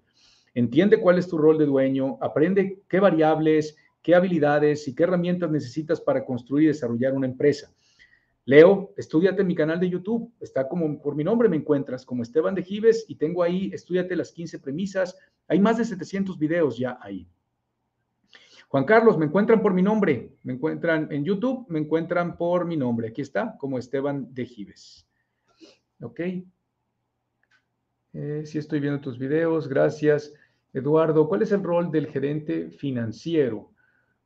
Entiende 0.55 1.01
cuál 1.01 1.19
es 1.19 1.27
tu 1.27 1.37
rol 1.37 1.57
de 1.57 1.65
dueño, 1.65 2.17
aprende 2.21 2.81
qué 2.87 3.01
variables, 3.01 3.75
qué 4.01 4.15
habilidades 4.15 4.87
y 4.87 4.95
qué 4.95 5.03
herramientas 5.03 5.51
necesitas 5.51 5.99
para 5.99 6.23
construir 6.23 6.63
y 6.63 6.67
desarrollar 6.67 7.13
una 7.13 7.27
empresa. 7.27 7.73
Leo, 8.45 8.93
estudiate 8.95 9.43
mi 9.43 9.53
canal 9.53 9.81
de 9.81 9.89
YouTube, 9.89 10.31
está 10.39 10.69
como 10.69 11.01
por 11.01 11.15
mi 11.15 11.25
nombre 11.25 11.49
me 11.49 11.57
encuentras, 11.57 12.05
como 12.05 12.23
Esteban 12.23 12.55
de 12.55 12.63
Gives, 12.63 13.05
y 13.09 13.15
tengo 13.15 13.43
ahí, 13.43 13.69
estudiate 13.73 14.15
las 14.15 14.31
15 14.31 14.59
premisas, 14.59 15.17
hay 15.47 15.59
más 15.59 15.77
de 15.77 15.83
700 15.83 16.39
videos 16.39 16.77
ya 16.77 16.97
ahí. 17.01 17.27
Juan 18.69 18.85
Carlos, 18.85 19.17
me 19.17 19.25
encuentran 19.25 19.61
por 19.61 19.73
mi 19.73 19.81
nombre, 19.81 20.31
me 20.43 20.53
encuentran 20.53 21.11
en 21.11 21.25
YouTube, 21.25 21.65
me 21.67 21.79
encuentran 21.79 22.37
por 22.37 22.65
mi 22.65 22.77
nombre, 22.77 23.09
aquí 23.09 23.21
está, 23.21 23.57
como 23.57 23.77
Esteban 23.77 24.33
de 24.33 24.45
Gives. 24.45 25.05
¿Ok? 25.99 26.19
Eh, 28.13 28.43
sí 28.45 28.57
estoy 28.57 28.79
viendo 28.79 29.01
tus 29.01 29.19
videos, 29.19 29.67
gracias. 29.67 30.31
Eduardo, 30.75 31.29
¿cuál 31.29 31.41
es 31.41 31.53
el 31.53 31.63
rol 31.63 31.89
del 31.89 32.07
gerente 32.07 32.69
financiero? 32.69 33.71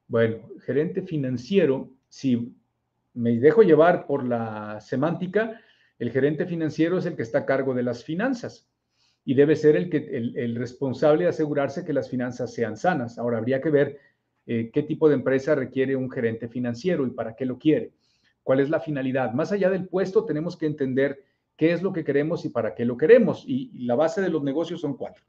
Bueno, 0.08 0.50
gerente 0.66 1.04
financiero, 1.04 1.92
si 2.08 2.56
me 3.14 3.40
dejo 3.40 3.62
llevar 3.62 4.08
por 4.08 4.26
la 4.26 4.82
semántica, 4.82 5.62
el 6.00 6.10
gerente 6.10 6.48
financiero 6.48 6.98
es 6.98 7.06
el 7.06 7.16
que 7.16 7.22
está 7.22 7.40
a 7.40 7.46
cargo 7.46 7.76
de 7.76 7.84
las 7.84 8.04
finanzas 8.04 8.68
y 9.24 9.36
debe 9.36 9.56
ser 9.56 9.76
el, 9.76 10.56
responsable 10.56 11.26
de 11.26 11.30
asegurarse 11.30 11.86
que 11.86 11.94
las 11.94 12.10
finanzas 12.10 12.52
sean 12.52 12.78
sanas. 12.78 13.20
Ahora, 13.20 13.38
habría 13.38 13.62
que 13.62 13.70
ver 13.70 14.00
eh, 14.48 14.72
qué 14.74 14.82
tipo 14.82 15.08
de 15.08 15.16
empresa 15.16 15.54
requiere 15.54 15.96
un 15.96 16.10
gerente 16.10 16.48
financiero 16.48 17.06
y 17.06 17.12
para 17.12 17.36
qué 17.36 17.46
lo 17.46 17.60
quiere. 17.60 17.92
¿Cuál 18.42 18.62
es 18.62 18.72
la 18.72 18.80
finalidad? 18.80 19.34
Más 19.34 19.52
allá 19.52 19.70
del 19.70 19.88
puesto, 19.88 20.26
tenemos 20.26 20.58
que 20.58 20.66
entender 20.66 21.24
qué 21.56 21.74
es 21.74 21.84
lo 21.84 21.94
que 21.94 22.04
queremos 22.04 22.44
y 22.44 22.50
para 22.50 22.74
qué 22.74 22.86
lo 22.86 22.98
queremos. 22.98 23.44
Y, 23.46 23.70
y 23.72 23.86
la 23.86 23.94
base 23.94 24.20
de 24.20 24.30
los 24.30 24.42
negocios 24.42 24.82
son 24.82 24.98
cuatro. 24.98 25.24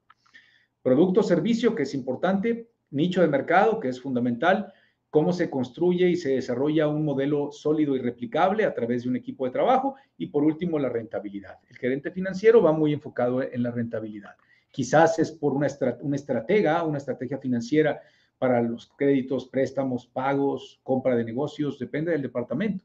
Producto, 0.83 1.23
servicio, 1.23 1.75
que 1.75 1.83
es 1.85 1.95
importante 1.95 2.71
nicho 2.91 3.21
de 3.21 3.29
mercado, 3.29 3.81
que 3.81 3.89
es 3.89 4.01
fundamental, 4.01 4.73
cómo 5.11 5.33
se 5.33 5.51
construye 5.51 6.09
y 6.09 6.17
se 6.17 6.31
desarrolla 6.37 6.89
un 6.89 7.05
modelo 7.05 7.51
sólido 7.51 7.97
y 7.97 8.01
replicable 8.01 8.65
a 8.65 8.75
través 8.75 9.03
de 9.03 9.09
un 9.09 9.17
equipo 9.17 9.45
de 9.45 9.51
trabajo 9.51 9.97
y 10.17 10.27
por 10.27 10.45
último 10.45 10.79
la 10.79 10.89
rentabilidad. 10.89 11.59
El 11.69 11.77
gerente 11.77 12.13
financiero 12.13 12.63
va 12.63 12.73
muy 12.73 12.93
enfocado 12.93 13.43
en 13.43 13.63
la 13.63 13.73
rentabilidad. 13.73 14.37
Quizás 14.71 15.19
es 15.19 15.33
por 15.33 15.53
una, 15.53 15.67
estratega, 15.67 16.85
una 16.85 16.99
estrategia 16.99 17.39
financiera 17.39 18.01
para 18.39 18.63
los 18.63 18.87
créditos, 18.97 19.49
préstamos, 19.49 20.07
pagos, 20.07 20.81
compra 20.85 21.17
de 21.17 21.25
negocios, 21.25 21.79
depende 21.79 22.13
del 22.13 22.23
departamento. 22.23 22.85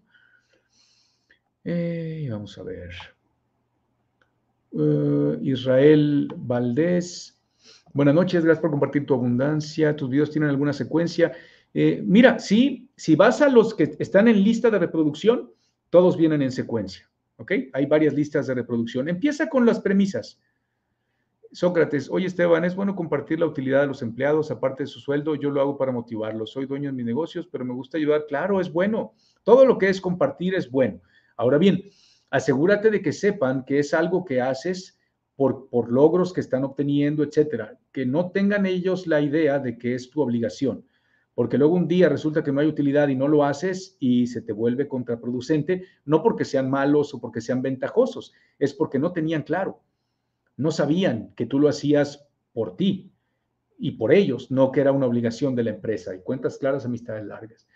Eh, 1.64 2.28
vamos 2.30 2.58
a 2.58 2.64
ver. 2.64 2.92
Eh, 4.74 5.40
Israel 5.44 6.28
Valdés. 6.36 7.35
Buenas 7.96 8.14
noches, 8.14 8.44
gracias 8.44 8.62
por 8.62 8.72
compartir 8.72 9.06
tu 9.06 9.14
abundancia. 9.14 9.96
¿Tus 9.96 10.10
videos 10.10 10.30
tienen 10.30 10.50
alguna 10.50 10.74
secuencia? 10.74 11.32
Eh, 11.74 12.04
mira, 12.06 12.40
sí, 12.40 12.90
si 12.98 13.16
vas 13.16 13.42
a 13.42 13.48
los 13.48 13.74
que 13.74 13.96
están 14.00 14.28
en 14.28 14.44
lista 14.44 14.70
de 14.70 14.80
reproducción, 14.80 15.50
todos 15.90 16.18
vienen 16.18 16.42
en 16.42 16.52
secuencia. 16.52 17.10
¿Ok? 17.38 17.54
Hay 17.72 17.86
varias 17.86 18.14
listas 18.14 18.48
de 18.48 18.54
reproducción. 18.54 19.08
Empieza 19.08 19.48
con 19.48 19.66
las 19.66 19.80
premisas. 19.80 20.42
Sócrates, 21.54 22.10
oye 22.12 22.26
Esteban, 22.26 22.66
es 22.66 22.76
bueno 22.76 22.98
compartir 22.98 23.40
la 23.40 23.46
utilidad 23.46 23.80
de 23.80 23.88
los 23.88 24.02
empleados 24.02 24.52
aparte 24.52 24.84
de 24.84 24.88
su 24.88 25.00
sueldo, 25.00 25.36
yo 25.36 25.50
lo 25.50 25.62
hago 25.62 25.78
para 25.78 25.94
motivarlos, 25.94 26.52
soy 26.52 26.66
dueño 26.66 26.90
de 26.90 26.98
mis 26.98 27.06
negocios, 27.06 27.48
pero 27.50 27.64
me 27.64 27.74
gusta 27.74 27.98
ayudar, 27.98 28.26
claro, 28.28 28.60
es 28.60 28.74
bueno, 28.74 29.14
todo 29.44 29.66
lo 29.66 29.78
que 29.78 29.88
es 29.88 30.02
compartir 30.02 30.54
es 30.54 30.70
bueno. 30.70 31.00
Ahora 31.38 31.58
bien, 31.58 31.82
asegúrate 32.30 32.92
de 32.92 33.02
que 33.02 33.14
sepan 33.14 33.64
que 33.64 33.80
es 33.80 33.94
algo 33.94 34.26
que 34.26 34.42
haces 34.42 35.00
por, 35.36 35.70
por 35.70 35.92
logros 35.92 36.34
que 36.34 36.42
están 36.42 36.64
obteniendo, 36.64 37.24
etcétera, 37.24 37.78
que 37.92 38.06
no 38.06 38.32
tengan 38.32 38.66
ellos 38.66 39.08
la 39.08 39.22
idea 39.22 39.60
de 39.60 39.78
que 39.78 39.96
es 39.96 40.10
tu 40.10 40.22
obligación, 40.22 40.86
porque 41.34 41.58
luego 41.58 41.76
un 41.76 41.88
día 41.88 42.10
resulta 42.10 42.44
que 42.44 42.52
no 42.52 42.62
hay 42.62 42.68
utilidad 42.68 43.10
y 43.10 43.16
no 43.16 43.28
lo 43.28 43.44
haces 43.44 43.98
y 44.00 44.28
se 44.28 44.42
te 44.42 44.54
vuelve 44.54 44.88
contraproducente, 44.88 45.86
no 46.06 46.24
porque 46.24 46.46
sean 46.46 46.70
malos 46.70 47.14
o 47.14 47.20
porque 47.20 47.42
sean 47.42 47.62
ventajosos, 47.62 48.34
es 48.60 48.74
porque 48.74 49.00
no 49.00 49.12
tenían 49.12 49.44
claro 49.44 49.82
no 50.58 50.72
sabían 50.72 51.34
que 51.36 51.46
tú 51.46 51.60
lo 51.60 51.70
hacías 51.70 52.28
por 52.54 52.78
ti 52.78 53.12
y 53.78 53.92
por 53.92 54.14
ellos, 54.14 54.52
no 54.52 54.72
que 54.72 54.82
era 54.82 54.92
una 54.92 55.06
obligación 55.06 55.56
de 55.56 55.64
la 55.64 55.72
empresa. 55.72 56.16
Y 56.16 56.22
cuentas 56.22 56.58
claras, 56.58 56.86
amistades 56.86 57.26
largas. 57.26 57.68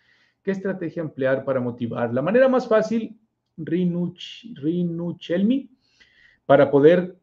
¿Qué 0.44 0.52
estrategia 0.52 1.02
emplear 1.02 1.44
para 1.44 1.60
motivar? 1.60 2.14
La 2.14 2.22
manera 2.22 2.48
más 2.48 2.68
fácil, 2.68 3.20
Rinuch, 3.58 4.46
Rinuchelmi, 4.56 5.70
para 6.46 6.72
poder 6.72 7.18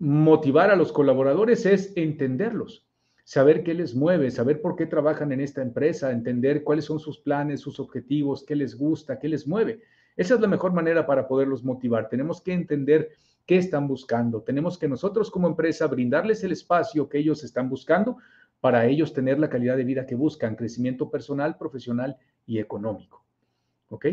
motivar 0.00 0.70
a 0.70 0.76
los 0.76 0.92
colaboradores 0.92 1.66
es 1.66 1.92
entenderlos, 1.94 2.88
saber 3.22 3.62
qué 3.62 3.74
les 3.74 3.94
mueve, 3.94 4.30
saber 4.30 4.62
por 4.62 4.74
qué 4.74 4.86
trabajan 4.86 5.30
en 5.30 5.42
esta 5.42 5.60
empresa, 5.60 6.10
entender 6.10 6.64
cuáles 6.64 6.86
son 6.86 6.98
sus 6.98 7.18
planes, 7.18 7.60
sus 7.60 7.78
objetivos, 7.78 8.42
qué 8.42 8.56
les 8.56 8.76
gusta, 8.76 9.18
qué 9.18 9.28
les 9.28 9.46
mueve. 9.46 9.82
Esa 10.16 10.34
es 10.34 10.40
la 10.40 10.48
mejor 10.48 10.72
manera 10.72 11.06
para 11.06 11.28
poderlos 11.28 11.62
motivar. 11.62 12.08
Tenemos 12.08 12.40
que 12.40 12.54
entender 12.54 13.10
qué 13.44 13.58
están 13.58 13.86
buscando. 13.86 14.42
Tenemos 14.42 14.78
que 14.78 14.88
nosotros 14.88 15.30
como 15.30 15.46
empresa 15.46 15.86
brindarles 15.86 16.42
el 16.44 16.52
espacio 16.52 17.08
que 17.08 17.18
ellos 17.18 17.44
están 17.44 17.68
buscando 17.68 18.16
para 18.60 18.86
ellos 18.86 19.12
tener 19.12 19.38
la 19.38 19.50
calidad 19.50 19.76
de 19.76 19.84
vida 19.84 20.06
que 20.06 20.14
buscan, 20.14 20.56
crecimiento 20.56 21.10
personal, 21.10 21.58
profesional 21.58 22.16
y 22.46 22.58
económico. 22.58 23.22
¿Ok? 23.90 24.06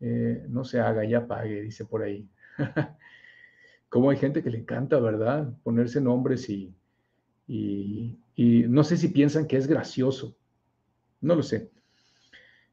Eh, 0.00 0.46
no 0.48 0.64
se 0.64 0.80
haga, 0.80 1.04
ya 1.04 1.26
pague, 1.26 1.62
dice 1.62 1.86
por 1.86 2.02
ahí. 2.02 2.28
Como 3.92 4.08
hay 4.08 4.16
gente 4.16 4.42
que 4.42 4.48
le 4.48 4.56
encanta, 4.56 4.98
¿verdad? 4.98 5.52
Ponerse 5.62 6.00
nombres 6.00 6.48
y, 6.48 6.74
y, 7.46 8.16
no 8.66 8.84
sé 8.84 8.96
si 8.96 9.08
piensan 9.08 9.46
que 9.46 9.58
es 9.58 9.66
gracioso. 9.66 10.34
No 11.20 11.34
lo 11.34 11.42
sé. 11.42 11.70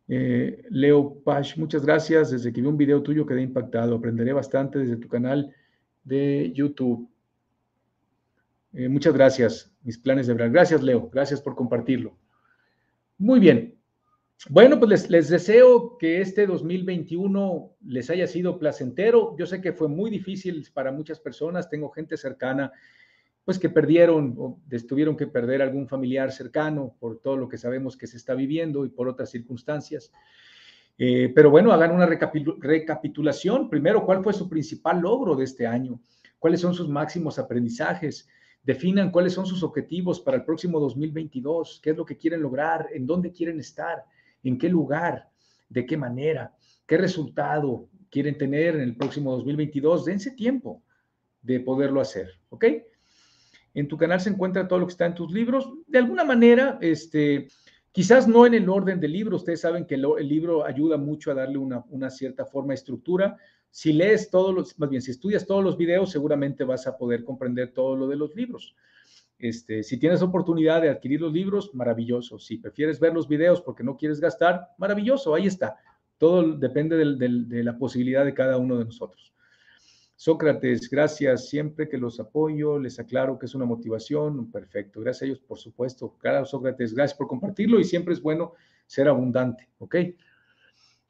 Eh, 0.07 0.63
Leo 0.70 1.15
Pash, 1.26 1.57
muchas 1.57 1.86
gracias. 1.86 2.32
Desde 2.32 2.53
que 2.53 2.61
vi 2.61 2.67
un 2.67 2.78
video 2.78 3.03
tuyo 3.03 3.26
quedé 3.26 3.41
impactado. 3.41 3.97
Aprenderé 3.97 4.32
bastante 4.32 4.80
desde 4.80 4.95
tu 4.95 5.09
canal 5.09 5.53
de 6.05 6.53
YouTube. 6.55 7.09
Eh, 8.72 8.88
muchas 8.88 9.13
gracias, 9.13 9.76
mis 9.84 9.97
planes 9.97 10.26
de 10.26 10.36
verdad. 10.36 10.53
Gracias, 10.53 10.82
Leo. 10.82 11.09
Gracias 11.09 11.41
por 11.41 11.53
compartirlo. 11.53 12.17
Muy 13.17 13.41
bien. 13.41 13.78
Bueno, 14.47 14.79
pues 14.79 15.09
les, 15.09 15.27
deseo 15.27 15.97
que 15.97 16.21
este 16.21 16.47
2021 16.47 17.75
les 17.85 18.09
haya 18.09 18.25
sido 18.25 18.57
placentero. 18.57 19.35
Yo 19.37 19.45
sé 19.45 19.59
que 19.59 19.73
fue 19.73 19.89
muy 19.89 20.09
difícil 20.09 20.65
para 20.73 20.93
muchas 20.93 21.19
personas. 21.19 21.69
Tengo 21.69 21.89
gente 21.89 22.15
cercana, 22.15 22.71
pues 23.43 23.59
que 23.59 23.69
perdieron 23.69 24.35
o 24.37 24.61
tuvieron 24.87 25.17
que 25.17 25.27
perder 25.27 25.61
algún 25.61 25.89
familiar 25.89 26.31
cercano 26.31 26.95
por 26.99 27.19
todo 27.19 27.35
lo 27.35 27.49
que 27.49 27.57
sabemos 27.57 27.97
que 27.97 28.07
se 28.07 28.15
está 28.15 28.33
viviendo 28.33 28.85
y 28.85 28.89
por 28.89 29.09
otras 29.09 29.29
circunstancias. 29.29 30.09
Eh, 30.97 31.33
pero 31.35 31.49
bueno, 31.49 31.73
hagan 31.73 31.91
una 31.91 32.05
recapitulación. 32.05 33.69
Primero, 33.69 34.05
¿cuál 34.05 34.23
fue 34.23 34.31
su 34.31 34.47
principal 34.47 35.01
logro 35.01 35.35
de 35.35 35.43
este 35.43 35.67
año? 35.67 35.99
¿Cuáles 36.39 36.61
son 36.61 36.73
sus 36.73 36.87
máximos 36.87 37.39
aprendizajes? 37.39 38.29
Definan 38.63 39.11
cuáles 39.11 39.33
son 39.33 39.45
sus 39.45 39.63
objetivos 39.63 40.21
para 40.21 40.37
el 40.37 40.45
próximo 40.45 40.79
2022, 40.79 41.81
qué 41.83 41.89
es 41.89 41.97
lo 41.97 42.05
que 42.05 42.17
quieren 42.17 42.41
lograr, 42.41 42.87
en 42.93 43.05
dónde 43.05 43.31
quieren 43.31 43.59
estar, 43.59 44.05
en 44.43 44.57
qué 44.57 44.69
lugar, 44.69 45.29
de 45.69 45.85
qué 45.85 45.97
manera, 45.97 46.55
qué 46.85 46.97
resultado 46.97 47.87
quieren 48.09 48.37
tener 48.37 48.75
en 48.75 48.81
el 48.81 48.95
próximo 48.95 49.31
2022. 49.35 50.05
Dense 50.05 50.31
tiempo 50.31 50.83
de 51.41 51.59
poderlo 51.59 52.01
hacer, 52.01 52.31
¿ok? 52.49 52.65
En 53.73 53.87
tu 53.87 53.97
canal 53.97 54.19
se 54.19 54.29
encuentra 54.29 54.67
todo 54.67 54.79
lo 54.79 54.87
que 54.87 54.91
está 54.91 55.05
en 55.05 55.15
tus 55.15 55.31
libros. 55.31 55.69
De 55.87 55.99
alguna 55.99 56.23
manera, 56.23 56.79
este, 56.81 57.47
Quizás 57.91 58.27
no 58.27 58.45
en 58.45 58.53
el 58.53 58.69
orden 58.69 58.99
del 58.99 59.13
libro, 59.13 59.35
ustedes 59.35 59.61
saben 59.61 59.85
que 59.85 59.95
el, 59.95 60.03
libro 60.27 60.63
ayuda 60.63 60.97
mucho 60.97 61.31
a 61.31 61.33
darle 61.33 61.57
una, 61.57 62.09
cierta 62.11 62.45
forma 62.45 62.73
y 62.73 62.75
estructura. 62.75 63.37
Si 63.71 63.93
lees 63.93 64.29
todos 64.29 64.77
más 64.77 64.89
bien, 64.89 65.01
si 65.01 65.11
estudias 65.11 65.45
todos 65.45 65.63
los 65.63 65.75
videos, 65.75 66.11
seguramente 66.11 66.63
vas 66.63 66.85
a 66.85 66.97
poder 66.97 67.23
comprender 67.23 67.73
todo 67.73 67.95
lo 67.95 68.07
de 68.07 68.15
los 68.15 68.35
libros. 68.35 68.75
Este, 69.39 69.83
si 69.83 69.97
tienes 69.97 70.21
oportunidad 70.21 70.81
de 70.81 70.89
adquirir 70.89 71.21
los 71.21 71.33
libros, 71.33 71.73
maravilloso. 71.73 72.37
Si 72.37 72.57
prefieres 72.57 72.99
ver 72.99 73.13
los 73.13 73.27
videos 73.27 73.61
porque 73.61 73.83
no 73.83 73.95
quieres 73.95 74.19
gastar, 74.19 74.67
maravilloso, 74.77 75.33
ahí 75.33 75.47
está. 75.47 75.77
Todo 76.17 76.57
depende 76.57 76.97
de 76.97 77.63
la 77.63 77.77
posibilidad 77.77 78.25
de 78.25 78.33
cada 78.33 78.57
uno 78.57 78.77
de 78.77 78.85
nosotros. 78.85 79.33
Sócrates, 80.19 80.89
gracias. 80.89 81.47
Siempre 81.47 81.87
que 81.87 81.97
los 81.97 82.19
apoyo, 82.19 82.77
les 82.77 82.99
aclaro 82.99 83.39
que 83.39 83.45
es 83.45 83.55
una 83.55 83.63
motivación. 83.63 84.51
Perfecto. 84.51 84.99
Gracias 84.99 85.21
a 85.21 85.25
ellos, 85.27 85.39
por 85.39 85.57
supuesto. 85.57 86.17
Claro, 86.19 86.45
Sócrates, 86.45 86.93
gracias 86.93 87.17
por 87.17 87.27
compartirlo 87.27 87.79
y 87.79 87.85
siempre 87.85 88.13
es 88.13 88.21
bueno 88.21 88.51
ser 88.85 89.07
abundante. 89.07 89.69
¿Ok? 89.77 89.95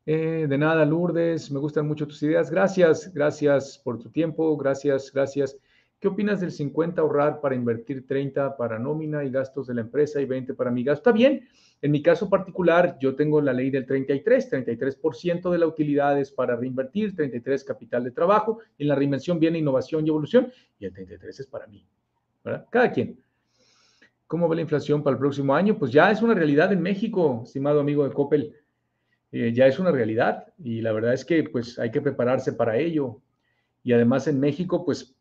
Eh, 0.05 0.45
de 0.47 0.57
nada, 0.59 0.85
Lourdes. 0.85 1.49
Me 1.49 1.57
gustan 1.57 1.87
mucho 1.87 2.07
tus 2.07 2.21
ideas. 2.21 2.51
Gracias. 2.51 3.11
Gracias 3.11 3.79
por 3.83 3.97
tu 3.97 4.11
tiempo. 4.11 4.55
Gracias. 4.57 5.11
Gracias. 5.11 5.57
¿Qué 5.99 6.07
opinas 6.07 6.39
del 6.39 6.51
50 6.51 7.01
ahorrar 7.01 7.41
para 7.41 7.55
invertir 7.55 8.07
30 8.07 8.55
para 8.55 8.79
nómina 8.79 9.25
y 9.25 9.31
gastos 9.31 9.67
de 9.67 9.73
la 9.73 9.81
empresa 9.81 10.21
y 10.21 10.25
20 10.25 10.53
para 10.53 10.71
mi 10.71 10.83
gasto? 10.83 11.09
Está 11.09 11.11
bien. 11.11 11.47
En 11.81 11.91
mi 11.91 12.01
caso 12.01 12.29
particular, 12.29 12.97
yo 12.99 13.15
tengo 13.15 13.41
la 13.41 13.51
ley 13.51 13.69
del 13.69 13.85
33, 13.85 14.49
33% 14.49 15.49
de 15.49 15.57
la 15.57 15.67
utilidad 15.67 16.17
es 16.17 16.31
para 16.31 16.55
reinvertir, 16.55 17.15
33 17.15 17.63
capital 17.65 18.03
de 18.05 18.11
trabajo, 18.11 18.59
en 18.77 18.87
la 18.87 18.95
reinvención 18.95 19.39
viene 19.39 19.59
innovación 19.59 20.05
y 20.05 20.09
evolución, 20.09 20.51
y 20.79 20.85
el 20.85 20.93
33 20.93 21.39
es 21.39 21.47
para 21.47 21.67
mí. 21.67 21.85
¿verdad? 22.43 22.65
Cada 22.69 22.91
quien. 22.91 23.19
¿Cómo 24.27 24.47
va 24.47 24.55
la 24.55 24.61
inflación 24.61 25.03
para 25.03 25.15
el 25.15 25.19
próximo 25.19 25.55
año? 25.55 25.77
Pues 25.77 25.91
ya 25.91 26.11
es 26.11 26.21
una 26.21 26.33
realidad 26.33 26.71
en 26.71 26.81
México, 26.81 27.41
estimado 27.43 27.79
amigo 27.79 28.07
de 28.07 28.13
Coppel. 28.13 28.55
Eh, 29.31 29.51
ya 29.53 29.67
es 29.67 29.79
una 29.79 29.91
realidad 29.91 30.47
y 30.57 30.81
la 30.81 30.91
verdad 30.91 31.13
es 31.13 31.25
que 31.25 31.43
pues 31.43 31.77
hay 31.77 31.91
que 31.91 32.01
prepararse 32.01 32.53
para 32.53 32.77
ello. 32.77 33.21
Y 33.83 33.91
además 33.93 34.27
en 34.27 34.39
México 34.39 34.85
pues 34.85 35.18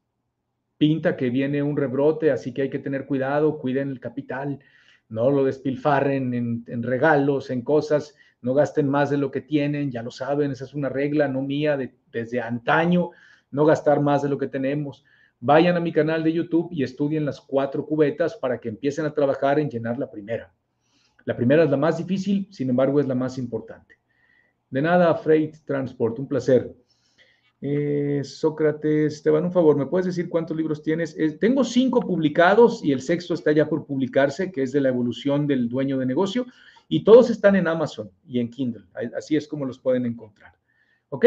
pinta 0.79 1.16
que 1.16 1.29
viene 1.29 1.62
un 1.62 1.76
rebrote, 1.76 2.31
así 2.31 2.55
que 2.55 2.62
hay 2.62 2.70
que 2.70 2.79
tener 2.79 3.05
cuidado, 3.05 3.59
cuiden 3.59 3.91
el 3.91 4.01
capital, 4.01 4.61
no 5.09 5.31
lo 5.31 5.45
despilfarren 5.45 6.33
en, 6.35 6.83
regalos, 6.83 7.51
en 7.51 7.62
cosas, 7.62 8.14
no 8.41 8.55
gasten 8.55 8.89
más 8.89 9.11
de 9.11 9.16
lo 9.16 9.31
que 9.31 9.41
tienen, 9.41 9.91
ya 9.91 10.03
lo 10.03 10.12
saben, 10.12 10.53
esa 10.53 10.64
es 10.64 10.74
una 10.74 10.89
regla 10.89 11.26
no 11.26 11.43
mía 11.43 11.76
de, 11.76 11.97
desde 12.12 12.41
antaño, 12.41 13.11
no 13.51 13.64
gastar 13.64 14.01
más 14.01 14.22
de 14.22 14.29
lo 14.29 14.39
que 14.39 14.47
tenemos. 14.47 15.05
Vayan 15.41 15.76
a 15.76 15.81
mi 15.81 15.93
canal 15.93 16.22
de 16.22 16.33
YouTube 16.33 16.68
y 16.70 16.83
estudien 16.83 17.24
las 17.24 17.41
cuatro 17.41 17.85
cubetas 17.85 18.37
para 18.37 18.59
que 18.59 18.68
empiecen 18.68 19.07
a 19.07 19.14
trabajar 19.14 19.59
en 19.59 19.70
llenar 19.70 19.99
la 19.99 20.11
primera. 20.11 20.53
La 21.24 21.37
primera 21.37 21.64
es 21.64 21.70
la 21.70 21.76
más 21.76 21.99
difícil, 21.99 22.47
sin 22.51 22.70
embargo 22.70 23.01
es 23.01 23.07
la 23.07 23.14
más 23.14 23.39
importante. 23.39 23.97
De 24.70 24.83
nada, 24.83 25.14
Freight 25.14 25.57
Transport, 25.64 26.18
un 26.18 26.29
placer. 26.29 26.74
Eh, 27.61 28.22
Sócrates, 28.24 29.22
te 29.22 29.30
van 29.30 29.44
un 29.44 29.52
favor, 29.52 29.76
¿me 29.76 29.86
puedes 29.86 30.06
decir 30.06 30.28
cuántos 30.28 30.56
libros 30.56 30.82
tienes? 30.82 31.16
tengo 31.40 31.64
cinco 31.64 32.00
publicados 32.00 32.84
y 32.84 32.92
el 32.92 33.00
sexto 33.00 33.34
está 33.34 33.50
ya 33.50 33.68
por 33.68 33.84
publicarse, 33.84 34.52
que 34.52 34.62
es 34.62 34.70
de 34.70 34.80
la 34.80 34.90
evolución 34.90 35.46
del 35.46 35.68
dueño 35.68 35.98
de 35.98 36.06
negocio, 36.06 36.46
y 36.88 37.02
todos 37.02 37.30
están 37.30 37.56
en 37.56 37.66
Amazon 37.66 38.11
y 38.26 38.38
en 38.38 38.48
Kindle. 38.48 38.84
Así 39.16 39.36
es 39.36 39.48
como 39.48 39.64
los 39.64 39.78
pueden 39.78 40.06
encontrar. 40.06 40.52
¿Ok? 41.09 41.26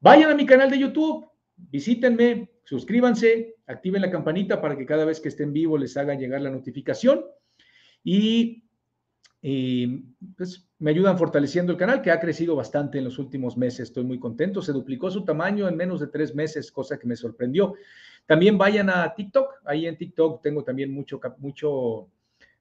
Vayan 0.00 0.30
a 0.30 0.34
mi 0.34 0.46
canal 0.46 0.70
de 0.70 0.78
YouTube, 0.78 1.26
visítenme, 1.56 2.50
suscríbanse, 2.64 3.56
activen 3.66 4.02
la 4.02 4.10
campanita 4.10 4.60
para 4.60 4.76
que 4.76 4.86
cada 4.86 5.04
vez 5.04 5.20
que 5.20 5.28
esté 5.28 5.42
en 5.42 5.52
vivo 5.52 5.76
les 5.76 5.96
haga 5.96 6.14
llegar 6.14 6.40
la 6.40 6.50
notificación. 6.50 7.24
Y 8.04 8.64
y 9.44 9.98
pues 10.36 10.68
me 10.78 10.92
ayudan 10.92 11.18
fortaleciendo 11.18 11.72
el 11.72 11.78
canal 11.78 12.00
que 12.00 12.12
ha 12.12 12.20
crecido 12.20 12.54
bastante 12.54 12.98
en 12.98 13.04
los 13.04 13.18
últimos 13.18 13.56
meses. 13.56 13.88
Estoy 13.88 14.04
muy 14.04 14.20
contento. 14.20 14.62
Se 14.62 14.72
duplicó 14.72 15.10
su 15.10 15.24
tamaño 15.24 15.68
en 15.68 15.76
menos 15.76 15.98
de 15.98 16.06
tres 16.06 16.32
meses, 16.32 16.70
cosa 16.70 16.96
que 16.96 17.08
me 17.08 17.16
sorprendió. 17.16 17.74
También 18.24 18.56
vayan 18.56 18.88
a 18.88 19.12
TikTok. 19.12 19.62
Ahí 19.64 19.86
en 19.86 19.98
TikTok 19.98 20.40
tengo 20.42 20.62
también 20.62 20.92
mucho, 20.92 21.20
mucho, 21.38 22.08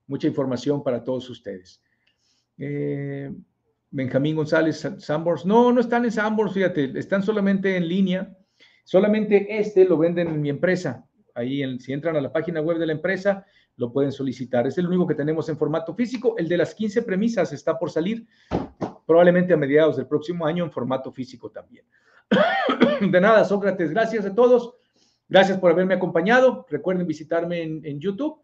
mucha 0.08 0.28
información 0.28 0.84
para 0.84 1.04
todos 1.04 1.30
ustedes. 1.30 1.84
Eh, 2.58 3.32
Benjamín 3.92 4.36
González, 4.36 4.88
Sambors. 4.98 5.46
No, 5.46 5.72
no 5.72 5.82
están 5.82 6.04
en 6.06 6.12
Sambors, 6.12 6.54
fíjate, 6.54 6.98
están 6.98 7.22
solamente 7.22 7.76
en 7.76 7.88
línea. 7.88 8.36
Solamente 8.84 9.60
este 9.60 9.86
lo 9.86 10.00
venden 10.00 10.30
en 10.30 10.42
mi 10.42 10.50
empresa. 10.50 11.06
Ahí, 11.36 11.80
si 11.80 11.94
entran 11.94 12.16
a 12.16 12.22
la 12.22 12.34
página 12.34 12.60
web 12.60 12.80
de 12.80 12.88
la 12.88 12.94
empresa, 12.94 13.46
lo 13.82 13.92
pueden 13.92 14.12
solicitar. 14.12 14.68
Es 14.68 14.78
el 14.78 14.86
único 14.86 15.08
que 15.08 15.16
tenemos 15.16 15.50
en 15.50 15.58
formato 15.58 15.96
físico. 15.96 16.36
El 16.38 16.48
de 16.48 16.56
las 16.56 16.76
15 16.76 17.02
premisas 17.02 17.52
está 17.52 17.80
por 17.80 17.90
salir 17.90 18.28
probablemente 19.08 19.54
a 19.54 19.58
mediados 19.58 19.98
del 19.98 20.06
próximo 20.06 20.46
año 20.46 20.64
en 20.64 20.72
formato 20.72 21.12
físico 21.12 21.50
también. 21.50 21.84
De 23.02 23.20
nada, 23.20 23.44
Sócrates, 23.44 23.90
gracias 23.90 24.24
a 24.28 24.36
todos. 24.36 24.76
Gracias 25.28 25.58
por 25.58 25.72
haberme 25.72 25.96
acompañado. 25.96 26.68
Recuerden 26.70 27.08
visitarme 27.08 27.64
en, 27.64 28.00
YouTube. 28.00 28.40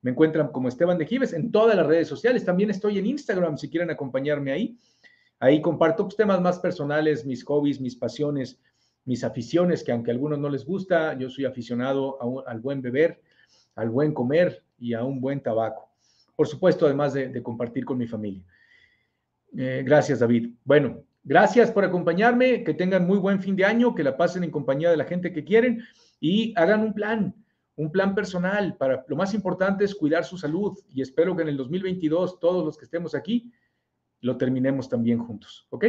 Me 0.00 0.12
encuentran 0.12 0.48
como 0.48 0.68
Esteban 0.68 0.96
de 0.96 1.04
Gives 1.04 1.34
en 1.34 1.52
todas 1.52 1.76
las 1.76 1.86
redes 1.86 2.08
sociales. 2.08 2.42
También 2.42 2.70
estoy 2.70 2.98
en 2.98 3.04
Instagram 3.04 3.58
si 3.58 3.68
quieren 3.68 3.90
acompañarme 3.90 4.52
ahí. 4.52 4.78
Ahí 5.38 5.60
comparto 5.60 6.04
pues, 6.04 6.16
temas 6.16 6.40
más 6.40 6.60
personales, 6.60 7.26
mis 7.26 7.44
hobbies, 7.44 7.78
mis 7.78 7.94
pasiones, 7.94 8.58
mis 9.04 9.22
aficiones, 9.22 9.84
que 9.84 9.92
aunque 9.92 10.12
a 10.12 10.14
algunos 10.14 10.38
no 10.38 10.48
les 10.48 10.64
gusta, 10.64 11.18
yo 11.18 11.28
soy 11.28 11.44
aficionado 11.44 12.46
al 12.46 12.60
buen 12.60 12.80
beber, 12.80 13.20
al 13.74 13.90
buen 13.90 14.12
comer 14.12 14.62
y 14.78 14.94
a 14.94 15.04
un 15.04 15.20
buen 15.20 15.40
tabaco. 15.40 15.88
Por 16.36 16.48
supuesto, 16.48 16.86
además 16.86 17.12
de, 17.12 17.42
compartir 17.42 17.84
con 17.84 17.98
mi 17.98 18.06
familia. 18.06 18.42
Eh, 19.56 19.82
gracias, 19.84 20.20
David. 20.20 20.50
Bueno, 20.64 21.04
gracias 21.22 21.70
por 21.70 21.84
acompañarme, 21.84 22.64
que 22.64 22.74
tengan 22.74 23.06
muy 23.06 23.18
buen 23.18 23.40
fin 23.40 23.54
de 23.54 23.64
año, 23.64 23.94
que 23.94 24.02
la 24.02 24.16
pasen 24.16 24.44
en 24.44 24.50
compañía 24.50 24.90
de 24.90 24.96
la 24.96 25.04
gente 25.04 25.32
que 25.32 25.44
quieren 25.44 25.82
y 26.20 26.52
hagan 26.56 26.80
un 26.80 26.94
plan, 26.94 27.34
un 27.76 27.92
plan 27.92 28.14
personal. 28.14 28.76
Para, 28.76 29.04
lo 29.08 29.16
más 29.16 29.34
importante 29.34 29.84
es 29.84 29.94
cuidar 29.94 30.24
su 30.24 30.36
salud 30.38 30.78
y 30.88 31.02
espero 31.02 31.36
que 31.36 31.42
en 31.42 31.48
el 31.48 31.56
2022 31.56 32.40
todos 32.40 32.64
los 32.64 32.76
que 32.76 32.86
estemos 32.86 33.14
aquí 33.14 33.52
lo 34.20 34.36
terminemos 34.36 34.88
también 34.88 35.18
juntos. 35.18 35.66
¿Ok? 35.70 35.86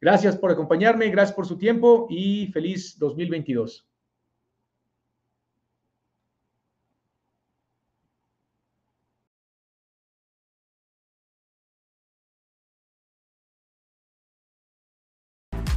Gracias 0.00 0.36
por 0.36 0.50
acompañarme, 0.50 1.08
gracias 1.08 1.34
por 1.34 1.46
su 1.46 1.56
tiempo 1.56 2.06
y 2.10 2.48
feliz 2.48 2.98
2022. 2.98 3.86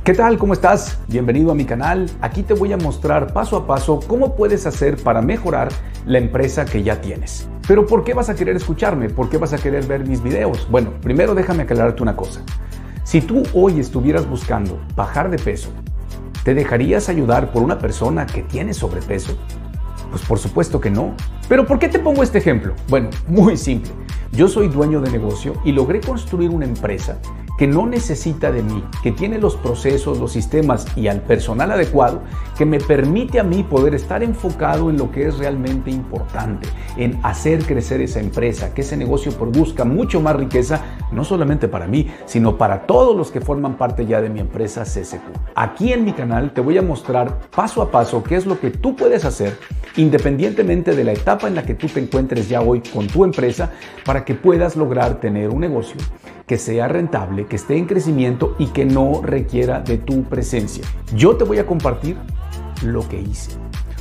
¿Qué 0.08 0.14
tal? 0.14 0.38
¿Cómo 0.38 0.54
estás? 0.54 0.98
Bienvenido 1.10 1.52
a 1.52 1.54
mi 1.54 1.66
canal. 1.66 2.10
Aquí 2.22 2.42
te 2.42 2.54
voy 2.54 2.72
a 2.72 2.78
mostrar 2.78 3.34
paso 3.34 3.58
a 3.58 3.68
paso 3.68 4.00
cómo 4.08 4.38
puedes 4.38 4.66
hacer 4.66 4.96
para 4.96 5.22
mejorar 5.22 5.68
la 6.06 6.18
empresa 6.18 6.64
que 6.64 6.82
ya 6.82 7.02
tienes. 7.02 7.50
Pero 7.68 7.86
¿por 7.86 8.06
qué 8.06 8.14
vas 8.14 8.30
a 8.30 8.36
querer 8.36 8.56
escucharme? 8.56 9.10
¿Por 9.10 9.30
qué 9.30 9.38
vas 9.38 9.52
a 9.52 9.58
querer 9.58 9.86
ver 9.86 10.08
mis 10.08 10.24
videos? 10.24 10.66
Bueno, 10.72 10.94
primero 11.02 11.36
déjame 11.36 11.64
aclararte 11.64 12.02
una 12.02 12.16
cosa. 12.16 12.42
Si 13.04 13.20
tú 13.20 13.44
hoy 13.54 13.82
estuvieras 13.82 14.26
buscando 14.30 14.80
bajar 14.96 15.30
de 15.30 15.40
peso, 15.40 15.72
¿te 16.46 16.54
dejarías 16.54 17.10
ayudar 17.10 17.52
por 17.52 17.62
una 17.62 17.78
persona 17.78 18.26
que 18.26 18.44
tiene 18.44 18.74
sobrepeso? 18.74 19.38
Pues 20.10 20.22
por 20.22 20.40
supuesto 20.40 20.80
que 20.80 20.90
no. 20.90 21.16
Pero 21.50 21.68
¿por 21.68 21.80
qué 21.80 21.90
te 21.90 22.00
pongo 22.00 22.24
este 22.24 22.38
ejemplo? 22.38 22.76
Bueno, 22.88 23.10
muy 23.28 23.58
simple. 23.58 23.92
Yo 24.32 24.48
soy 24.48 24.70
dueño 24.70 25.02
de 25.02 25.12
negocio 25.12 25.56
y 25.66 25.74
logré 25.74 26.00
construir 26.00 26.52
una 26.52 26.64
empresa 26.64 27.20
que 27.58 27.68
no 27.68 27.88
necesita 27.88 28.52
de 28.52 28.62
mí, 28.62 28.84
que 29.02 29.12
tiene 29.12 29.40
los 29.40 29.56
procesos, 29.56 30.20
los 30.20 30.32
sistemas 30.32 30.86
y 30.96 31.08
al 31.08 31.22
personal 31.22 31.72
adecuado, 31.72 32.22
que 32.58 32.66
me 32.66 32.80
permite 32.80 33.40
a 33.40 33.44
mí 33.44 33.64
poder 33.64 33.96
estar 33.96 34.24
enfocado 34.24 34.90
en 34.90 34.98
lo 34.98 35.12
que 35.12 35.28
es 35.28 35.38
realmente 35.38 35.90
importante, 35.90 36.70
en 36.98 37.20
hacer 37.24 37.66
crecer 37.66 38.02
esa 38.02 38.20
empresa, 38.20 38.74
que 38.74 38.82
ese 38.82 38.96
negocio 38.96 39.32
produzca 39.32 39.86
mucho 39.86 40.22
más 40.22 40.36
riqueza, 40.36 40.82
no 41.12 41.24
solamente 41.24 41.68
para 41.68 41.88
mí, 41.88 42.12
sino 42.26 42.58
para 42.58 42.86
todos 42.86 43.16
los 43.16 43.32
que 43.32 43.42
forman 43.42 43.78
parte 43.78 44.06
ya 44.06 44.22
de 44.22 44.30
mi 44.30 44.40
empresa 44.40 44.84
CSQ. 44.84 45.22
Aquí 45.56 45.94
en 45.94 46.06
mi 46.06 46.14
canal 46.14 46.54
te 46.54 46.62
voy 46.62 46.78
a 46.78 46.82
mostrar 46.82 47.40
paso 47.56 47.82
a 47.82 47.92
paso 47.92 48.24
qué 48.24 48.36
es 48.36 48.46
lo 48.46 48.60
que 48.60 48.70
tú 48.70 48.96
puedes 48.96 49.26
hacer 49.26 49.58
independientemente 49.98 50.96
de 50.96 51.04
la 51.04 51.14
etapa 51.14 51.48
en 51.48 51.56
la 51.56 51.64
que 51.64 51.74
tú 51.74 51.88
te 51.88 52.00
encuentres 52.00 52.48
ya 52.48 52.62
hoy 52.62 52.82
con 52.82 53.08
tu 53.08 53.24
empresa, 53.24 53.72
para 54.06 54.24
que 54.24 54.36
puedas 54.36 54.76
lograr 54.76 55.20
tener 55.20 55.50
un 55.50 55.62
negocio 55.62 55.98
que 56.48 56.58
sea 56.58 56.88
rentable, 56.88 57.46
que 57.46 57.58
esté 57.58 57.78
en 57.78 57.86
crecimiento 57.86 58.56
y 58.58 58.68
que 58.68 58.86
no 58.86 59.22
requiera 59.22 59.82
de 59.82 59.98
tu 59.98 60.24
presencia. 60.24 60.84
Yo 61.14 61.36
te 61.36 61.44
voy 61.44 61.60
a 61.60 61.68
compartir 61.68 62.18
lo 62.84 63.08
que 63.08 63.20
hice, 63.20 63.52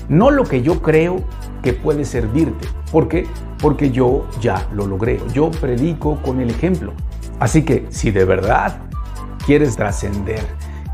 no 0.09 0.31
lo 0.31 0.45
que 0.45 0.63
yo 0.63 0.81
creo 0.81 1.25
que 1.63 1.73
puede 1.73 2.05
servirte. 2.05 2.69
¿Por 2.93 3.09
qué? 3.09 3.27
Porque 3.61 3.91
yo 3.91 4.29
ya 4.41 4.69
lo 4.73 4.87
logré. 4.87 5.21
Yo 5.35 5.51
predico 5.51 6.23
con 6.23 6.41
el 6.41 6.51
ejemplo. 6.51 6.93
Así 7.41 7.65
que 7.65 7.87
si 7.91 8.13
de 8.13 8.25
verdad 8.25 8.79
quieres 9.45 9.75
trascender, 9.77 10.45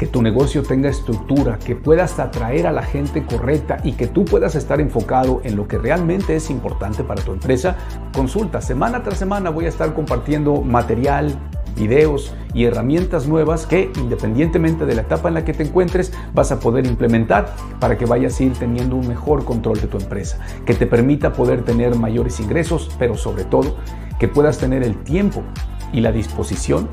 que 0.03 0.09
tu 0.09 0.21
negocio 0.21 0.65
tenga 0.65 0.89
estructura, 0.89 1.61
que 1.61 1.77
puedas 1.77 2.19
atraer 2.19 2.67
a 2.67 2.73
la 2.73 2.83
gente 2.83 3.25
correcta 3.25 3.79
y 3.85 3.93
que 3.93 4.09
tú 4.09 4.25
puedas 4.25 4.57
estar 4.57 4.81
enfocado 4.81 5.41
en 5.45 5.55
lo 5.55 5.69
que 5.69 5.79
realmente 5.79 6.35
es 6.35 6.51
importante 6.51 7.05
para 7.05 7.23
tu 7.23 7.33
empresa, 7.33 7.77
consulta. 8.13 8.61
Semana 8.61 9.05
tras 9.05 9.21
semana 9.21 9.51
voy 9.51 9.67
a 9.67 9.69
estar 9.69 9.95
compartiendo 9.95 10.61
material, 10.63 11.39
videos 11.77 12.35
y 12.53 12.65
herramientas 12.65 13.29
nuevas 13.29 13.65
que 13.65 13.93
independientemente 13.97 14.87
de 14.87 14.97
la 14.97 15.03
etapa 15.03 15.29
en 15.29 15.35
la 15.35 15.45
que 15.45 15.55
te 15.55 15.63
encuentres 15.63 16.13
vas 16.35 16.51
a 16.51 16.59
poder 16.59 16.85
implementar 16.85 17.55
para 17.79 17.97
que 17.97 18.05
vayas 18.05 18.41
a 18.41 18.43
ir 18.43 18.55
teniendo 18.55 18.97
un 18.97 19.07
mejor 19.07 19.45
control 19.45 19.81
de 19.81 19.87
tu 19.87 19.99
empresa, 19.99 20.41
que 20.67 20.75
te 20.75 20.89
permita 20.89 21.33
poder 21.33 21.63
tener 21.65 21.95
mayores 21.95 22.41
ingresos, 22.41 22.91
pero 22.99 23.17
sobre 23.17 23.45
todo 23.45 23.77
que 24.19 24.27
puedas 24.27 24.59
tener 24.59 24.83
el 24.83 24.97
tiempo 25.05 25.45
y 25.93 26.01
la 26.01 26.11
disposición 26.11 26.89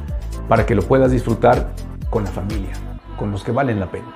para 0.47 0.67
que 0.67 0.75
lo 0.75 0.83
puedas 0.83 1.11
disfrutar 1.11 1.73
con 2.11 2.23
la 2.23 2.29
familia 2.29 2.88
con 3.19 3.31
los 3.31 3.43
que 3.43 3.51
valen 3.51 3.81
la 3.81 3.87
pena. 3.87 4.07